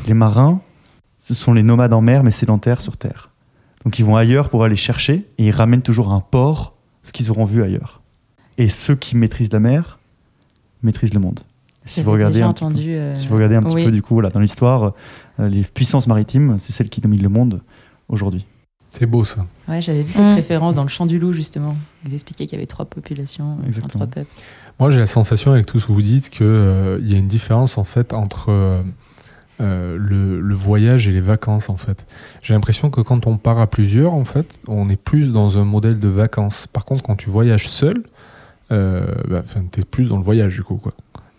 Les 0.08 0.14
marins, 0.14 0.62
ce 1.20 1.34
sont 1.34 1.54
les 1.54 1.64
nomades 1.64 1.94
en 1.94 2.02
mer, 2.02 2.24
mais 2.24 2.32
sédentaires 2.32 2.82
sur 2.82 2.98
terre. 2.98 3.32
Donc 3.84 4.00
ils 4.00 4.06
vont 4.06 4.16
ailleurs 4.16 4.50
pour 4.50 4.64
aller 4.64 4.76
chercher, 4.76 5.26
et 5.38 5.46
ils 5.48 5.52
ramènent 5.52 5.82
toujours 5.82 6.12
à 6.12 6.16
un 6.16 6.20
port 6.20 6.76
ce 7.04 7.12
qu'ils 7.12 7.32
auront 7.32 7.46
vu 7.46 7.62
ailleurs. 7.64 8.02
Et 8.58 8.70
ceux 8.70 8.96
qui 8.96 9.16
maîtrisent 9.18 9.52
la 9.52 9.60
mer 9.60 10.00
maîtrisent 10.84 11.14
le 11.14 11.20
monde. 11.20 11.42
Si 11.84 11.96
J'avais 11.98 12.06
vous 12.06 12.12
regardez 12.14 12.42
un 12.42 12.54
petit 12.54 12.86
peu- 12.86 12.92
euh, 12.92 13.16
si 13.16 13.28
vous 13.28 13.36
regardez 13.36 13.56
un 13.56 13.62
petit 13.64 13.76
peu 13.86 13.92
du 13.92 14.02
coup 14.02 14.14
voilà, 14.16 14.30
dans 14.30 14.40
l'histoire, 14.40 14.94
euh, 15.40 15.48
les 15.50 15.64
puissances 15.64 16.08
maritimes, 16.08 16.58
c'est 16.60 16.72
celles 16.74 16.90
qui 16.90 17.02
dominent 17.02 17.22
le 17.24 17.30
monde 17.30 17.62
aujourd'hui. 18.08 18.46
C'est 18.98 19.06
beau 19.06 19.24
ça. 19.26 19.46
Ouais, 19.68 19.82
j'avais 19.82 20.04
vu 20.04 20.12
cette 20.12 20.22
Mm. 20.22 20.36
référence 20.36 20.76
dans 20.76 20.84
le 20.84 20.90
Chant 20.90 21.06
du 21.06 21.20
Loup, 21.20 21.34
justement. 21.34 21.76
Ils 22.06 22.14
expliquaient 22.14 22.46
qu'il 22.46 22.56
y 22.58 22.60
avait 22.60 22.68
trois 22.68 22.86
populations, 22.86 23.54
enfin, 23.58 23.68
Exactement. 23.68 24.06
trois 24.06 24.08
peuples. 24.08 24.30
Moi, 24.80 24.90
j'ai 24.90 25.00
la 25.00 25.08
sensation 25.08 25.52
avec 25.52 25.66
tout 25.66 25.80
ce 25.80 25.88
que 25.88 25.92
vous 25.94 26.02
dites 26.02 26.30
qu'il 26.30 26.46
y 26.46 27.14
a 27.16 27.18
une 27.18 27.28
différence 27.28 27.78
en 27.78 27.84
fait 27.86 28.14
entre 28.14 28.50
euh, 28.52 28.82
euh, 29.62 29.98
le, 29.98 30.42
le 30.42 30.56
voyage 30.56 31.08
et 31.08 31.12
les 31.12 31.22
vacances 31.22 31.70
en 31.70 31.78
fait. 31.78 32.06
J'ai 32.42 32.54
l'impression 32.54 32.90
que 32.90 33.00
quand 33.02 33.26
on 33.26 33.38
part 33.38 33.60
à 33.60 33.68
plusieurs, 33.68 34.14
en 34.14 34.26
fait, 34.26 34.60
on 34.68 34.90
est 34.90 35.02
plus 35.02 35.32
dans 35.32 35.58
un 35.58 35.64
modèle 35.64 36.00
de 36.00 36.10
vacances. 36.10 36.68
Par 36.68 36.84
contre, 36.84 37.04
quand 37.04 37.16
tu 37.16 37.30
voyages 37.30 37.70
seul, 37.70 38.04
euh, 38.72 39.06
bah, 39.30 39.42
enfin, 39.46 39.64
t'es 39.72 39.84
plus 39.84 40.10
dans 40.10 40.18
le 40.18 40.24
voyage 40.24 40.54
du 40.56 40.64
coup 40.64 40.76
quoi. 40.76 40.94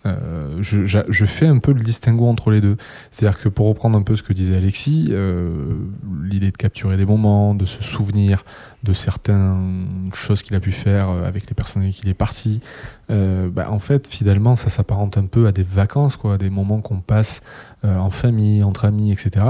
Euh, 0.07 0.57
je, 0.61 1.25
fais 1.25 1.47
un 1.47 1.59
peu 1.59 1.73
le 1.73 1.81
distinguo 1.81 2.27
entre 2.27 2.51
les 2.51 2.61
deux. 2.61 2.77
C'est-à-dire 3.11 3.39
que 3.39 3.49
pour 3.49 3.67
reprendre 3.67 3.97
un 3.97 4.01
peu 4.01 4.15
ce 4.15 4.23
que 4.23 4.33
disait 4.33 4.57
Alexis, 4.57 5.09
euh, 5.11 5.75
l'idée 6.23 6.51
de 6.51 6.57
capturer 6.57 6.97
des 6.97 7.05
moments, 7.05 7.53
de 7.55 7.65
se 7.65 7.81
souvenir 7.81 8.43
de 8.83 8.93
certaines 8.93 10.09
choses 10.13 10.43
qu'il 10.43 10.55
a 10.55 10.59
pu 10.59 10.71
faire 10.71 11.09
euh, 11.09 11.25
avec 11.25 11.47
les 11.49 11.53
personnes 11.53 11.83
avec 11.83 11.95
qui 11.95 12.01
il 12.03 12.09
est 12.09 12.13
parti, 12.13 12.61
bah, 13.09 13.67
en 13.71 13.79
fait, 13.79 14.05
finalement, 14.05 14.57
ça 14.57 14.69
s'apparente 14.69 15.17
un 15.17 15.27
peu 15.27 15.47
à 15.47 15.53
des 15.53 15.63
vacances, 15.63 16.17
quoi, 16.17 16.37
des 16.37 16.49
moments 16.49 16.81
qu'on 16.81 16.99
passe 16.99 17.41
en 17.83 18.09
famille, 18.09 18.63
entre 18.63 18.83
amis, 18.83 19.13
etc. 19.13 19.45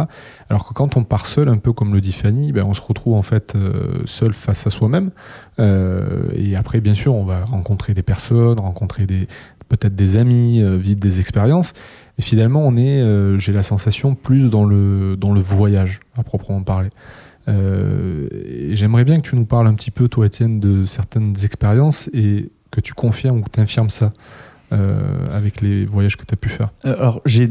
Alors 0.50 0.68
que 0.68 0.74
quand 0.76 0.96
on 0.96 1.04
part 1.04 1.26
seul, 1.26 1.50
un 1.50 1.58
peu 1.58 1.74
comme 1.74 1.92
le 1.92 2.00
dit 2.00 2.12
Fanny, 2.12 2.52
ben, 2.52 2.64
on 2.64 2.76
se 2.76 2.82
retrouve 2.82 3.16
en 3.16 3.24
fait 3.24 3.58
seul 4.06 4.34
face 4.34 4.68
à 4.68 4.70
soi-même. 4.70 5.10
Et 5.58 6.56
après, 6.56 6.82
bien 6.82 6.94
sûr, 6.94 7.16
on 7.16 7.26
va 7.26 7.46
rencontrer 7.46 7.96
des 7.96 8.04
personnes, 8.04 8.60
rencontrer 8.60 9.08
des 9.08 9.28
peut-être 9.70 9.96
des 9.96 10.18
amis, 10.18 10.62
euh, 10.62 10.78
vivre 10.78 11.00
des 11.00 11.20
expériences. 11.20 11.74
Et 12.18 12.22
finalement, 12.22 12.62
on 12.66 12.76
est, 12.78 13.02
euh, 13.02 13.38
j'ai 13.40 13.52
la 13.54 13.64
sensation, 13.64 14.16
plus 14.16 14.50
dans 14.50 14.66
le, 14.66 15.16
dans 15.18 15.34
le 15.34 15.40
voyage, 15.42 16.00
à 16.18 16.24
proprement 16.24 16.64
parler. 16.64 16.90
Euh, 17.48 18.28
J'aimerais 18.74 19.04
bien 19.06 19.18
que 19.18 19.28
tu 19.30 19.36
nous 19.36 19.46
parles 19.46 19.68
un 19.68 19.74
petit 19.74 19.92
peu, 19.92 20.08
toi, 20.08 20.26
Étienne, 20.26 20.60
de 20.60 20.86
certaines 20.86 21.34
expériences 21.44 22.10
et 22.14 22.50
que 22.72 22.82
tu 22.82 22.94
confirmes 22.94 23.40
ou 23.40 23.42
que 23.44 23.50
tu 23.52 23.60
infirmes 23.60 23.90
ça 23.90 24.14
euh, 24.74 25.18
avec 25.32 25.62
les 25.62 25.86
voyages 25.86 26.18
que 26.18 26.26
tu 26.26 26.34
as 26.34 26.38
pu 26.38 26.50
faire. 26.50 26.70
Alors, 26.84 27.22
j'ai, 27.26 27.50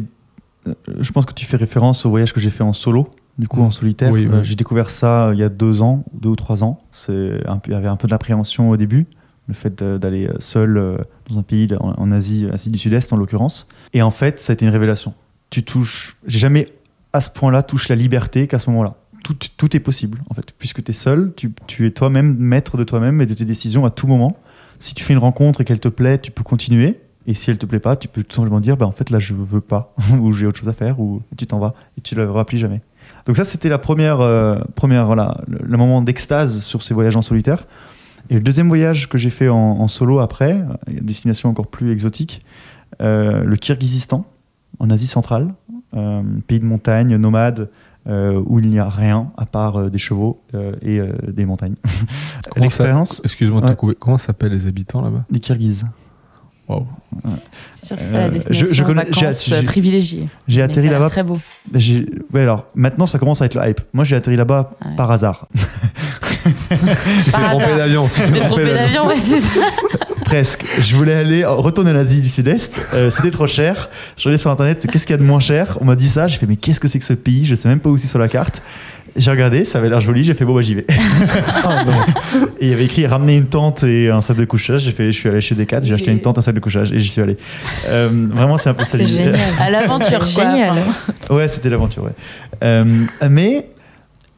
je 1.00 1.12
pense 1.12 1.24
que 1.24 1.32
tu 1.32 1.46
fais 1.46 1.56
référence 1.56 2.04
au 2.04 2.10
voyage 2.10 2.32
que 2.34 2.40
j'ai 2.40 2.50
fait 2.50 2.62
en 2.64 2.72
solo, 2.74 3.08
du 3.38 3.48
coup 3.48 3.60
Mm. 3.60 3.64
en 3.64 3.70
solitaire. 3.70 4.12
Oui, 4.12 4.26
Euh, 4.26 4.38
oui. 4.40 4.44
J'ai 4.44 4.54
découvert 4.56 4.90
ça 4.90 5.30
il 5.32 5.38
y 5.38 5.42
a 5.42 5.48
deux 5.48 5.80
ans, 5.80 6.04
deux 6.12 6.28
ou 6.30 6.36
trois 6.36 6.62
ans. 6.62 6.78
Il 7.08 7.40
y 7.68 7.74
avait 7.74 7.88
un 7.88 7.96
peu 7.96 8.08
d'appréhension 8.08 8.68
au 8.70 8.76
début, 8.76 9.06
le 9.46 9.54
fait 9.54 9.82
d'aller 9.82 10.26
euh, 10.26 10.34
seul 10.38 10.76
euh, 10.76 10.98
dans 11.28 11.38
un 11.38 11.42
pays 11.42 11.68
en, 11.78 12.12
Asie, 12.12 12.46
Asie 12.52 12.70
du 12.70 12.78
Sud-Est 12.78 13.12
en 13.12 13.16
l'occurrence. 13.16 13.68
Et 13.92 14.02
en 14.02 14.10
fait, 14.10 14.40
ça 14.40 14.52
a 14.52 14.54
été 14.54 14.64
une 14.64 14.72
révélation. 14.72 15.14
Tu 15.50 15.62
touches, 15.62 16.16
j'ai 16.26 16.38
jamais 16.38 16.72
à 17.12 17.20
ce 17.20 17.30
point-là 17.30 17.62
touché 17.62 17.94
la 17.94 18.00
liberté 18.00 18.48
qu'à 18.48 18.58
ce 18.58 18.70
moment-là. 18.70 18.96
Tout, 19.22 19.36
tout 19.56 19.76
est 19.76 19.80
possible, 19.80 20.22
en 20.30 20.34
fait. 20.34 20.52
Puisque 20.56 20.82
tu 20.82 20.90
es 20.90 20.94
seul, 20.94 21.32
tu, 21.36 21.52
tu 21.66 21.86
es 21.86 21.90
toi-même 21.90 22.36
maître 22.38 22.76
de 22.76 22.84
toi-même 22.84 23.20
et 23.20 23.26
de 23.26 23.34
tes 23.34 23.44
décisions 23.44 23.84
à 23.84 23.90
tout 23.90 24.06
moment. 24.06 24.36
Si 24.78 24.94
tu 24.94 25.02
fais 25.02 25.14
une 25.14 25.18
rencontre 25.18 25.60
et 25.60 25.64
qu'elle 25.64 25.80
te 25.80 25.88
plaît, 25.88 26.18
tu 26.18 26.30
peux 26.30 26.44
continuer. 26.44 27.00
Et 27.26 27.34
si 27.34 27.50
elle 27.50 27.58
te 27.58 27.66
plaît 27.66 27.80
pas, 27.80 27.96
tu 27.96 28.06
peux 28.06 28.22
tout 28.22 28.36
simplement 28.36 28.60
dire, 28.60 28.76
bah, 28.76 28.86
en 28.86 28.92
fait, 28.92 29.10
là, 29.10 29.18
je 29.18 29.34
veux 29.34 29.60
pas, 29.60 29.94
ou 30.20 30.32
j'ai 30.32 30.46
autre 30.46 30.58
chose 30.58 30.68
à 30.68 30.72
faire, 30.72 31.00
ou 31.00 31.22
tu 31.36 31.46
t'en 31.46 31.58
vas, 31.58 31.74
et 31.98 32.00
tu 32.00 32.14
ne 32.14 32.22
le 32.22 32.30
rappelles 32.30 32.58
jamais. 32.58 32.82
Donc 33.24 33.36
ça, 33.36 33.44
c'était 33.44 33.68
la 33.68 33.78
première, 33.78 34.20
euh, 34.20 34.58
première 34.74 35.06
voilà, 35.06 35.40
le, 35.48 35.58
le 35.62 35.76
moment 35.76 36.02
d'extase 36.02 36.62
sur 36.62 36.82
ces 36.82 36.94
voyages 36.94 37.16
en 37.16 37.22
solitaire. 37.22 37.66
Et 38.30 38.34
le 38.34 38.40
deuxième 38.40 38.68
voyage 38.68 39.08
que 39.08 39.18
j'ai 39.18 39.30
fait 39.30 39.48
en, 39.48 39.56
en 39.56 39.88
solo 39.88 40.20
après, 40.20 40.52
euh, 40.52 40.64
destination 41.00 41.48
encore 41.48 41.66
plus 41.68 41.92
exotique, 41.92 42.44
euh, 43.00 43.42
le 43.44 43.56
Kirghizistan, 43.56 44.24
en 44.78 44.90
Asie 44.90 45.06
centrale, 45.06 45.54
euh, 45.94 46.22
pays 46.46 46.60
de 46.60 46.64
montagne, 46.64 47.16
nomade, 47.16 47.70
euh, 48.08 48.40
où 48.46 48.58
il 48.60 48.68
n'y 48.68 48.78
a 48.78 48.88
rien 48.88 49.32
à 49.36 49.46
part 49.46 49.76
euh, 49.76 49.90
des 49.90 49.98
chevaux 49.98 50.40
euh, 50.54 50.72
et 50.82 51.00
euh, 51.00 51.12
des 51.28 51.44
montagnes. 51.44 51.74
L'expérience, 52.56 53.20
Excuse-moi 53.24 53.62
Ouais. 53.62 53.94
Comment 53.98 54.18
s'appellent 54.18 54.52
les 54.52 54.66
habitants 54.66 55.02
là-bas? 55.02 55.24
Les 55.30 55.40
Kirghizes. 55.40 55.84
Waouh. 56.68 56.84
C'est 57.80 57.86
sûr 57.86 57.96
que 57.96 58.02
c'est 58.02 58.10
pas 58.12 58.18
la 58.18 58.26
je- 58.28 58.32
destination 58.32 58.74
je 58.74 58.82
connais- 58.82 59.32
j'ai- 59.60 59.62
privilégiée. 59.66 60.28
Atterri 60.60 60.88
là-bas 60.88 61.08
Très 61.10 61.22
beau. 61.22 61.38
Ouais, 62.32 62.40
alors 62.42 62.66
maintenant 62.74 63.06
ça 63.06 63.18
commence 63.20 63.40
à 63.40 63.46
être 63.46 63.54
le 63.54 63.68
hype. 63.68 63.80
Moi 63.92 64.02
j'ai 64.04 64.16
atterri 64.16 64.34
là-bas 64.36 64.72
Ouais. 64.84 64.96
par 64.96 65.10
hasard. 65.12 65.46
Tu 67.24 67.30
t'es 67.30 67.30
trompé 67.30 67.76
d'avion. 67.76 68.08
tu 68.08 68.20
t'es 68.20 68.26
trompé 68.26 68.40
trompé 68.48 68.64
d'avion, 68.74 69.06
ouais, 69.06 69.16
c'est 69.18 69.40
ça. 69.40 69.50
Presque. 70.24 70.64
Je 70.80 70.96
voulais 70.96 71.14
aller 71.14 71.44
retourner 71.44 71.92
en 71.92 71.96
Asie 71.96 72.20
du 72.20 72.28
Sud-Est. 72.28 72.80
Euh, 72.94 73.10
C'était 73.10 73.30
trop 73.30 73.46
cher. 73.46 73.88
Je 74.16 74.24
regardais 74.24 74.40
sur 74.40 74.50
internet 74.50 74.86
qu'est-ce 74.90 75.06
qu'il 75.06 75.14
y 75.14 75.18
a 75.18 75.18
de 75.18 75.22
moins 75.26 75.38
cher? 75.40 75.78
On 75.80 75.84
m'a 75.84 75.94
dit 75.94 76.08
ça. 76.08 76.26
J'ai 76.26 76.38
fait 76.38 76.46
mais 76.46 76.56
qu'est-ce 76.56 76.80
que 76.80 76.88
c'est 76.88 76.98
que 76.98 77.04
ce 77.04 77.12
pays? 77.12 77.46
Je 77.46 77.54
sais 77.54 77.68
même 77.68 77.78
pas 77.78 77.90
où 77.90 77.96
c'est 77.96 78.08
sur 78.08 78.18
la 78.18 78.28
carte. 78.28 78.60
J'ai 79.14 79.30
regardé, 79.30 79.64
ça 79.64 79.78
avait 79.78 79.88
l'air 79.88 80.00
joli. 80.00 80.24
J'ai 80.24 80.34
fait 80.34 80.44
bon 80.44 80.54
bah 80.54 80.60
j'y 80.62 80.74
vais. 80.74 80.84
et 82.60 82.66
il 82.66 82.68
y 82.68 82.72
avait 82.72 82.84
écrit 82.84 83.06
ramener 83.06 83.34
une 83.36 83.46
tente 83.46 83.82
et 83.84 84.10
un 84.10 84.20
sac 84.20 84.36
de 84.36 84.44
couchage. 84.44 84.80
J'ai 84.82 84.90
fait 84.92 85.06
je 85.12 85.16
suis 85.18 85.28
allé 85.28 85.40
chez 85.40 85.54
Decat. 85.54 85.80
J'ai 85.82 85.94
acheté 85.94 86.10
une 86.10 86.20
tente, 86.20 86.38
un 86.38 86.42
sac 86.42 86.54
de 86.54 86.60
couchage 86.60 86.92
et 86.92 86.98
j'y 86.98 87.08
suis 87.08 87.22
allé. 87.22 87.36
Euh, 87.86 88.10
vraiment 88.32 88.58
c'est 88.58 88.68
un 88.68 88.74
peu 88.74 88.84
ça. 88.84 88.98
C'est 88.98 89.06
génial. 89.06 89.36
À 89.60 89.70
l'aventure. 89.70 90.24
Génial. 90.24 90.72
Enfin, 91.22 91.34
Ouais, 91.34 91.48
c'était 91.48 91.70
l'aventure, 91.70 92.02
ouais. 92.04 92.10
Euh, 92.62 92.84
mais 93.30 93.68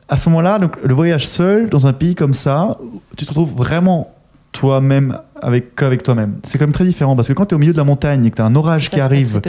à 0.08 0.16
ce 0.16 0.28
moment-là, 0.30 0.58
donc, 0.58 0.76
le 0.82 0.94
voyage 0.94 1.26
seul 1.26 1.68
dans 1.68 1.86
un 1.86 1.92
pays 1.92 2.14
comme 2.14 2.34
ça, 2.34 2.76
tu 3.16 3.24
te 3.24 3.30
retrouves 3.30 3.54
vraiment 3.54 4.14
toi-même 4.52 5.18
avec 5.40 5.76
qu'avec 5.76 6.02
toi-même. 6.02 6.36
C'est 6.42 6.58
quand 6.58 6.64
même 6.64 6.72
très 6.72 6.84
différent 6.84 7.14
parce 7.14 7.28
que 7.28 7.32
quand 7.32 7.46
tu 7.46 7.54
es 7.54 7.56
au 7.56 7.58
milieu 7.58 7.72
de 7.72 7.78
la 7.78 7.84
montagne 7.84 8.24
et 8.24 8.30
que 8.30 8.36
tu 8.36 8.42
as 8.42 8.46
un 8.46 8.56
orage 8.56 8.88
Ça, 8.88 8.96
qui 8.96 9.00
arrive 9.00 9.40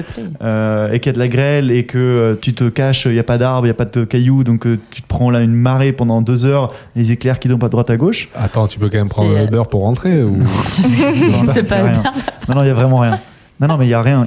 euh, 0.43 0.91
et 0.91 0.99
qu'il 0.99 1.07
y 1.07 1.11
a 1.11 1.13
de 1.13 1.19
la 1.19 1.27
grêle 1.27 1.71
et 1.71 1.85
que 1.85 1.97
euh, 1.97 2.35
tu 2.39 2.53
te 2.53 2.65
caches, 2.65 3.05
il 3.05 3.13
n'y 3.13 3.19
a 3.19 3.23
pas 3.23 3.37
d'arbres, 3.37 3.65
il 3.65 3.69
n'y 3.69 3.71
a 3.71 3.75
pas 3.75 3.85
de 3.85 4.03
cailloux, 4.03 4.43
donc 4.43 4.67
euh, 4.67 4.77
tu 4.91 5.01
te 5.01 5.07
prends 5.07 5.31
là 5.31 5.39
une 5.39 5.53
marée 5.53 5.93
pendant 5.93 6.21
deux 6.21 6.45
heures, 6.45 6.73
les 6.95 7.11
éclairs 7.11 7.39
qui 7.39 7.47
tombent 7.47 7.63
à 7.63 7.69
droite 7.69 7.89
à 7.89 7.97
gauche. 7.97 8.29
Attends, 8.35 8.67
tu 8.67 8.77
peux 8.77 8.89
quand 8.89 8.97
même 8.97 9.09
prendre 9.09 9.35
Uber 9.41 9.63
pour 9.71 9.81
rentrer 9.81 10.21
ou... 10.21 10.37
C'est 10.83 11.55
y 11.55 11.59
a 11.59 11.63
pas 11.63 11.75
rien. 11.75 12.03
Non, 12.47 12.55
non, 12.55 12.61
il 12.61 12.65
n'y 12.65 12.71
a 12.71 12.75
vraiment 12.75 12.99
rien. 12.99 13.19
Non, 13.59 13.67
non, 13.67 13.77
mais 13.77 13.85
il 13.85 13.89
n'y 13.89 13.93
a 13.93 14.01
rien. 14.01 14.25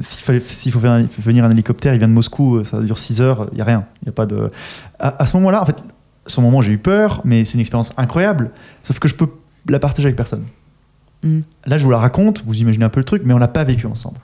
S'il 0.00 0.22
fallait- 0.22 0.40
s'il 0.40 0.72
faut 0.72 0.80
venir 0.80 1.44
un 1.44 1.50
hélicoptère, 1.50 1.92
il 1.94 1.98
vient 1.98 2.08
de 2.08 2.12
Moscou, 2.12 2.56
euh, 2.56 2.64
ça 2.64 2.80
dure 2.80 2.98
6 2.98 3.20
heures, 3.20 3.48
il 3.52 3.56
n'y 3.56 3.60
a 3.60 3.64
rien. 3.64 3.84
Il 4.02 4.06
y 4.06 4.08
a 4.08 4.12
pas 4.12 4.26
de... 4.26 4.50
à, 4.98 5.22
à 5.22 5.26
ce 5.26 5.36
moment-là, 5.36 5.60
en 5.60 5.66
fait, 5.66 5.82
ce 6.26 6.40
moment, 6.40 6.62
j'ai 6.62 6.72
eu 6.72 6.78
peur, 6.78 7.20
mais 7.24 7.44
c'est 7.44 7.54
une 7.54 7.60
expérience 7.60 7.92
incroyable. 7.96 8.50
Sauf 8.82 8.98
que 8.98 9.08
je 9.08 9.14
peux 9.14 9.28
la 9.68 9.78
partager 9.78 10.06
avec 10.06 10.16
personne. 10.16 10.44
Mm. 11.22 11.40
Là, 11.66 11.76
je 11.78 11.84
vous 11.84 11.90
la 11.90 11.98
raconte, 11.98 12.42
vous 12.46 12.58
imaginez 12.60 12.84
un 12.84 12.88
peu 12.88 13.00
le 13.00 13.04
truc, 13.04 13.22
mais 13.24 13.34
on 13.34 13.38
l'a 13.38 13.48
pas 13.48 13.64
vécu 13.64 13.86
ensemble. 13.86 14.18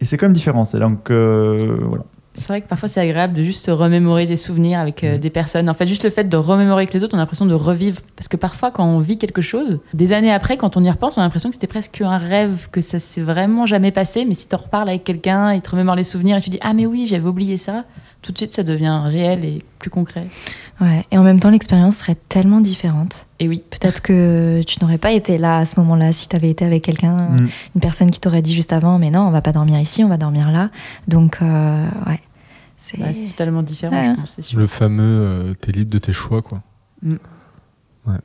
Et 0.00 0.04
c'est 0.04 0.16
quand 0.18 0.26
même 0.26 0.32
différent. 0.34 0.64
C'est 0.64 0.78
donc 0.78 1.10
euh, 1.10 1.76
voilà. 1.82 2.04
C'est 2.36 2.48
vrai 2.48 2.60
que 2.62 2.66
parfois 2.68 2.88
c'est 2.88 3.00
agréable 3.00 3.34
de 3.34 3.42
juste 3.42 3.64
se 3.64 3.70
remémorer 3.70 4.26
des 4.26 4.36
souvenirs 4.36 4.80
avec 4.80 5.02
Mm. 5.02 5.06
euh, 5.06 5.18
des 5.18 5.30
personnes. 5.30 5.70
En 5.70 5.74
fait, 5.74 5.86
juste 5.86 6.02
le 6.04 6.10
fait 6.10 6.24
de 6.24 6.36
remémorer 6.36 6.82
avec 6.82 6.92
les 6.92 7.04
autres, 7.04 7.14
on 7.14 7.18
a 7.18 7.20
l'impression 7.20 7.46
de 7.46 7.54
revivre. 7.54 8.00
Parce 8.16 8.26
que 8.28 8.36
parfois, 8.36 8.70
quand 8.72 8.84
on 8.84 8.98
vit 8.98 9.18
quelque 9.18 9.40
chose, 9.42 9.78
des 9.94 10.12
années 10.12 10.32
après, 10.32 10.56
quand 10.56 10.76
on 10.76 10.82
y 10.82 10.90
repense, 10.90 11.16
on 11.16 11.20
a 11.20 11.24
l'impression 11.24 11.48
que 11.48 11.54
c'était 11.54 11.66
presque 11.68 12.00
un 12.00 12.18
rêve, 12.18 12.68
que 12.72 12.80
ça 12.80 12.98
s'est 12.98 13.20
vraiment 13.22 13.66
jamais 13.66 13.92
passé. 13.92 14.24
Mais 14.24 14.34
si 14.34 14.48
tu 14.48 14.54
en 14.56 14.58
reparles 14.58 14.88
avec 14.88 15.04
quelqu'un, 15.04 15.52
il 15.54 15.60
te 15.62 15.70
remémore 15.70 15.94
les 15.94 16.02
souvenirs 16.04 16.36
et 16.38 16.40
tu 16.40 16.50
dis 16.50 16.58
Ah, 16.60 16.74
mais 16.74 16.86
oui, 16.86 17.06
j'avais 17.06 17.28
oublié 17.28 17.56
ça, 17.56 17.84
tout 18.24 18.32
de 18.32 18.38
suite 18.38 18.52
ça 18.52 18.62
devient 18.62 19.02
réel 19.04 19.44
et 19.44 19.62
plus 19.78 19.90
concret. 19.90 20.26
Ouais. 20.80 21.04
Et 21.12 21.18
en 21.18 21.22
même 21.22 21.38
temps, 21.38 21.50
l'expérience 21.50 21.96
serait 21.98 22.16
tellement 22.28 22.60
différente. 22.60 23.26
Et 23.38 23.46
oui. 23.48 23.62
Peut-être 23.70 24.00
que 24.02 24.62
tu 24.66 24.78
n'aurais 24.80 24.98
pas 24.98 25.12
été 25.12 25.36
là 25.38 25.58
à 25.58 25.64
ce 25.66 25.78
moment-là 25.80 26.12
si 26.12 26.26
tu 26.28 26.34
avais 26.34 26.48
été 26.50 26.64
avec 26.64 26.82
quelqu'un, 26.82 27.16
Mm. 27.16 27.48
une 27.74 27.80
personne 27.80 28.10
qui 28.10 28.18
t'aurait 28.18 28.42
dit 28.42 28.54
juste 28.54 28.72
avant, 28.72 28.98
mais 28.98 29.10
non, 29.10 29.20
on 29.28 29.30
va 29.30 29.42
pas 29.42 29.52
dormir 29.52 29.78
ici, 29.78 30.02
on 30.02 30.08
va 30.08 30.16
dormir 30.16 30.50
là. 30.50 30.70
Donc, 31.06 31.38
euh, 31.42 31.86
ouais. 32.06 32.20
C'est... 32.78 32.98
Ouais, 32.98 33.14
c'est 33.14 33.30
totalement 33.32 33.62
différent, 33.62 33.94
Ouais. 33.96 34.06
je 34.10 34.16
pense, 34.16 34.32
c'est 34.36 34.42
sûr. 34.42 34.58
Le 34.58 34.66
fameux 34.66 35.02
euh, 35.04 35.54
t'es 35.54 35.72
libre 35.72 35.90
de 35.90 35.98
tes 35.98 36.12
choix, 36.12 36.42
quoi. 36.42 36.62
Mm. 37.02 37.16
Ouais. 38.06 38.16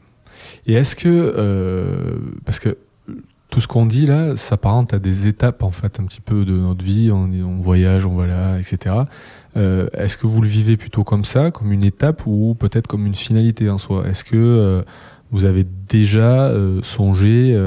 Et 0.65 0.73
est-ce 0.73 0.95
que. 0.95 1.07
euh, 1.09 2.17
parce 2.45 2.59
que 2.59 2.77
tout 3.49 3.61
ce 3.61 3.67
qu'on 3.67 3.85
dit 3.85 4.05
là 4.05 4.35
s'apparente 4.37 4.93
à 4.93 4.99
des 4.99 5.27
étapes, 5.27 5.63
en 5.63 5.71
fait, 5.71 5.99
un 5.99 6.03
petit 6.03 6.21
peu 6.21 6.45
de 6.45 6.53
notre 6.53 6.85
vie. 6.85 7.11
On, 7.11 7.57
voyage, 7.61 8.05
on 8.05 8.15
va 8.15 8.59
etc. 8.59 8.95
Euh, 9.57 9.87
est-ce 9.93 10.17
que 10.17 10.27
vous 10.27 10.41
le 10.41 10.47
vivez 10.47 10.77
plutôt 10.77 11.03
comme 11.03 11.23
ça, 11.23 11.49
comme 11.49 11.71
une 11.71 11.83
étape, 11.83 12.23
ou 12.27 12.55
peut-être 12.55 12.87
comme 12.87 13.05
une 13.05 13.15
finalité 13.15 13.69
en 13.69 13.79
soi? 13.79 14.07
Est-ce 14.07 14.23
que 14.23 14.35
euh, 14.35 14.83
vous 15.31 15.45
avez 15.45 15.65
déjà 15.87 16.49
euh, 16.49 16.81
songé, 16.83 17.57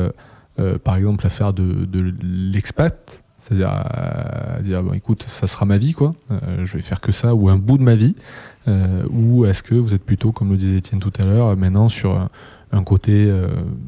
par 0.84 0.96
exemple, 0.96 1.26
à 1.26 1.30
faire 1.30 1.52
de, 1.52 1.88
l'expat? 2.22 3.18
C'est-à-dire 3.38 3.70
à 3.70 4.62
dire 4.62 4.84
bon 4.84 4.92
écoute 4.92 5.24
ça 5.26 5.48
sera 5.48 5.66
ma 5.66 5.76
vie 5.76 5.94
quoi. 5.94 6.14
Je 6.62 6.76
vais 6.76 6.80
faire 6.80 7.00
que 7.00 7.10
ça 7.10 7.34
ou 7.34 7.48
un 7.48 7.56
bout 7.56 7.76
de 7.76 7.82
ma 7.82 7.96
vie. 7.96 8.14
Ou 9.10 9.46
est-ce 9.46 9.64
que 9.64 9.74
vous 9.74 9.94
êtes 9.94 10.04
plutôt 10.04 10.30
comme 10.30 10.50
le 10.50 10.56
disait 10.56 10.76
Étienne 10.76 11.00
tout 11.00 11.12
à 11.18 11.24
l'heure 11.24 11.56
maintenant 11.56 11.88
sur 11.88 12.28
un, 12.70 12.84
côté 12.84 13.28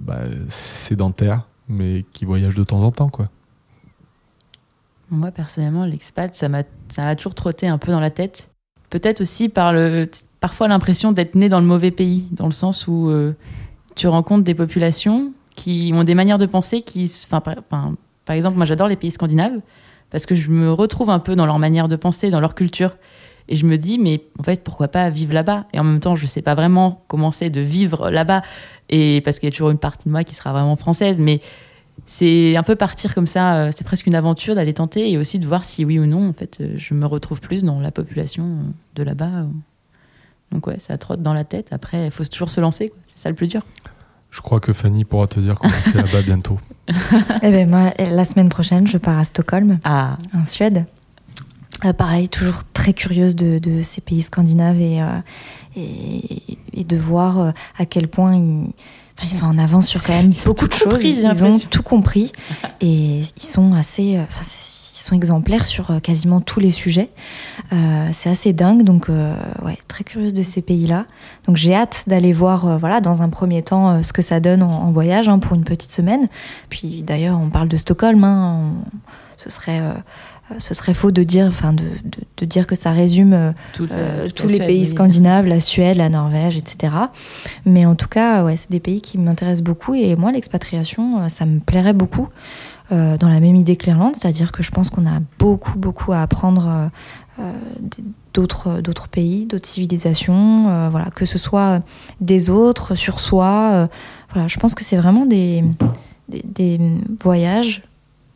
bah, 0.05 0.23
sédentaire? 0.49 1.45
Mais 1.69 2.05
qui 2.13 2.25
voyage 2.25 2.55
de 2.55 2.65
temps 2.65 2.83
en 2.83 2.91
temps 2.91 3.09
quoi 3.09 3.29
Moi, 5.11 5.31
personnellement, 5.31 5.85
l'expat, 5.85 6.35
ça 6.35 6.49
m'a, 6.49 6.65
toujours 7.15 7.35
trotté 7.35 7.67
un 7.67 7.79
peu 7.79 7.93
dans 7.93 8.01
la 8.01 8.11
tête. 8.11 8.51
Peut-être 8.91 9.21
aussi 9.21 9.49
par 9.49 9.73
le, 9.73 10.09
parfois 10.41 10.69
l'impression 10.69 11.13
d'être 11.13 11.35
né 11.35 11.49
dans 11.49 11.61
le 11.61 11.67
mauvais 11.67 11.91
pays, 11.91 12.27
dans 12.33 12.47
le 12.47 12.53
sens 12.53 12.87
où 12.87 13.09
euh, 13.09 13.35
tu 13.95 14.07
rencontres 14.09 14.45
des 14.45 14.55
populations 14.55 15.33
qui 15.57 15.93
ont 15.95 16.05
des 16.05 16.15
manières 16.15 16.39
de 16.39 16.47
penser 16.47 16.83
qui, 16.83 17.11
par 17.29 18.37
exemple, 18.37 18.57
moi 18.57 18.67
j'adore 18.67 18.89
les 18.89 18.97
pays 18.97 19.11
scandinaves 19.11 19.61
parce 20.11 20.27
que 20.27 20.35
je 20.35 20.51
me 20.51 20.73
retrouve 20.73 21.11
un 21.11 21.19
peu 21.19 21.35
dans 21.35 21.47
leur 21.47 21.59
manière 21.59 21.89
de 21.89 21.97
penser, 21.97 22.31
dans 22.31 22.41
leur 22.41 22.55
culture. 22.55 22.97
Et 23.49 23.57
je 23.57 23.67
me 23.67 23.77
dis, 23.77 23.99
mais 23.99 24.23
en 24.39 24.43
fait, 24.43 24.65
pourquoi 24.65 24.89
pas 24.89 25.11
vivre 25.11 25.35
là-bas? 25.35 25.67
Et 25.73 25.79
en 25.79 25.85
même 25.85 26.01
temps, 26.01 26.17
je 26.17 26.27
sais 26.27 26.43
pas 26.43 26.55
vraiment 26.55 27.05
comment 27.09 27.31
c'est 27.31 27.51
de 27.51 27.61
vivre 27.61 28.11
là-bas. 28.11 28.43
Et 28.89 29.21
parce 29.23 29.39
qu'il 29.39 29.49
y 29.49 29.53
a 29.53 29.53
toujours 29.53 29.71
une 29.71 29.79
partie 29.79 30.09
de 30.09 30.13
moi 30.13 30.25
qui 30.25 30.35
sera 30.35 30.53
vraiment 30.53 30.77
française, 30.77 31.19
mais 31.19 31.41
c'est 32.07 32.57
un 32.57 32.63
peu 32.63 32.77
partir 32.77 33.15
comme 33.15 33.27
ça, 33.27 33.57
euh, 33.57 33.71
c'est 33.75 33.85
presque 33.85 34.07
une 34.07 34.15
aventure 34.15 34.55
d'aller 34.55 34.75
tenter 34.75 35.11
et 35.11 35.19
aussi 35.19 35.39
de 35.39 35.47
voir 35.47 35.65
si 35.65 35.85
oui 35.85 35.99
ou 35.99 36.07
non, 36.07 36.29
en 36.29 36.33
fait, 36.33 36.59
euh, 36.61 36.75
je 36.77 36.95
me 36.95 37.07
retrouve 37.07 37.41
plus 37.41 37.63
dans 37.65 37.81
la 37.81 37.91
population 37.91 38.45
euh, 38.45 38.71
de 38.97 39.03
là-bas. 39.03 39.47
Donc 40.53 40.67
ouais, 40.67 40.79
ça 40.79 40.99
trotte 40.99 41.23
dans 41.23 41.35
la 41.35 41.45
tête. 41.45 41.69
Après, 41.73 42.07
il 42.07 42.11
faut 42.11 42.25
toujours 42.25 42.51
se 42.51 42.61
lancer, 42.61 42.93
c'est 43.05 43.19
ça 43.23 43.29
le 43.29 43.35
plus 43.35 43.47
dur. 43.47 43.63
je 44.31 44.41
crois 44.41 44.61
que 44.61 44.73
Fanny 44.73 45.05
pourra 45.05 45.27
te 45.27 45.41
dire 45.41 45.55
comment 45.59 45.73
c'est 45.83 45.95
là-bas 45.95 46.23
bientôt 46.23 46.59
Eh 47.43 47.51
ben 47.51 47.69
moi, 47.69 47.93
la 47.99 48.25
semaine 48.25 48.49
prochaine, 48.49 48.87
je 48.87 48.99
pars 48.99 49.19
à 49.19 49.25
Stockholm, 49.25 49.79
Ah, 49.85 50.19
en 50.35 50.45
Suède. 50.45 50.87
Euh, 51.85 51.93
pareil, 51.93 52.29
toujours 52.29 52.63
très 52.73 52.93
curieuse 52.93 53.37
de, 53.37 53.59
de 53.59 53.83
ces 53.83 54.01
pays 54.01 54.23
scandinaves 54.23 54.81
et, 54.81 55.03
euh, 55.03 55.07
et, 55.77 56.59
et 56.73 56.85
de 56.85 56.97
voir 56.97 57.39
euh, 57.41 57.51
à 57.79 57.85
quel 57.87 58.09
point 58.09 58.35
ils, 58.37 59.31
sont 59.31 59.47
en 59.47 59.59
avance 59.59 59.87
sur 59.89 60.03
quand 60.03 60.13
même 60.15 60.33
beaucoup 60.45 60.67
de 60.69 60.73
choses. 60.73 60.93
compris, 60.95 61.11
ils 61.11 61.45
ont 61.45 61.59
tout 61.59 61.83
compris 61.83 62.33
et 62.81 63.21
ils 63.21 63.43
sont 63.43 63.73
assez, 63.75 64.19
enfin, 64.19 64.41
ils 64.43 64.99
sont 65.01 65.15
exemplaires 65.15 65.67
sur 65.67 66.01
quasiment 66.03 66.41
tous 66.41 66.61
les 66.61 66.71
sujets. 66.71 67.11
Euh, 67.73 68.09
c'est 68.13 68.29
assez 68.31 68.53
dingue, 68.53 68.83
donc 68.83 69.09
ouais, 69.09 69.79
très 69.89 70.05
curieuse 70.05 70.35
de 70.35 70.43
ces 70.43 70.63
pays-là. 70.63 71.07
Donc 71.47 71.57
j'ai 71.57 71.75
hâte 71.75 72.05
d'aller 72.07 72.33
voir, 72.33 72.79
voilà, 72.79 73.01
dans 73.01 73.23
un 73.23 73.29
premier 73.29 73.63
temps, 73.63 74.03
ce 74.03 74.13
que 74.13 74.23
ça 74.23 74.41
donne 74.41 74.63
en, 74.63 74.71
en 74.83 74.91
voyage 74.91 75.29
hein, 75.29 75.39
pour 75.39 75.55
une 75.55 75.65
petite 75.65 75.91
semaine. 75.91 76.29
Puis 76.69 77.03
d'ailleurs, 77.03 77.39
on 77.41 77.51
parle 77.51 77.69
de 77.69 77.77
Stockholm. 77.77 78.25
hein, 78.25 78.73
on- 78.87 78.99
ce 79.37 79.51
serait 79.51 79.83
ce 80.59 80.75
serait 80.75 80.95
faux 80.95 81.11
de 81.11 81.23
dire, 81.23 81.47
enfin, 81.47 81.73
de, 81.73 81.83
de, 82.05 82.19
de 82.37 82.45
dire 82.45 82.67
que 82.67 82.75
ça 82.75 82.91
résume 82.93 83.33
euh, 83.33 83.53
euh, 83.93 84.29
tous 84.35 84.47
les 84.47 84.55
Suède, 84.55 84.67
pays 84.67 84.87
scandinaves, 84.87 85.47
la 85.47 85.59
Suède, 85.61 85.97
la 85.97 86.09
Norvège, 86.11 86.57
etc. 86.57 86.95
Mais 87.65 87.87
en 87.87 87.95
tout 87.95 88.09
cas, 88.09 88.45
ouais, 88.45 88.57
c'est 88.57 88.71
des 88.71 88.81
pays 88.81 89.01
qui 89.01 89.17
m'intéressent 89.19 89.65
beaucoup 89.65 89.95
et 89.95 90.17
moi, 90.17 90.33
l'expatriation, 90.33 91.21
euh, 91.23 91.29
ça 91.29 91.47
me 91.47 91.61
plairait 91.61 91.95
beaucoup. 91.95 92.29
euh, 92.93 93.17
dans 93.17 93.31
la 93.31 93.41
même 93.41 93.57
idée 93.57 93.77
que 93.77 93.87
l'Irlande, 93.87 94.15
c'est-à-dire 94.15 94.53
que 94.53 94.63
je 94.63 94.71
pense 94.71 94.91
qu'on 94.91 95.07
a 95.07 95.19
beaucoup, 95.39 95.79
beaucoup 95.79 96.13
à 96.13 96.21
apprendre 96.21 96.69
euh, 96.69 97.43
euh, 97.43 97.53
d'autres, 98.35 98.83
d'autres 98.83 99.09
pays, 99.09 99.47
d'autres 99.47 99.67
civilisations, 99.67 100.69
euh, 100.69 100.89
voilà, 100.91 101.09
que 101.11 101.25
ce 101.25 101.39
soit 101.39 101.81
des 102.21 102.51
autres, 102.51 102.95
sur 102.95 103.21
soi. 103.21 103.71
euh, 103.73 103.87
voilà, 104.35 104.49
je 104.49 104.59
pense 104.59 104.75
que 104.75 104.85
c'est 104.85 104.99
vraiment 104.99 105.25
des, 105.25 105.65
des, 106.29 106.43
des 106.45 106.79
voyages, 107.23 107.83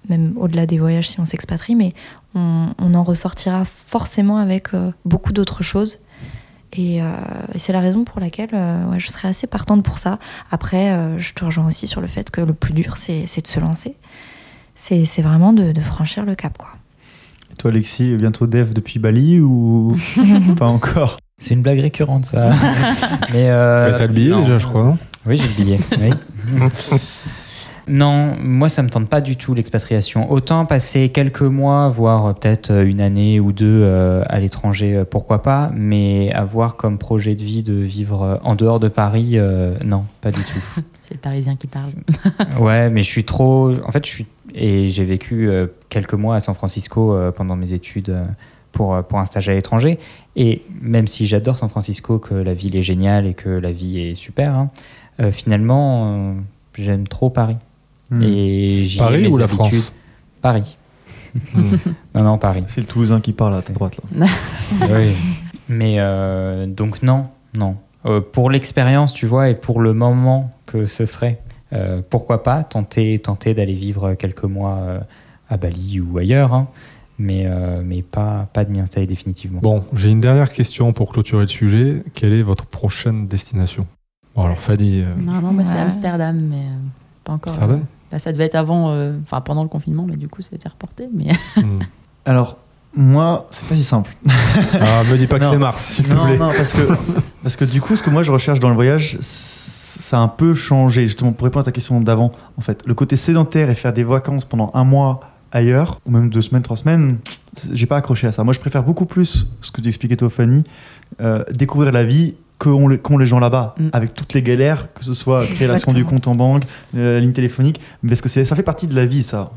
même 0.08 0.34
au-delà 0.36 0.66
des 0.66 0.78
voyages 0.78 1.08
si 1.08 1.20
on 1.20 1.24
s'expatrie, 1.24 1.74
mais 1.74 1.92
on, 2.34 2.68
on 2.78 2.94
en 2.94 3.02
ressortira 3.02 3.64
forcément 3.64 4.36
avec 4.38 4.74
euh, 4.74 4.90
beaucoup 5.04 5.32
d'autres 5.32 5.62
choses. 5.62 5.98
Et, 6.74 7.00
euh, 7.02 7.06
et 7.54 7.58
c'est 7.58 7.72
la 7.72 7.80
raison 7.80 8.04
pour 8.04 8.20
laquelle 8.20 8.50
euh, 8.52 8.84
ouais, 8.90 9.00
je 9.00 9.08
serais 9.08 9.28
assez 9.28 9.46
partante 9.46 9.82
pour 9.82 9.98
ça. 9.98 10.18
Après, 10.50 10.90
euh, 10.90 11.18
je 11.18 11.32
te 11.32 11.44
rejoins 11.44 11.66
aussi 11.66 11.86
sur 11.86 12.00
le 12.02 12.06
fait 12.06 12.30
que 12.30 12.42
le 12.42 12.52
plus 12.52 12.74
dur, 12.74 12.96
c'est 12.98 13.22
de 13.40 13.46
se 13.46 13.58
lancer. 13.60 13.94
C'est 14.74 15.22
vraiment 15.22 15.52
de, 15.52 15.72
de 15.72 15.80
franchir 15.80 16.24
le 16.24 16.34
cap. 16.34 16.56
Quoi. 16.58 16.68
Et 17.50 17.54
toi, 17.54 17.70
Alexis, 17.70 18.14
bientôt 18.16 18.46
dev 18.46 18.72
depuis 18.74 18.98
Bali 19.00 19.40
ou 19.40 19.96
pas 20.58 20.66
encore? 20.66 21.16
C'est 21.38 21.54
une 21.54 21.62
blague 21.62 21.80
récurrente, 21.80 22.26
ça. 22.26 22.50
Mais 23.32 23.48
T'as 23.48 24.06
le 24.06 24.12
billet 24.12 24.30
non. 24.30 24.40
déjà, 24.42 24.58
je 24.58 24.66
crois, 24.66 24.82
non? 24.84 24.98
Oui, 25.26 25.36
j'ai 25.38 25.48
le 25.48 25.54
billet. 25.54 25.80
oui. 25.98 26.10
non, 27.88 28.36
moi, 28.40 28.68
ça 28.68 28.82
me 28.82 28.90
tente 28.90 29.08
pas 29.08 29.20
du 29.20 29.36
tout 29.36 29.54
l'expatriation. 29.54 30.30
Autant 30.30 30.66
passer 30.66 31.08
quelques 31.08 31.42
mois, 31.42 31.88
voire 31.88 32.26
euh, 32.26 32.32
peut-être 32.32 32.70
euh, 32.70 32.84
une 32.84 33.00
année 33.00 33.40
ou 33.40 33.52
deux 33.52 33.82
euh, 33.82 34.22
à 34.28 34.38
l'étranger, 34.38 35.04
pourquoi 35.10 35.42
pas. 35.42 35.70
Mais 35.74 36.30
avoir 36.32 36.76
comme 36.76 36.98
projet 36.98 37.34
de 37.34 37.42
vie 37.42 37.62
de 37.62 37.74
vivre 37.74 38.38
en 38.42 38.54
dehors 38.54 38.80
de 38.80 38.88
Paris, 38.88 39.32
euh, 39.34 39.76
non, 39.84 40.04
pas 40.20 40.30
du 40.30 40.40
tout. 40.42 40.62
C'est 41.06 41.14
le 41.14 41.20
Parisien 41.20 41.56
qui 41.56 41.66
parle. 41.66 41.90
Ouais, 42.60 42.90
mais 42.90 43.02
je 43.02 43.08
suis 43.08 43.24
trop. 43.24 43.72
En 43.84 43.90
fait, 43.90 44.04
je 44.04 44.10
suis. 44.10 44.26
Et 44.54 44.88
j'ai 44.88 45.04
vécu 45.04 45.50
quelques 45.88 46.14
mois 46.14 46.36
à 46.36 46.40
San 46.40 46.54
Francisco 46.54 47.14
pendant 47.36 47.54
mes 47.54 47.74
études 47.74 48.16
pour, 48.72 49.02
pour 49.04 49.18
un 49.18 49.24
stage 49.26 49.48
à 49.48 49.54
l'étranger. 49.54 49.98
Et 50.36 50.62
même 50.80 51.06
si 51.06 51.26
j'adore 51.26 51.58
San 51.58 51.68
Francisco, 51.68 52.18
que 52.18 52.34
la 52.34 52.54
ville 52.54 52.74
est 52.74 52.82
géniale 52.82 53.26
et 53.26 53.34
que 53.34 53.50
la 53.50 53.72
vie 53.72 54.00
est 54.00 54.14
super, 54.14 54.54
hein, 54.54 54.70
finalement, 55.30 56.34
j'aime 56.78 57.06
trop 57.06 57.28
Paris. 57.28 57.56
Hmm. 58.10 58.22
Et 58.22 58.88
Paris 58.98 59.26
ou 59.28 59.36
la 59.36 59.44
habitudes. 59.44 59.68
France 59.68 59.92
Paris. 60.40 60.76
Hmm. 61.54 61.76
Non, 62.14 62.24
non, 62.24 62.38
Paris. 62.38 62.64
C'est 62.66 62.80
le 62.80 62.86
Toulousain 62.86 63.20
qui 63.20 63.32
parle 63.32 63.54
à 63.54 63.62
ta 63.62 63.72
droite 63.72 63.98
là. 64.16 64.26
oui. 64.90 65.12
Mais 65.68 65.96
euh, 65.98 66.66
donc 66.66 67.02
non, 67.02 67.26
non. 67.54 67.76
Euh, 68.06 68.20
pour 68.20 68.50
l'expérience, 68.50 69.12
tu 69.12 69.26
vois, 69.26 69.50
et 69.50 69.54
pour 69.54 69.80
le 69.80 69.92
moment 69.92 70.52
que 70.66 70.86
ce 70.86 71.04
serait, 71.04 71.40
euh, 71.72 72.00
pourquoi 72.08 72.42
pas 72.42 72.64
tenter, 72.64 73.18
tenter 73.18 73.52
d'aller 73.54 73.74
vivre 73.74 74.14
quelques 74.14 74.44
mois 74.44 74.76
euh, 74.78 75.00
à 75.50 75.56
Bali 75.58 76.00
ou 76.00 76.16
ailleurs, 76.16 76.54
hein, 76.54 76.68
mais, 77.18 77.44
euh, 77.46 77.82
mais 77.84 78.02
pas, 78.02 78.48
pas 78.52 78.64
de 78.64 78.70
m'y 78.70 78.80
installer 78.80 79.06
définitivement. 79.06 79.60
Bon, 79.62 79.84
j'ai 79.92 80.10
une 80.10 80.20
dernière 80.20 80.52
question 80.52 80.92
pour 80.92 81.12
clôturer 81.12 81.42
le 81.42 81.48
sujet. 81.48 82.02
Quelle 82.14 82.32
est 82.32 82.42
votre 82.42 82.64
prochaine 82.66 83.26
destination? 83.26 83.86
Bon, 84.34 84.44
alors 84.44 84.60
Fadi, 84.60 85.02
euh, 85.02 85.14
Non, 85.18 85.40
non, 85.42 85.52
moi 85.52 85.64
c'est. 85.64 85.78
Amsterdam, 85.78 86.40
mais 86.40 86.56
euh, 86.56 86.78
pas 87.24 87.32
encore. 87.34 87.52
Amsterdam? 87.52 87.84
Bah, 88.10 88.18
ça 88.18 88.32
devait 88.32 88.44
être 88.44 88.54
avant, 88.54 88.90
euh, 88.90 89.16
enfin 89.22 89.40
pendant 89.40 89.62
le 89.62 89.68
confinement, 89.68 90.04
mais 90.08 90.16
du 90.16 90.28
coup 90.28 90.42
ça 90.42 90.50
a 90.52 90.56
été 90.56 90.68
reporté. 90.68 91.08
Mais 91.12 91.32
Hmm. 91.56 91.80
Alors, 92.24 92.58
moi, 92.94 93.46
c'est 93.50 93.66
pas 93.66 93.74
si 93.74 93.84
simple. 93.84 94.14
Ah, 94.74 95.02
me 95.10 95.16
dis 95.16 95.26
pas 95.26 95.38
que 95.38 95.44
c'est 95.44 95.58
Mars, 95.58 95.82
s'il 95.82 96.08
te 96.08 96.14
plaît. 96.14 96.38
non, 96.38 96.48
parce 96.48 96.72
que, 96.72 96.82
parce 97.42 97.56
que 97.56 97.64
du 97.64 97.80
coup, 97.80 97.96
ce 97.96 98.02
que 98.02 98.10
moi 98.10 98.22
je 98.22 98.30
recherche 98.32 98.60
dans 98.60 98.68
le 98.68 98.74
voyage, 98.74 99.18
ça 99.20 100.18
a 100.18 100.20
un 100.20 100.28
peu 100.28 100.54
changé. 100.54 101.02
Justement, 101.02 101.32
pour 101.32 101.44
répondre 101.44 101.62
à 101.62 101.64
ta 101.64 101.72
question 101.72 102.00
d'avant, 102.00 102.30
en 102.56 102.60
fait, 102.60 102.82
le 102.86 102.94
côté 102.94 103.16
sédentaire 103.16 103.70
et 103.70 103.74
faire 103.74 103.92
des 103.92 104.04
vacances 104.04 104.44
pendant 104.44 104.70
un 104.74 104.84
mois 104.84 105.20
ailleurs, 105.52 106.00
ou 106.06 106.10
même 106.10 106.30
deux 106.30 106.42
semaines, 106.42 106.62
trois 106.62 106.76
semaines, 106.76 107.18
j'ai 107.72 107.86
pas 107.86 107.96
accroché 107.96 108.26
à 108.26 108.32
ça. 108.32 108.44
Moi, 108.44 108.52
je 108.52 108.60
préfère 108.60 108.82
beaucoup 108.82 109.06
plus 109.06 109.46
ce 109.60 109.70
que 109.70 109.80
tu 109.80 109.88
expliquais 109.88 110.16
toi, 110.16 110.28
Fanny, 110.28 110.64
euh, 111.20 111.44
découvrir 111.50 111.92
la 111.92 112.04
vie 112.04 112.34
qu'ont 112.58 112.88
les, 112.88 113.26
gens 113.26 113.38
là-bas, 113.38 113.74
Mm. 113.78 113.88
avec 113.92 114.14
toutes 114.14 114.34
les 114.34 114.42
galères, 114.42 114.92
que 114.92 115.04
ce 115.04 115.14
soit 115.14 115.46
création 115.46 115.92
du 115.92 116.04
compte 116.04 116.26
en 116.26 116.34
banque, 116.34 116.64
euh, 116.96 117.14
la 117.14 117.20
ligne 117.20 117.32
téléphonique, 117.32 117.80
parce 118.06 118.20
que 118.20 118.28
ça 118.28 118.56
fait 118.56 118.62
partie 118.62 118.86
de 118.86 118.96
la 118.96 119.06
vie, 119.06 119.22
ça, 119.22 119.52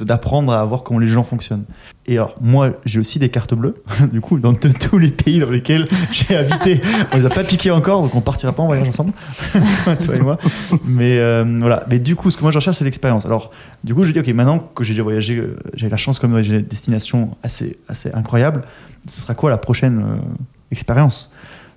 d'apprendre 0.00 0.52
à 0.52 0.64
voir 0.64 0.82
comment 0.82 0.98
les 0.98 1.06
gens 1.06 1.24
fonctionnent. 1.24 1.64
Et 2.08 2.18
alors, 2.18 2.36
moi, 2.40 2.70
j'ai 2.84 3.00
aussi 3.00 3.18
des 3.18 3.30
cartes 3.30 3.54
bleues, 3.54 3.74
du 4.12 4.20
coup, 4.20 4.38
dans 4.38 4.54
tous 4.54 4.98
les 4.98 5.10
pays 5.10 5.40
dans 5.40 5.50
lesquels 5.50 5.88
j'ai 6.10 6.36
habité. 6.36 6.80
On 7.12 7.16
les 7.16 7.26
a 7.26 7.30
pas 7.30 7.42
piqués 7.42 7.70
encore, 7.70 8.02
donc 8.02 8.14
on 8.14 8.20
partira 8.20 8.52
pas 8.52 8.62
en 8.62 8.66
voyage 8.66 8.88
ensemble, 8.88 9.12
toi 10.04 10.14
et 10.14 10.20
moi. 10.20 10.38
Mais 10.84 11.18
euh, 11.18 11.44
voilà. 11.58 11.84
Mais 11.90 11.98
du 11.98 12.14
coup, 12.14 12.30
ce 12.30 12.36
que 12.36 12.42
moi 12.42 12.52
je 12.52 12.58
recherche, 12.58 12.76
c'est 12.76 12.84
l'expérience. 12.84 13.26
Alors, 13.26 13.50
du 13.82 13.94
coup, 13.94 14.02
je 14.04 14.12
dis, 14.12 14.20
ok, 14.20 14.28
maintenant 14.28 14.58
que 14.58 14.84
j'ai 14.84 14.92
déjà 14.92 15.02
voyagé, 15.02 15.36
euh, 15.36 15.56
j'ai 15.74 15.88
la 15.88 15.96
chance, 15.96 16.18
comme 16.18 16.40
j'ai 16.42 16.58
des 16.58 16.62
destinations 16.62 17.36
assez, 17.42 17.78
assez 17.88 18.12
incroyables, 18.12 18.62
ce 19.08 19.20
sera 19.20 19.34
quoi 19.34 19.50
la 19.50 19.58
prochaine 19.58 19.98
euh, 20.00 20.16
expérience? 20.70 21.32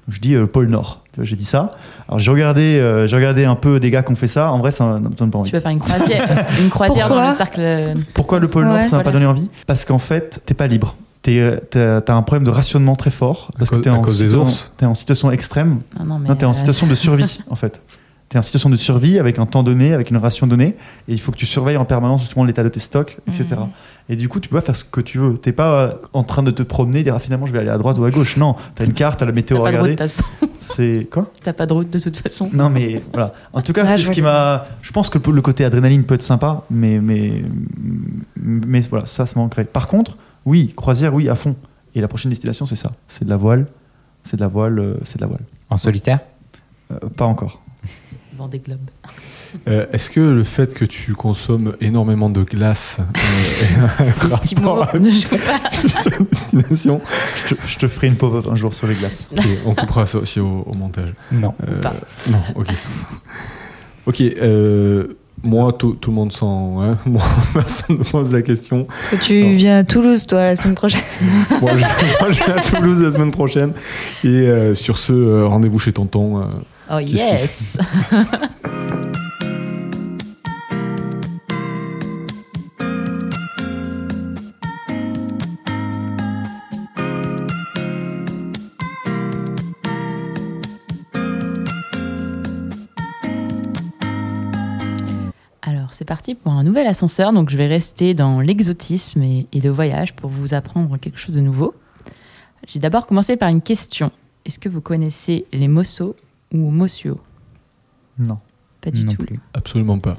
Je 0.10 0.20
dis 0.20 0.34
euh, 0.34 0.42
le 0.42 0.48
pôle 0.48 0.68
Nord. 0.68 1.04
J'ai 1.22 1.36
dit 1.36 1.46
ça. 1.46 1.70
Alors, 2.08 2.20
j'ai 2.20 2.32
regardé, 2.32 2.62
euh, 2.80 3.06
j'ai 3.06 3.16
regardé 3.16 3.44
un 3.46 3.56
peu 3.56 3.80
des 3.80 3.92
gars 3.92 4.04
qui 4.04 4.12
ont 4.12 4.16
fait 4.16 4.28
ça. 4.28 4.52
En 4.52 4.60
vrai, 4.60 4.72
ça 4.72 4.86
ne 4.86 5.00
me 5.00 5.10
donne 5.10 5.32
pas 5.32 5.40
envie. 5.40 5.50
tu 5.50 5.56
peux 5.56 5.60
faire 5.62 5.72
une 5.72 5.80
croisière, 5.80 6.48
une 6.62 6.70
croisière 6.70 7.08
Pourquoi 7.08 7.24
dans 7.24 7.30
le 7.30 7.36
cercle. 7.36 7.62
euh, 7.66 7.94
Pourquoi 8.14 8.40
le 8.40 8.48
pôle 8.48 8.66
Ouais. 8.66 8.82
Nord, 8.82 8.90
ça 8.90 8.98
m'a 8.98 9.04
pas 9.04 9.12
donné 9.12 9.26
envie? 9.26 9.50
Parce 9.68 9.84
qu'en 9.86 10.00
fait, 10.00 10.42
t'es 10.46 10.54
pas 10.54 10.68
libre. 10.68 10.96
T'as 11.22 12.14
un 12.16 12.22
problème 12.22 12.44
de 12.46 12.50
rationnement 12.50 12.96
très 12.96 13.10
fort. 13.10 13.52
Parce 13.58 13.70
que 13.70 13.76
t'es 13.76 13.90
en, 13.90 14.02
T'es 14.78 14.86
en 14.86 14.96
situation 14.96 15.32
extrême. 15.32 15.82
Ah 16.00 16.04
non, 16.06 16.20
mais 16.20 16.30
Non, 16.30 16.36
t'es 16.36 16.46
en 16.46 16.54
situation 16.54 16.88
de 16.88 16.96
survie, 16.96 17.42
en 17.50 17.56
fait. 17.56 17.82
T'es 18.30 18.38
en 18.38 18.42
situation 18.44 18.70
de 18.70 18.76
survie 18.76 19.18
avec 19.20 19.40
un 19.40 19.46
temps 19.48 19.64
donné, 19.64 19.94
avec 19.94 20.12
une 20.12 20.18
ration 20.18 20.46
donnée, 20.46 20.76
et 21.08 21.14
il 21.14 21.20
faut 21.20 21.32
que 21.32 21.38
tu 21.38 21.48
surveilles 21.48 21.78
en 21.78 21.86
permanence 21.86 22.22
justement 22.22 22.46
l'état 22.46 22.64
de 22.64 22.70
tes 22.70 22.80
stocks, 22.80 23.18
etc. 23.28 23.56
Et 24.12 24.16
du 24.16 24.28
coup, 24.28 24.40
tu 24.40 24.50
peux 24.50 24.56
pas 24.58 24.62
faire 24.66 24.76
ce 24.76 24.84
que 24.84 25.02
tu 25.02 25.20
veux. 25.20 25.38
T'es 25.38 25.52
pas 25.52 25.82
euh, 25.82 25.94
en 26.14 26.24
train 26.24 26.42
de 26.42 26.50
te 26.50 26.64
promener, 26.64 27.04
dire 27.04 27.14
ah, 27.16 27.20
finalement 27.20 27.46
je 27.46 27.54
vais 27.54 27.60
aller 27.60 27.70
à 27.70 27.78
droite 27.78 27.98
ou 28.00 28.06
à 28.06 28.10
gauche. 28.12 28.38
Non, 28.38 28.56
t'as 28.74 28.86
une 28.86 28.94
carte, 28.94 29.20
t'as 29.20 29.26
la 29.28 29.32
météo 29.32 29.58
à 29.64 29.68
regarder. 29.68 29.96
C'est 30.58 31.08
quoi? 31.12 31.32
T'as 31.44 31.54
pas 31.54 31.66
de 31.68 31.74
route 31.74 31.90
de 31.92 32.00
toute 32.00 32.18
façon. 32.18 32.50
Non, 32.52 32.70
mais 32.70 33.04
voilà. 33.14 33.32
En 33.54 33.62
tout 33.62 33.72
cas, 33.72 33.86
Ah, 33.88 33.98
c'est 33.98 34.04
ce 34.04 34.12
qui 34.12 34.22
m'a. 34.24 34.66
Je 34.82 34.92
pense 34.92 35.10
que 35.10 35.20
le 35.30 35.42
côté 35.42 35.64
adrénaline 35.64 36.04
peut 36.06 36.16
être 36.16 36.22
sympa, 36.24 36.64
mais 36.72 37.00
mais 37.00 37.44
mais 38.36 38.82
voilà, 38.82 39.06
ça 39.06 39.26
se 39.28 39.38
manquerait. 39.38 39.66
Par 39.66 39.88
contre, 39.88 40.18
oui, 40.46 40.74
croisière, 40.76 41.14
oui, 41.14 41.30
à 41.30 41.36
fond. 41.36 41.56
Et 41.96 42.02
la 42.02 42.08
prochaine 42.08 42.30
destination, 42.30 42.66
c'est 42.66 42.76
ça. 42.76 42.92
C'est 43.08 43.26
de 43.26 43.30
la 43.30 43.38
voile. 43.38 43.68
C'est 44.24 44.38
de 44.38 44.42
la 44.42 44.48
voile. 44.48 44.80
euh, 44.80 44.98
C'est 45.04 45.18
de 45.18 45.22
la 45.22 45.28
voile. 45.28 45.42
En 45.70 45.78
solitaire? 45.78 46.20
Euh, 46.92 46.98
pas 47.16 47.26
encore. 47.26 47.62
Dans 48.38 48.48
des 48.48 48.60
globes. 48.60 48.80
Euh, 49.68 49.86
Est-ce 49.94 50.10
que 50.10 50.20
le 50.20 50.44
fait 50.44 50.74
que 50.74 50.86
tu 50.86 51.14
consommes 51.14 51.74
énormément 51.82 52.30
de 52.30 52.44
glace 52.44 52.98
euh, 53.00 53.62
est 53.64 54.24
un 54.24 54.28
rapport 54.28 54.96
ne 55.00 55.10
joue 55.10 55.28
pas. 55.30 55.70
sur 56.02 56.12
une 56.20 56.26
destination 56.28 57.02
Je 57.48 57.56
te, 57.56 57.62
je 57.68 57.78
te 57.78 57.88
ferai 57.88 58.08
une 58.08 58.16
pop-up 58.16 58.46
un 58.52 58.56
jour 58.56 58.74
sur 58.74 58.88
les 58.88 58.96
glaces. 58.96 59.28
On 59.66 59.74
coupera 59.76 60.06
ça 60.06 60.20
aussi 60.20 60.40
au, 60.40 60.64
au 60.68 60.74
montage. 60.74 61.14
Non. 61.32 61.54
Euh, 61.68 61.82
Pas. 61.82 61.94
non, 62.30 62.40
ok. 62.56 62.68
Ok, 64.06 64.22
euh, 64.22 65.08
moi, 65.44 65.72
tout, 65.74 65.94
tout 65.94 66.10
le 66.10 66.16
monde 66.16 66.32
s'en. 66.34 66.76
ouais, 66.80 66.96
moi, 67.06 67.24
personne 67.54 67.98
ne 68.00 68.04
pose 68.04 68.32
la 68.32 68.42
question. 68.42 68.88
Que 69.12 69.16
tu 69.18 69.42
Non. 69.44 69.56
viens 69.56 69.78
à 69.80 69.84
Toulouse, 69.84 70.26
toi, 70.28 70.44
la 70.44 70.56
semaine 70.56 70.76
prochaine. 70.76 71.02
Moi, 71.62 71.72
je, 71.78 71.86
moi, 72.20 72.32
je 72.32 72.44
vais 72.44 72.52
à 72.54 72.62
Toulouse 72.62 73.02
la 73.02 73.12
semaine 73.12 73.32
prochaine. 73.32 73.72
Et 74.24 74.28
euh, 74.28 74.76
sur 74.76 74.98
ce, 75.00 75.14
euh, 75.14 75.46
rendez-vous 75.48 75.80
chez 75.80 75.94
Tonton. 75.94 76.42
euh, 76.42 76.46
Oh 76.92 76.98
yes 77.00 77.78
parti 96.34 96.36
pour 96.36 96.52
un 96.54 96.64
nouvel 96.64 96.88
ascenseur. 96.88 97.34
Donc, 97.34 97.50
je 97.50 97.58
vais 97.58 97.68
rester 97.68 98.14
dans 98.14 98.42
l'exotisme 98.42 99.22
et, 99.24 99.48
et 99.52 99.60
le 99.62 99.70
voyage 99.70 100.14
pour 100.14 100.30
vous 100.30 100.54
apprendre 100.54 100.98
quelque 100.98 101.18
chose 101.20 101.36
de 101.36 101.42
nouveau. 101.42 101.74
J'ai 102.68 102.80
d'abord 102.80 103.06
commencé 103.06 103.38
par 103.38 103.50
une 103.50 103.62
question. 103.62 104.12
Est-ce 104.46 104.60
que 104.60 104.70
vous 104.70 104.82
connaissez 104.82 105.46
les 105.52 105.68
Mosso 105.68 106.16
ou 106.54 106.58
Mossio? 106.72 107.20
Non. 108.18 108.38
Pas 108.82 108.92
du 108.92 109.04
non 109.04 109.14
tout. 109.14 109.24
plus. 109.26 109.40
absolument 109.54 110.00
pas. 110.00 110.18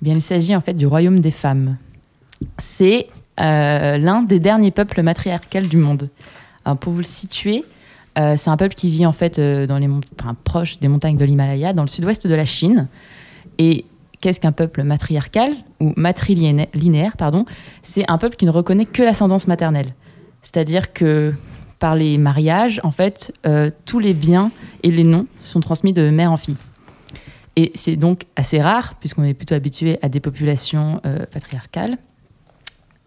Eh 0.00 0.04
bien, 0.04 0.14
il 0.14 0.22
s'agit 0.22 0.54
en 0.54 0.60
fait 0.60 0.74
du 0.74 0.86
royaume 0.86 1.20
des 1.20 1.30
femmes. 1.30 1.76
C'est 2.58 3.08
euh, 3.40 3.98
l'un 3.98 4.22
des 4.22 4.40
derniers 4.40 4.70
peuples 4.70 5.02
matriarcals 5.02 5.68
du 5.68 5.76
monde. 5.76 6.08
Alors, 6.64 6.78
pour 6.78 6.92
vous 6.92 6.98
le 6.98 7.04
situer, 7.04 7.64
euh, 8.18 8.36
c'est 8.36 8.50
un 8.50 8.56
peuple 8.56 8.74
qui 8.74 8.90
vit 8.90 9.06
en 9.06 9.12
fait 9.12 9.38
euh, 9.38 9.66
dans 9.66 9.78
les 9.78 9.88
mont- 9.88 10.00
enfin, 10.20 10.36
proche 10.44 10.78
des 10.80 10.88
montagnes 10.88 11.16
de 11.16 11.24
l'Himalaya, 11.24 11.72
dans 11.72 11.82
le 11.82 11.88
sud-ouest 11.88 12.26
de 12.26 12.34
la 12.34 12.44
Chine. 12.44 12.88
Et 13.58 13.84
qu'est-ce 14.22 14.40
qu'un 14.40 14.52
peuple 14.52 14.84
matriarcal 14.84 15.52
ou 15.80 15.92
matrilinéaire 15.96 17.16
pardon 17.18 17.44
C'est 17.82 18.10
un 18.10 18.16
peuple 18.16 18.36
qui 18.36 18.46
ne 18.46 18.50
reconnaît 18.50 18.86
que 18.86 19.02
l'ascendance 19.02 19.46
maternelle. 19.46 19.94
C'est-à-dire 20.40 20.94
que 20.94 21.34
par 21.78 21.96
les 21.96 22.16
mariages, 22.16 22.80
en 22.84 22.92
fait, 22.92 23.34
euh, 23.44 23.70
tous 23.84 23.98
les 23.98 24.14
biens 24.14 24.50
et 24.84 24.90
les 24.90 25.04
noms 25.04 25.26
sont 25.42 25.60
transmis 25.60 25.92
de 25.92 26.10
mère 26.10 26.30
en 26.30 26.36
fille. 26.36 26.56
Et 27.56 27.72
c'est 27.74 27.96
donc 27.96 28.22
assez 28.36 28.62
rare, 28.62 28.94
puisqu'on 29.00 29.24
est 29.24 29.34
plutôt 29.34 29.56
habitué 29.56 29.98
à 30.00 30.08
des 30.08 30.20
populations 30.20 31.00
euh, 31.04 31.26
patriarcales. 31.32 31.98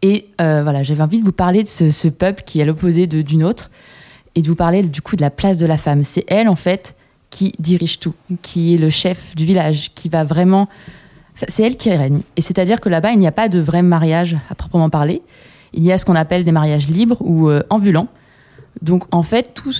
Et 0.02 0.28
euh, 0.42 0.62
voilà, 0.62 0.84
j'avais 0.84 1.02
envie 1.02 1.20
de 1.20 1.24
vous 1.24 1.32
parler 1.32 1.64
de 1.64 1.70
ce, 1.70 1.90
ce 1.90 2.10
peuple 2.10 2.44
qui 2.46 2.60
est 2.60 2.64
à 2.64 2.66
l'opposé 2.66 3.08
d'une 3.08 3.44
autre, 3.44 3.72
et 4.36 4.42
de 4.42 4.48
vous 4.48 4.56
parler 4.56 4.84
du 4.84 5.02
coup 5.02 5.16
de 5.16 5.22
la 5.22 5.32
place 5.32 5.58
de 5.58 5.66
la 5.66 5.78
femme. 5.78 6.04
C'est 6.04 6.26
elle, 6.28 6.50
en 6.50 6.58
fait, 6.58 6.96
qui 7.30 7.54
dirige 7.60 8.00
tout, 8.00 8.14
qui 8.42 8.76
est 8.76 8.78
le 8.78 8.90
chef 8.90 9.36
du 9.36 9.46
village, 9.46 9.92
qui 9.96 10.10
va 10.10 10.26
vraiment... 10.26 10.68
C'est 11.36 11.64
elle 11.64 11.78
qui 11.78 11.90
règne. 11.92 12.22
Et 12.38 12.42
c'est-à-dire 12.42 12.80
que 12.80 12.90
là-bas, 12.90 13.12
il 13.12 13.20
n'y 13.20 13.28
a 13.28 13.32
pas 13.32 13.50
de 13.50 13.60
vrai 13.60 13.82
mariage 13.82 14.38
à 14.50 14.56
proprement 14.56 14.90
parler. 14.90 15.22
Il 15.74 15.84
y 15.84 15.92
a 15.92 15.98
ce 15.98 16.06
qu'on 16.06 16.16
appelle 16.16 16.46
des 16.46 16.52
mariages 16.54 16.88
libres 16.88 17.18
ou 17.20 17.50
euh, 17.50 17.62
ambulants. 17.70 18.08
Donc, 18.82 19.04
en 19.14 19.24
fait, 19.24 19.54
tout, 19.54 19.74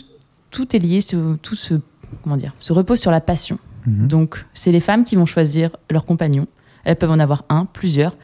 tout 0.52 0.76
est 0.76 0.80
lié, 0.80 1.00
ce- 1.02 1.36
tout 1.38 1.56
se, 1.56 1.76
comment 2.24 2.36
dire, 2.38 2.54
se 2.60 2.74
repose 2.74 3.00
sur 3.00 3.12
la 3.12 3.22
passion. 3.22 3.58
Mhm. 3.88 4.08
Donc, 4.08 4.46
c'est 4.54 4.72
les 4.72 4.80
femmes 4.82 5.04
qui 5.06 5.16
vont 5.16 5.26
choisir 5.26 5.70
leur 5.90 6.06
compagnon. 6.06 6.48
Elles 6.84 6.98
peuvent 6.98 7.12
en 7.12 7.20
avoir 7.20 7.46
un, 7.50 7.66
plusieurs. 7.66 8.18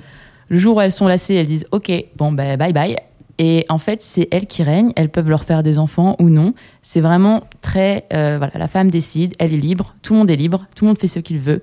Le 0.49 0.57
jour 0.57 0.75
où 0.77 0.81
elles 0.81 0.91
sont 0.91 1.07
lassées, 1.07 1.35
elles 1.35 1.45
disent 1.45 1.65
OK, 1.71 1.91
bon, 2.17 2.31
ben, 2.33 2.57
bye 2.57 2.73
bye. 2.73 2.97
Et 3.37 3.65
en 3.69 3.77
fait, 3.77 4.01
c'est 4.01 4.27
elles 4.31 4.45
qui 4.45 4.61
règnent. 4.63 4.91
Elles 4.97 5.09
peuvent 5.09 5.29
leur 5.29 5.45
faire 5.45 5.63
des 5.63 5.79
enfants 5.79 6.15
ou 6.19 6.29
non. 6.29 6.53
C'est 6.81 7.01
vraiment 7.01 7.41
très. 7.61 8.05
euh, 8.13 8.35
voilà, 8.37 8.53
la 8.59 8.67
femme 8.67 8.91
décide, 8.91 9.33
elle 9.39 9.53
est 9.53 9.57
libre. 9.57 9.95
Tout 10.01 10.13
le 10.13 10.19
monde 10.19 10.29
est 10.29 10.35
libre. 10.35 10.65
Tout 10.75 10.83
le 10.85 10.89
monde 10.89 10.99
fait 10.99 11.07
ce 11.07 11.19
qu'il 11.19 11.39
veut. 11.39 11.61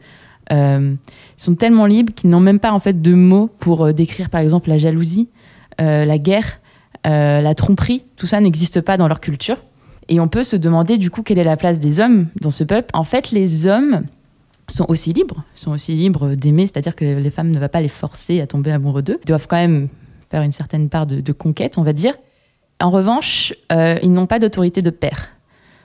Euh, 0.52 0.94
sont 1.36 1.54
tellement 1.54 1.86
libres 1.86 2.12
qu'ils 2.14 2.30
n'ont 2.30 2.40
même 2.40 2.58
pas 2.58 2.72
en 2.72 2.80
fait 2.80 3.02
de 3.02 3.14
mots 3.14 3.50
pour 3.58 3.86
euh, 3.86 3.92
décrire, 3.92 4.30
par 4.30 4.40
exemple, 4.40 4.68
la 4.68 4.78
jalousie, 4.78 5.28
euh, 5.80 6.04
la 6.04 6.18
guerre, 6.18 6.60
la 7.04 7.54
tromperie. 7.54 8.04
Tout 8.16 8.26
ça 8.26 8.40
n'existe 8.40 8.80
pas 8.80 8.96
dans 8.96 9.08
leur 9.08 9.20
culture. 9.20 9.56
Et 10.08 10.20
on 10.20 10.28
peut 10.28 10.42
se 10.42 10.56
demander 10.56 10.98
du 10.98 11.10
coup 11.10 11.22
quelle 11.22 11.38
est 11.38 11.44
la 11.44 11.56
place 11.56 11.78
des 11.78 12.00
hommes 12.00 12.28
dans 12.40 12.50
ce 12.50 12.64
peuple. 12.64 12.90
En 12.92 13.04
fait, 13.04 13.30
les 13.30 13.66
hommes 13.66 14.04
sont 14.68 14.84
aussi 14.88 15.14
libres, 15.14 15.42
sont 15.54 15.70
aussi 15.70 15.94
libres 15.94 16.34
d'aimer, 16.34 16.66
c'est-à-dire 16.66 16.94
que 16.94 17.04
les 17.04 17.30
femmes 17.30 17.50
ne 17.50 17.58
vont 17.58 17.68
pas 17.68 17.80
les 17.80 17.88
forcer 17.88 18.40
à 18.42 18.46
tomber 18.46 18.72
amoureux 18.72 19.00
d'eux. 19.00 19.18
Ils 19.22 19.26
doivent 19.26 19.46
quand 19.46 19.56
même 19.56 19.88
faire 20.30 20.42
une 20.42 20.52
certaine 20.52 20.90
part 20.90 21.06
de, 21.06 21.32
conquête, 21.32 21.78
on 21.78 21.82
va 21.82 21.94
dire. 21.94 22.14
En 22.80 22.90
revanche, 22.90 23.54
ils 23.70 24.12
n'ont 24.12 24.26
pas 24.26 24.38
d'autorité 24.38 24.82
de 24.82 24.90
père. 24.90 25.30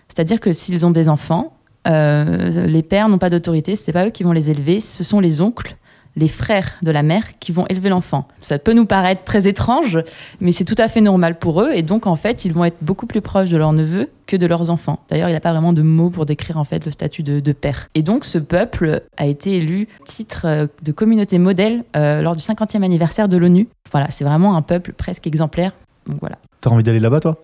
C'est-à-dire 0.09 0.41
que 0.41 0.51
s'ils 0.51 0.85
ont 0.85 0.91
des 0.91 1.07
enfants, 1.07 1.53
euh, 1.87 2.65
les 2.65 2.83
pères 2.83 3.09
n'ont 3.09 3.17
pas 3.17 3.29
d'autorité, 3.29 3.75
c'est 3.75 3.91
pas 3.91 4.07
eux 4.07 4.11
qui 4.11 4.23
vont 4.23 4.31
les 4.31 4.49
élever, 4.49 4.81
ce 4.81 5.03
sont 5.03 5.19
les 5.19 5.41
oncles, 5.41 5.75
les 6.15 6.27
frères 6.27 6.73
de 6.81 6.91
la 6.91 7.03
mère 7.03 7.39
qui 7.39 7.51
vont 7.51 7.65
élever 7.67 7.89
l'enfant. 7.89 8.27
Ça 8.41 8.59
peut 8.59 8.73
nous 8.73 8.85
paraître 8.85 9.23
très 9.23 9.47
étrange, 9.47 9.99
mais 10.39 10.51
c'est 10.51 10.65
tout 10.65 10.75
à 10.77 10.87
fait 10.87 11.01
normal 11.01 11.39
pour 11.39 11.61
eux, 11.61 11.71
et 11.73 11.81
donc 11.81 12.05
en 12.07 12.15
fait, 12.15 12.45
ils 12.45 12.53
vont 12.53 12.65
être 12.65 12.77
beaucoup 12.81 13.07
plus 13.07 13.21
proches 13.21 13.49
de 13.49 13.57
leurs 13.57 13.73
neveux 13.73 14.09
que 14.27 14.37
de 14.37 14.45
leurs 14.45 14.69
enfants. 14.69 14.99
D'ailleurs, 15.09 15.27
il 15.27 15.31
n'y 15.31 15.37
a 15.37 15.41
pas 15.41 15.51
vraiment 15.51 15.73
de 15.73 15.81
mots 15.81 16.09
pour 16.09 16.25
décrire 16.25 16.57
en 16.57 16.63
fait 16.63 16.85
le 16.85 16.91
statut 16.91 17.23
de, 17.23 17.51
père. 17.51 17.89
Et 17.95 18.01
donc, 18.01 18.25
ce 18.25 18.37
peuple 18.37 19.03
a 19.17 19.25
été 19.25 19.57
élu 19.57 19.87
titre 20.05 20.41
euh, 20.45 20.67
de 20.81 20.91
communauté 20.91 21.37
modèle 21.37 21.83
euh, 21.95 22.21
lors 22.21 22.35
du 22.35 22.43
50e 22.43 22.83
anniversaire 22.83 23.27
de 23.27 23.37
l'ONU. 23.37 23.67
Voilà, 23.91 24.09
c'est 24.11 24.23
vraiment 24.23 24.55
un 24.55 24.61
peuple 24.61 24.93
presque 24.93 25.27
exemplaire. 25.27 25.71
Donc 26.07 26.17
voilà. 26.19 26.37
T'as 26.61 26.69
envie 26.71 26.83
d'aller 26.83 26.99
là-bas, 26.99 27.19
toi? 27.19 27.37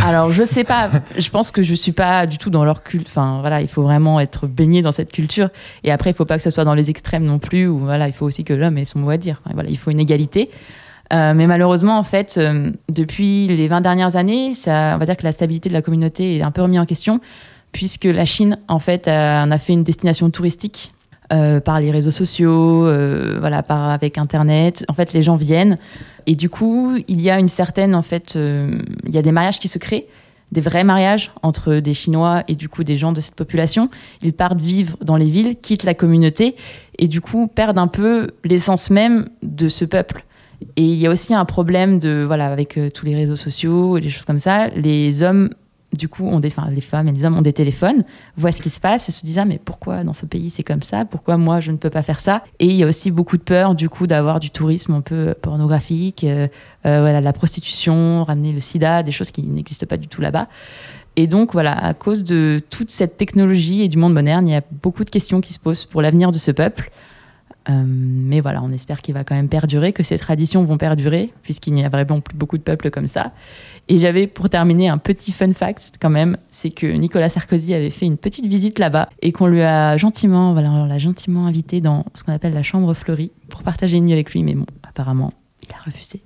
Alors, 0.00 0.32
je 0.32 0.44
sais 0.44 0.64
pas. 0.64 0.90
Je 1.18 1.28
pense 1.30 1.50
que 1.50 1.62
je 1.62 1.74
suis 1.74 1.92
pas 1.92 2.26
du 2.26 2.38
tout 2.38 2.50
dans 2.50 2.64
leur 2.64 2.82
culte. 2.82 3.08
Enfin, 3.08 3.38
voilà, 3.40 3.60
il 3.60 3.68
faut 3.68 3.82
vraiment 3.82 4.20
être 4.20 4.46
baigné 4.46 4.82
dans 4.82 4.92
cette 4.92 5.10
culture. 5.10 5.50
Et 5.84 5.90
après, 5.90 6.10
il 6.10 6.16
faut 6.16 6.24
pas 6.24 6.36
que 6.36 6.42
ce 6.42 6.50
soit 6.50 6.64
dans 6.64 6.74
les 6.74 6.90
extrêmes 6.90 7.24
non 7.24 7.38
plus. 7.38 7.66
Ou 7.66 7.78
voilà, 7.78 8.06
il 8.06 8.12
faut 8.12 8.26
aussi 8.26 8.44
que 8.44 8.52
l'homme 8.52 8.78
ait 8.78 8.84
son 8.84 9.00
mot 9.00 9.10
à 9.10 9.16
dire. 9.16 9.42
Voilà, 9.52 9.68
il 9.68 9.78
faut 9.78 9.90
une 9.90 10.00
égalité. 10.00 10.50
Euh, 11.12 11.34
mais 11.34 11.46
malheureusement, 11.46 11.98
en 11.98 12.02
fait, 12.02 12.36
euh, 12.38 12.70
depuis 12.88 13.46
les 13.48 13.68
20 13.68 13.80
dernières 13.82 14.16
années, 14.16 14.54
ça, 14.54 14.92
on 14.94 14.98
va 14.98 15.04
dire 15.04 15.16
que 15.16 15.24
la 15.24 15.32
stabilité 15.32 15.68
de 15.68 15.74
la 15.74 15.82
communauté 15.82 16.38
est 16.38 16.42
un 16.42 16.50
peu 16.50 16.62
remise 16.62 16.80
en 16.80 16.86
question, 16.86 17.20
puisque 17.72 18.04
la 18.04 18.24
Chine, 18.24 18.58
en 18.68 18.78
fait, 18.78 19.08
a, 19.08 19.42
en 19.42 19.50
a 19.50 19.58
fait 19.58 19.74
une 19.74 19.84
destination 19.84 20.30
touristique 20.30 20.92
euh, 21.32 21.60
par 21.60 21.80
les 21.80 21.90
réseaux 21.90 22.10
sociaux, 22.10 22.86
euh, 22.86 23.38
voilà, 23.40 23.62
par 23.62 23.88
avec 23.88 24.18
Internet. 24.18 24.84
En 24.88 24.92
fait, 24.92 25.14
les 25.14 25.22
gens 25.22 25.36
viennent 25.36 25.78
et 26.26 26.34
du 26.34 26.50
coup, 26.50 26.98
il 27.08 27.22
y 27.22 27.30
a 27.30 27.38
une 27.38 27.48
certaine, 27.48 27.94
en 27.94 28.02
fait, 28.02 28.36
euh, 28.36 28.82
il 29.06 29.14
y 29.14 29.18
a 29.18 29.22
des 29.22 29.32
mariages 29.32 29.58
qui 29.58 29.68
se 29.68 29.78
créent, 29.78 30.06
des 30.50 30.60
vrais 30.60 30.84
mariages 30.84 31.30
entre 31.42 31.76
des 31.76 31.94
Chinois 31.94 32.42
et 32.48 32.54
du 32.54 32.68
coup 32.68 32.84
des 32.84 32.96
gens 32.96 33.12
de 33.12 33.20
cette 33.22 33.34
population. 33.34 33.88
Ils 34.20 34.34
partent 34.34 34.60
vivre 34.60 34.98
dans 35.00 35.16
les 35.16 35.30
villes, 35.30 35.56
quittent 35.56 35.84
la 35.84 35.94
communauté 35.94 36.54
et 36.98 37.08
du 37.08 37.22
coup 37.22 37.46
perdent 37.46 37.78
un 37.78 37.86
peu 37.86 38.32
l'essence 38.44 38.90
même 38.90 39.30
de 39.42 39.70
ce 39.70 39.86
peuple. 39.86 40.26
Et 40.76 40.84
il 40.84 40.98
y 40.98 41.06
a 41.06 41.10
aussi 41.10 41.32
un 41.34 41.46
problème 41.46 41.98
de 41.98 42.24
voilà 42.26 42.52
avec 42.52 42.78
tous 42.92 43.06
les 43.06 43.16
réseaux 43.16 43.36
sociaux 43.36 43.96
et 43.96 44.02
des 44.02 44.10
choses 44.10 44.26
comme 44.26 44.38
ça. 44.38 44.68
Les 44.68 45.22
hommes 45.22 45.48
du 45.92 46.08
coup, 46.08 46.28
enfin, 46.32 46.68
les 46.70 46.80
femmes 46.80 47.08
et 47.08 47.12
les 47.12 47.24
hommes 47.24 47.36
ont 47.36 47.42
des 47.42 47.52
téléphones, 47.52 48.02
voient 48.36 48.52
ce 48.52 48.62
qui 48.62 48.70
se 48.70 48.80
passe 48.80 49.08
et 49.08 49.12
se 49.12 49.24
disent 49.24 49.38
ah 49.38 49.44
mais 49.44 49.60
pourquoi 49.62 50.04
dans 50.04 50.14
ce 50.14 50.26
pays 50.26 50.50
c'est 50.50 50.62
comme 50.62 50.82
ça? 50.82 51.04
Pourquoi 51.04 51.36
moi 51.36 51.60
je 51.60 51.70
ne 51.70 51.76
peux 51.76 51.90
pas 51.90 52.02
faire 52.02 52.20
ça? 52.20 52.42
Et 52.58 52.66
il 52.66 52.76
y 52.76 52.82
a 52.82 52.86
aussi 52.86 53.10
beaucoup 53.10 53.36
de 53.36 53.42
peur 53.42 53.74
du 53.74 53.88
coup 53.88 54.06
d'avoir 54.06 54.40
du 54.40 54.50
tourisme 54.50 54.94
un 54.94 55.00
peu 55.00 55.34
pornographique, 55.40 56.24
euh, 56.24 56.48
euh, 56.86 57.00
voilà, 57.00 57.20
la 57.20 57.32
prostitution, 57.32 58.24
ramener 58.24 58.52
le 58.52 58.60
SIDA, 58.60 59.02
des 59.02 59.12
choses 59.12 59.30
qui 59.30 59.42
n'existent 59.42 59.86
pas 59.86 59.98
du 59.98 60.08
tout 60.08 60.20
là-bas. 60.20 60.48
Et 61.16 61.26
donc 61.26 61.52
voilà, 61.52 61.76
à 61.76 61.92
cause 61.92 62.24
de 62.24 62.62
toute 62.70 62.90
cette 62.90 63.18
technologie 63.18 63.82
et 63.82 63.88
du 63.88 63.98
monde 63.98 64.14
moderne, 64.14 64.48
il 64.48 64.52
y 64.52 64.56
a 64.56 64.62
beaucoup 64.82 65.04
de 65.04 65.10
questions 65.10 65.42
qui 65.42 65.52
se 65.52 65.58
posent 65.58 65.84
pour 65.84 66.00
l'avenir 66.00 66.32
de 66.32 66.38
ce 66.38 66.50
peuple. 66.50 66.90
Euh, 67.68 67.84
mais 67.86 68.40
voilà, 68.40 68.62
on 68.62 68.72
espère 68.72 69.02
qu'il 69.02 69.14
va 69.14 69.24
quand 69.24 69.34
même 69.34 69.48
perdurer, 69.48 69.92
que 69.92 70.02
ces 70.02 70.18
traditions 70.18 70.64
vont 70.64 70.78
perdurer, 70.78 71.32
puisqu'il 71.42 71.74
n'y 71.74 71.84
a 71.84 71.88
vraiment 71.88 72.20
plus 72.20 72.36
beaucoup 72.36 72.58
de 72.58 72.62
peuples 72.62 72.90
comme 72.90 73.06
ça. 73.06 73.32
Et 73.88 73.98
j'avais 73.98 74.26
pour 74.26 74.48
terminer 74.48 74.88
un 74.88 74.98
petit 74.98 75.32
fun 75.32 75.52
fact 75.52 75.94
quand 76.00 76.10
même, 76.10 76.36
c'est 76.50 76.70
que 76.70 76.86
Nicolas 76.86 77.28
Sarkozy 77.28 77.74
avait 77.74 77.90
fait 77.90 78.06
une 78.06 78.16
petite 78.16 78.46
visite 78.46 78.78
là-bas 78.78 79.08
et 79.20 79.32
qu'on 79.32 79.46
lui 79.46 79.62
a 79.62 79.96
gentiment, 79.96 80.52
voilà, 80.52 80.70
on 80.70 80.86
l'a 80.86 80.98
gentiment 80.98 81.46
invité 81.46 81.80
dans 81.80 82.04
ce 82.14 82.24
qu'on 82.24 82.32
appelle 82.32 82.54
la 82.54 82.62
chambre 82.62 82.94
fleurie 82.94 83.32
pour 83.48 83.62
partager 83.62 83.96
une 83.96 84.04
nuit 84.04 84.12
avec 84.12 84.32
lui, 84.32 84.42
mais 84.42 84.54
bon, 84.54 84.66
apparemment, 84.82 85.32
il 85.62 85.72
a 85.74 85.84
refusé. 85.84 86.22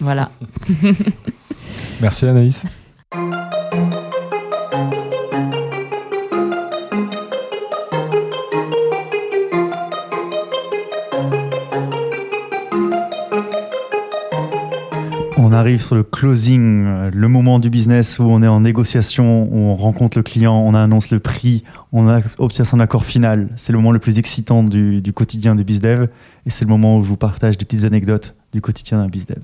Voilà. 0.00 0.30
Merci 2.00 2.26
Anaïs. 2.26 2.64
Arrive 15.56 15.80
sur 15.80 15.94
le 15.96 16.02
closing, 16.02 16.84
euh, 16.86 17.10
le 17.12 17.28
moment 17.28 17.58
du 17.58 17.70
business 17.70 18.18
où 18.18 18.24
on 18.24 18.42
est 18.42 18.48
en 18.48 18.60
négociation, 18.60 19.52
on 19.52 19.74
rencontre 19.76 20.18
le 20.18 20.22
client, 20.22 20.56
on 20.56 20.74
annonce 20.74 21.10
le 21.10 21.18
prix, 21.18 21.64
on 21.92 22.08
obtient 22.38 22.64
son 22.64 22.78
accord 22.78 23.04
final. 23.04 23.48
C'est 23.56 23.72
le 23.72 23.78
moment 23.78 23.92
le 23.92 23.98
plus 23.98 24.18
excitant 24.18 24.62
du, 24.62 25.00
du 25.00 25.12
quotidien 25.12 25.54
du 25.54 25.64
BizDev 25.64 26.08
et 26.46 26.50
c'est 26.50 26.64
le 26.64 26.70
moment 26.70 26.98
où 26.98 27.02
je 27.02 27.08
vous 27.08 27.16
partage 27.16 27.58
des 27.58 27.64
petites 27.64 27.84
anecdotes 27.84 28.34
du 28.52 28.60
quotidien 28.60 28.98
d'un 28.98 29.08
BizDev. 29.08 29.42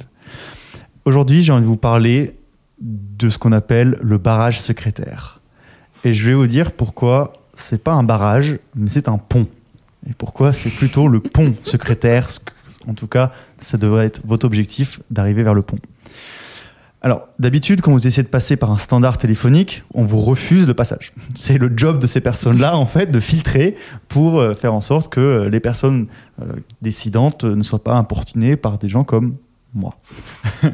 Aujourd'hui, 1.05 1.43
j'ai 1.43 1.53
envie 1.53 1.63
de 1.63 1.67
vous 1.67 1.77
parler 1.77 2.37
de 2.81 3.29
ce 3.29 3.39
qu'on 3.39 3.53
appelle 3.53 3.99
le 4.01 4.19
barrage 4.19 4.61
secrétaire. 4.61 5.41
Et 6.05 6.15
je 6.15 6.27
vais 6.27 6.35
vous 6.35 6.47
dire 6.47 6.73
pourquoi 6.73 7.33
c'est 7.55 7.83
pas 7.83 7.93
un 7.93 8.03
barrage, 8.03 8.59
mais 8.75 8.89
c'est 8.89 9.09
un 9.09 9.19
pont. 9.19 9.47
Et 10.09 10.15
pourquoi 10.15 10.53
c'est 10.53 10.71
plutôt 10.71 11.09
le 11.09 11.21
pont 11.21 11.55
secrétaire. 11.63 12.29
En 12.89 12.95
tout 12.95 13.07
cas, 13.07 13.33
ça 13.59 13.78
devrait 13.78 14.07
être 14.07 14.20
votre 14.24 14.47
objectif 14.47 15.01
d'arriver 15.11 15.43
vers 15.43 15.55
le 15.55 15.62
pont. 15.62 15.78
Alors, 17.05 17.28
d'habitude, 17.41 17.80
quand 17.80 17.91
vous 17.91 18.07
essayez 18.07 18.22
de 18.22 18.28
passer 18.28 18.57
par 18.57 18.70
un 18.70 18.78
standard 18.78 19.18
téléphonique, 19.18 19.83
on 19.93 20.05
vous 20.05 20.20
refuse 20.20 20.68
le 20.68 20.74
passage. 20.74 21.12
C'est 21.35 21.59
le 21.59 21.72
job 21.76 21.99
de 21.99 22.07
ces 22.07 22.20
personnes-là, 22.20 22.76
en 22.76 22.87
fait, 22.87 23.11
de 23.11 23.18
filtrer 23.18 23.76
pour 24.09 24.41
euh, 24.41 24.55
faire 24.55 24.72
en 24.72 24.80
sorte 24.80 25.12
que 25.12 25.20
euh, 25.20 25.51
les 25.51 25.59
personnes 25.59 26.07
euh, 26.41 26.45
décidantes 26.80 27.43
ne 27.43 27.62
soient 27.64 27.83
pas 27.83 27.95
importunées 27.95 28.55
par 28.55 28.78
des 28.78 28.89
gens 28.89 29.03
comme 29.03 29.35
moi. 29.74 29.97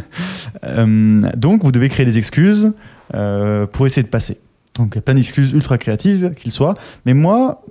Donc, 1.35 1.65
vous 1.65 1.73
devez 1.73 1.89
créer 1.89 2.05
des 2.05 2.19
excuses 2.19 2.73
pour 3.11 3.87
essayer 3.87 4.03
de 4.03 4.09
passer. 4.09 4.39
Donc, 4.75 4.91
il 4.93 4.95
y 4.97 4.99
a 4.99 5.03
plein 5.03 5.15
d'excuses 5.15 5.53
ultra 5.53 5.79
créatives 5.79 6.35
qu'ils 6.37 6.53
soient. 6.53 6.75
Mais 7.07 7.15
moi, 7.15 7.63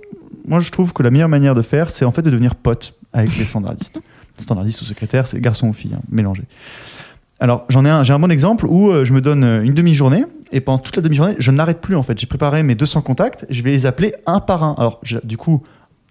moi, 0.46 0.58
je 0.58 0.70
trouve 0.70 0.92
que 0.92 1.02
la 1.02 1.10
meilleure 1.10 1.28
manière 1.28 1.54
de 1.54 1.62
faire, 1.62 1.90
c'est 1.90 2.04
en 2.04 2.10
fait 2.10 2.22
de 2.22 2.30
devenir 2.30 2.54
pote 2.54 2.94
avec 3.12 3.36
les 3.36 3.44
standardistes. 3.44 4.00
Standardiste 4.40 4.80
ou 4.82 4.84
secrétaire, 4.84 5.26
c'est 5.26 5.40
garçon 5.40 5.68
ou 5.68 5.72
fille, 5.72 5.94
hein, 5.94 6.00
mélangé. 6.10 6.44
Alors, 7.40 7.64
j'en 7.68 7.84
ai 7.84 7.90
un, 7.90 8.02
j'ai 8.02 8.12
un 8.12 8.18
bon 8.18 8.30
exemple 8.30 8.66
où 8.66 8.90
euh, 8.90 9.04
je 9.04 9.12
me 9.12 9.20
donne 9.20 9.44
euh, 9.44 9.62
une 9.62 9.74
demi-journée 9.74 10.24
et 10.50 10.60
pendant 10.60 10.78
toute 10.78 10.96
la 10.96 11.02
demi-journée, 11.02 11.36
je 11.38 11.50
n'arrête 11.52 11.80
plus 11.80 11.94
en 11.94 12.02
fait. 12.02 12.18
J'ai 12.18 12.26
préparé 12.26 12.62
mes 12.62 12.74
200 12.74 13.02
contacts, 13.02 13.46
je 13.48 13.62
vais 13.62 13.70
les 13.70 13.86
appeler 13.86 14.14
un 14.26 14.40
par 14.40 14.64
un. 14.64 14.74
Alors, 14.76 15.00
du 15.22 15.36
coup, 15.36 15.62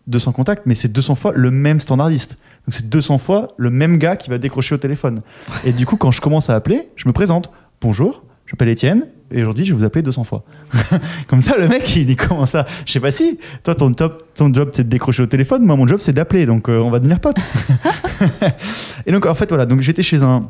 200 0.07 0.31
contacts, 0.31 0.65
mais 0.65 0.75
c'est 0.75 0.91
200 0.91 1.15
fois 1.15 1.31
le 1.35 1.51
même 1.51 1.79
standardiste. 1.79 2.37
Donc, 2.65 2.73
c'est 2.73 2.89
200 2.89 3.17
fois 3.17 3.49
le 3.57 3.69
même 3.69 3.97
gars 3.97 4.15
qui 4.15 4.29
va 4.29 4.37
décrocher 4.37 4.75
au 4.75 4.77
téléphone. 4.77 5.19
Et 5.65 5.73
du 5.73 5.85
coup, 5.85 5.97
quand 5.97 6.11
je 6.11 6.21
commence 6.21 6.49
à 6.49 6.55
appeler, 6.55 6.89
je 6.95 7.07
me 7.07 7.13
présente. 7.13 7.51
Bonjour, 7.81 8.23
je 8.45 8.53
m'appelle 8.53 8.69
Étienne 8.69 9.07
et 9.31 9.41
aujourd'hui, 9.41 9.65
je 9.65 9.73
vais 9.73 9.79
vous 9.79 9.85
appeler 9.85 10.03
200 10.03 10.23
fois. 10.23 10.43
Comme 11.27 11.41
ça, 11.41 11.57
le 11.57 11.67
mec, 11.67 11.93
il 11.95 12.05
dit 12.05 12.15
comment 12.15 12.45
ça? 12.45 12.65
Je 12.85 12.93
sais 12.93 12.99
pas 13.01 13.11
si. 13.11 13.39
Toi, 13.63 13.75
ton, 13.75 13.91
top, 13.91 14.33
ton 14.33 14.53
job, 14.53 14.69
c'est 14.71 14.85
de 14.85 14.89
décrocher 14.89 15.23
au 15.23 15.25
téléphone. 15.27 15.63
Moi, 15.63 15.75
mon 15.75 15.85
job, 15.85 15.99
c'est 15.99 16.13
d'appeler. 16.13 16.45
Donc, 16.45 16.69
euh, 16.69 16.79
on 16.79 16.89
va 16.89 16.99
devenir 16.99 17.19
potes. 17.19 17.37
et 19.05 19.11
donc, 19.11 19.25
en 19.25 19.35
fait, 19.35 19.49
voilà. 19.49 19.65
Donc, 19.65 19.81
j'étais 19.81 20.03
chez 20.03 20.23
un. 20.23 20.49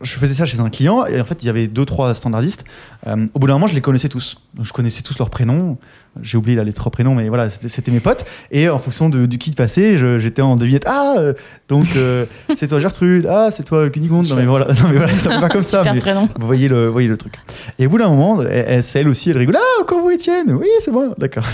Je 0.00 0.12
faisais 0.12 0.34
ça 0.34 0.44
chez 0.44 0.60
un 0.60 0.70
client 0.70 1.06
et 1.06 1.20
en 1.20 1.24
fait, 1.24 1.42
il 1.42 1.46
y 1.46 1.48
avait 1.48 1.66
deux, 1.66 1.84
trois 1.84 2.14
standardistes. 2.14 2.62
Euh, 3.08 3.26
au 3.34 3.40
bout 3.40 3.48
d'un 3.48 3.54
moment, 3.54 3.66
je 3.66 3.74
les 3.74 3.80
connaissais 3.80 4.08
tous. 4.08 4.36
Je 4.62 4.72
connaissais 4.72 5.02
tous 5.02 5.18
leurs 5.18 5.28
prénoms. 5.28 5.76
J'ai 6.22 6.38
oublié 6.38 6.56
là, 6.56 6.62
les 6.62 6.72
trois 6.72 6.92
prénoms, 6.92 7.16
mais 7.16 7.28
voilà, 7.28 7.50
c'était 7.50 7.90
mes 7.90 7.98
potes. 7.98 8.24
Et 8.52 8.68
en 8.68 8.78
fonction 8.78 9.08
de- 9.08 9.26
du 9.26 9.38
qui 9.38 9.50
passait, 9.50 9.96
j'étais 10.20 10.40
en 10.40 10.54
devinette. 10.54 10.84
Ah, 10.86 11.14
euh, 11.18 11.32
donc 11.68 11.86
euh, 11.96 12.26
c'est 12.54 12.68
toi 12.68 12.78
Gertrude. 12.78 13.26
Ah, 13.28 13.48
c'est 13.50 13.64
toi 13.64 13.90
Cunigonde. 13.90 14.28
Non, 14.28 14.36
mais 14.36 14.44
voilà, 14.44 14.66
non, 14.68 14.88
mais 14.88 14.98
voilà 14.98 15.18
ça 15.18 15.30
va 15.30 15.40
pas 15.40 15.48
comme 15.48 15.64
ça. 15.64 15.82
Mais- 15.82 15.98
vous 16.38 16.46
voyez 16.46 16.68
le, 16.68 16.86
vous 16.86 16.92
voyez 16.92 17.08
le 17.08 17.16
truc. 17.16 17.34
Et 17.80 17.86
au 17.88 17.90
bout 17.90 17.98
d'un 17.98 18.08
moment, 18.08 18.40
elle, 18.42 18.66
elle- 18.68 18.82
c'est 18.84 19.00
elle 19.00 19.08
aussi, 19.08 19.30
elle 19.30 19.38
rigole. 19.38 19.56
Ah, 19.58 19.82
encore 19.82 20.00
vous, 20.00 20.10
Étienne 20.10 20.52
Oui, 20.52 20.68
c'est 20.78 20.92
moi. 20.92 21.08
D'accord. 21.18 21.44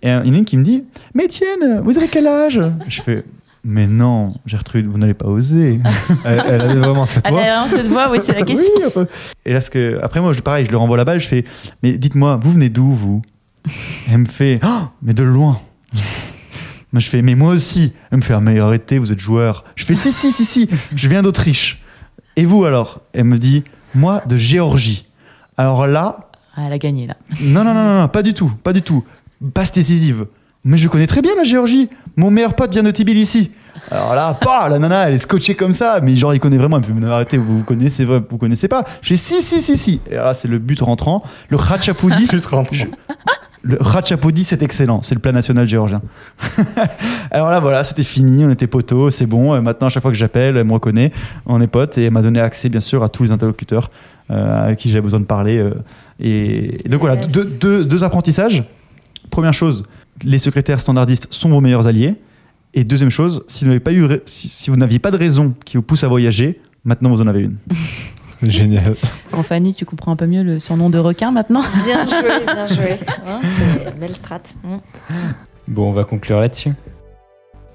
Et 0.00 0.06
il 0.08 0.10
y 0.10 0.14
en 0.14 0.20
a 0.20 0.38
une 0.38 0.44
qui 0.44 0.56
me 0.56 0.62
dit 0.62 0.84
Mais 1.14 1.24
Étienne, 1.24 1.80
vous 1.82 1.98
avez 1.98 2.06
quel 2.06 2.28
âge? 2.28 2.60
Je 2.86 3.02
fais 3.02 3.24
Mais 3.62 3.86
non, 3.86 4.34
Gertrude, 4.46 4.86
vous 4.86 4.96
n'allez 4.98 5.14
pas 5.14 5.26
oser. 5.26 5.80
Elle, 6.24 6.42
elle 6.46 6.60
avait 6.62 6.74
vraiment 6.80 7.04
cette 7.06 7.26
Elle 7.26 7.32
voix. 7.34 7.42
a 7.42 7.44
vraiment 7.64 7.68
cette 7.76 7.86
voix, 7.88 8.10
oui, 8.10 8.18
c'est 8.24 8.32
la 8.34 8.42
question. 8.46 8.72
Oui. 8.96 9.04
Et 9.44 9.52
là, 9.52 9.60
ce 9.60 9.70
que, 9.70 9.98
après, 10.02 10.20
moi, 10.20 10.32
je, 10.32 10.40
pareil, 10.40 10.64
je 10.64 10.70
le 10.70 10.78
renvoie 10.78 10.96
la 10.96 11.04
balle. 11.04 11.20
Je 11.20 11.28
fais 11.28 11.44
Mais 11.82 11.98
dites-moi, 11.98 12.36
vous 12.36 12.52
venez 12.52 12.70
d'où, 12.70 12.90
vous? 12.92 13.20
Et 13.66 14.12
Elle 14.12 14.18
me 14.18 14.24
fait 14.26 14.60
Oh, 14.64 14.88
Mais 15.02 15.12
de 15.14 15.22
loin. 15.22 15.60
Moi, 16.92 16.98
je 17.00 17.08
fais 17.08 17.22
Mais 17.22 17.36
moi 17.36 17.52
aussi. 17.52 17.92
Elle 18.10 18.18
me 18.18 18.22
fait 18.22 18.32
ah, 18.34 18.40
Mais 18.40 18.58
arrêtez, 18.58 18.98
vous 18.98 19.12
êtes 19.12 19.18
joueur. 19.20 19.62
Je 19.76 19.84
fais 19.84 19.94
Si, 19.94 20.10
si, 20.10 20.32
si, 20.32 20.44
si. 20.44 20.68
Je 20.96 21.08
viens 21.08 21.22
d'Autriche. 21.22 21.82
Et 22.36 22.44
vous, 22.46 22.64
alors? 22.64 23.02
Elle 23.12 23.24
me 23.24 23.38
dit 23.38 23.62
Moi, 23.94 24.22
de 24.26 24.36
Géorgie. 24.36 25.06
Alors 25.56 25.86
là, 25.86 26.30
Ah, 26.56 26.62
elle 26.66 26.72
a 26.72 26.78
gagné 26.78 27.06
là. 27.06 27.16
non, 27.42 27.62
non, 27.62 27.74
non, 27.74 27.84
non, 27.84 28.00
non, 28.00 28.08
pas 28.08 28.22
du 28.22 28.32
tout, 28.34 28.50
pas 28.64 28.72
du 28.72 28.82
tout. 28.82 29.04
Passe 29.54 29.70
décisive. 29.72 30.26
Mais 30.64 30.76
je 30.76 30.88
connais 30.88 31.06
très 31.06 31.22
bien 31.22 31.32
la 31.36 31.44
Géorgie. 31.44 31.88
Mon 32.16 32.30
meilleur 32.30 32.54
pote 32.54 32.72
vient 32.72 32.82
de 32.82 32.90
Tbilissi. 32.90 33.50
Alors 33.90 34.14
là, 34.14 34.34
pas, 34.34 34.68
la 34.68 34.78
nana, 34.78 35.08
elle 35.08 35.14
est 35.14 35.18
scotchée 35.20 35.54
comme 35.54 35.72
ça, 35.74 36.00
mais 36.02 36.14
genre, 36.16 36.34
il 36.34 36.38
connaît 36.40 36.58
vraiment. 36.58 36.76
Elle 36.76 36.82
me 36.82 36.86
fait, 36.86 36.92
mais 36.92 37.06
arrêtez, 37.10 37.38
vous, 37.38 37.58
vous 37.58 37.64
connaissez, 37.64 38.04
vrai, 38.04 38.20
vous 38.28 38.36
connaissez 38.36 38.68
pas? 38.68 38.84
Je 39.00 39.08
fais, 39.08 39.16
si, 39.16 39.40
si, 39.42 39.60
si, 39.62 39.76
si. 39.76 40.00
Et 40.10 40.16
là, 40.16 40.34
c'est 40.34 40.48
le 40.48 40.58
but 40.58 40.80
rentrant. 40.80 41.22
Le 41.48 41.56
Ratchapoudi. 41.56 42.26
Je- 42.72 42.84
le 43.62 43.76
Ratchapoudi, 43.80 44.44
c'est 44.44 44.62
excellent. 44.62 45.02
C'est 45.02 45.14
le 45.14 45.20
plat 45.20 45.32
national 45.32 45.66
géorgien. 45.68 46.02
Alors 47.30 47.50
là, 47.50 47.60
voilà, 47.60 47.84
c'était 47.84 48.02
fini. 48.02 48.44
On 48.44 48.50
était 48.50 48.66
poteaux, 48.66 49.10
c'est 49.10 49.26
bon. 49.26 49.54
Euh, 49.54 49.60
Maintenant, 49.60 49.86
à 49.86 49.90
chaque 49.90 50.02
fois 50.02 50.10
que 50.10 50.16
j'appelle, 50.16 50.56
elle 50.56 50.64
me 50.64 50.72
reconnaît. 50.72 51.12
On 51.46 51.60
est 51.60 51.66
potes 51.66 51.96
et 51.98 52.04
elle 52.04 52.12
m'a 52.12 52.22
donné 52.22 52.40
accès, 52.40 52.68
bien 52.68 52.80
sûr, 52.80 53.02
à 53.02 53.08
tous 53.08 53.24
les 53.24 53.30
interlocuteurs 53.32 53.90
euh, 54.30 54.64
avec 54.64 54.78
qui 54.78 54.88
j'avais 54.90 55.02
besoin 55.02 55.20
de 55.20 55.26
parler. 55.26 55.58
euh, 55.58 55.74
et, 56.18 56.84
et 56.86 56.88
donc 56.88 57.00
voilà, 57.00 57.16
Yes. 57.16 57.28
deux, 57.28 57.44
deux- 57.44 57.84
deux 57.84 58.04
apprentissages. 58.04 58.64
Première 59.30 59.54
chose, 59.54 59.84
les 60.24 60.38
secrétaires 60.38 60.80
standardistes 60.80 61.28
sont 61.30 61.50
vos 61.50 61.60
meilleurs 61.60 61.86
alliés. 61.86 62.16
Et 62.74 62.84
deuxième 62.84 63.10
chose, 63.10 63.44
si 63.48 63.64
vous 63.64 63.68
n'avez 63.70 63.80
pas 63.80 63.92
eu, 63.92 64.06
si, 64.26 64.48
si 64.48 64.70
vous 64.70 64.76
n'aviez 64.76 64.98
pas 65.00 65.10
de 65.10 65.16
raison 65.16 65.54
qui 65.64 65.76
vous 65.76 65.82
pousse 65.82 66.04
à 66.04 66.08
voyager, 66.08 66.60
maintenant 66.84 67.10
vous 67.10 67.20
en 67.22 67.26
avez 67.26 67.42
une. 67.42 67.56
Génial. 68.42 68.94
Bon, 69.32 69.42
Fanny, 69.42 69.74
tu 69.74 69.84
comprends 69.84 70.12
un 70.12 70.16
peu 70.16 70.26
mieux 70.26 70.42
le 70.42 70.58
surnom 70.60 70.88
de 70.88 70.98
requin 70.98 71.30
maintenant 71.30 71.62
Bien 71.84 72.06
joué, 72.06 72.44
bien 72.46 72.66
joué. 72.68 72.98
Hein, 73.26 73.40
belle 74.00 74.14
strat. 74.14 74.40
Mm. 74.64 74.76
Bon, 75.68 75.90
on 75.90 75.92
va 75.92 76.04
conclure 76.04 76.40
là-dessus. 76.40 76.70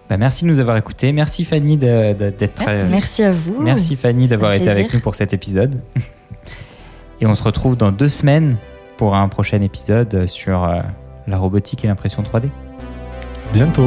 Bah, 0.09 0.17
merci 0.17 0.43
de 0.43 0.49
nous 0.49 0.59
avoir 0.59 0.75
écoutés. 0.77 1.11
Merci 1.11 1.45
Fanny 1.45 1.77
d'être. 1.77 2.63
euh, 2.67 2.87
Merci 2.89 3.23
à 3.23 3.31
vous. 3.31 3.61
Merci 3.61 3.95
Fanny 3.95 4.27
d'avoir 4.27 4.53
été 4.53 4.69
avec 4.69 4.93
nous 4.93 5.01
pour 5.01 5.13
cet 5.15 5.33
épisode. 5.33 5.81
Et 7.21 7.25
on 7.27 7.35
se 7.35 7.43
retrouve 7.43 7.77
dans 7.77 7.91
deux 7.91 8.09
semaines 8.09 8.55
pour 8.97 9.15
un 9.15 9.27
prochain 9.27 9.61
épisode 9.61 10.25
sur 10.25 10.63
euh, 10.63 10.79
la 11.27 11.37
robotique 11.37 11.83
et 11.85 11.87
l'impression 11.87 12.23
3D. 12.23 12.49
Bientôt. 13.53 13.83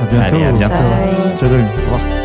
À 0.00 0.06
bientôt. 0.10 0.36
Allez, 0.36 0.44
à 0.46 0.52
bientôt. 0.52 0.74
Bye. 0.74 1.36
Salut. 1.36 1.54
Au 1.54 1.94
revoir. 1.94 2.19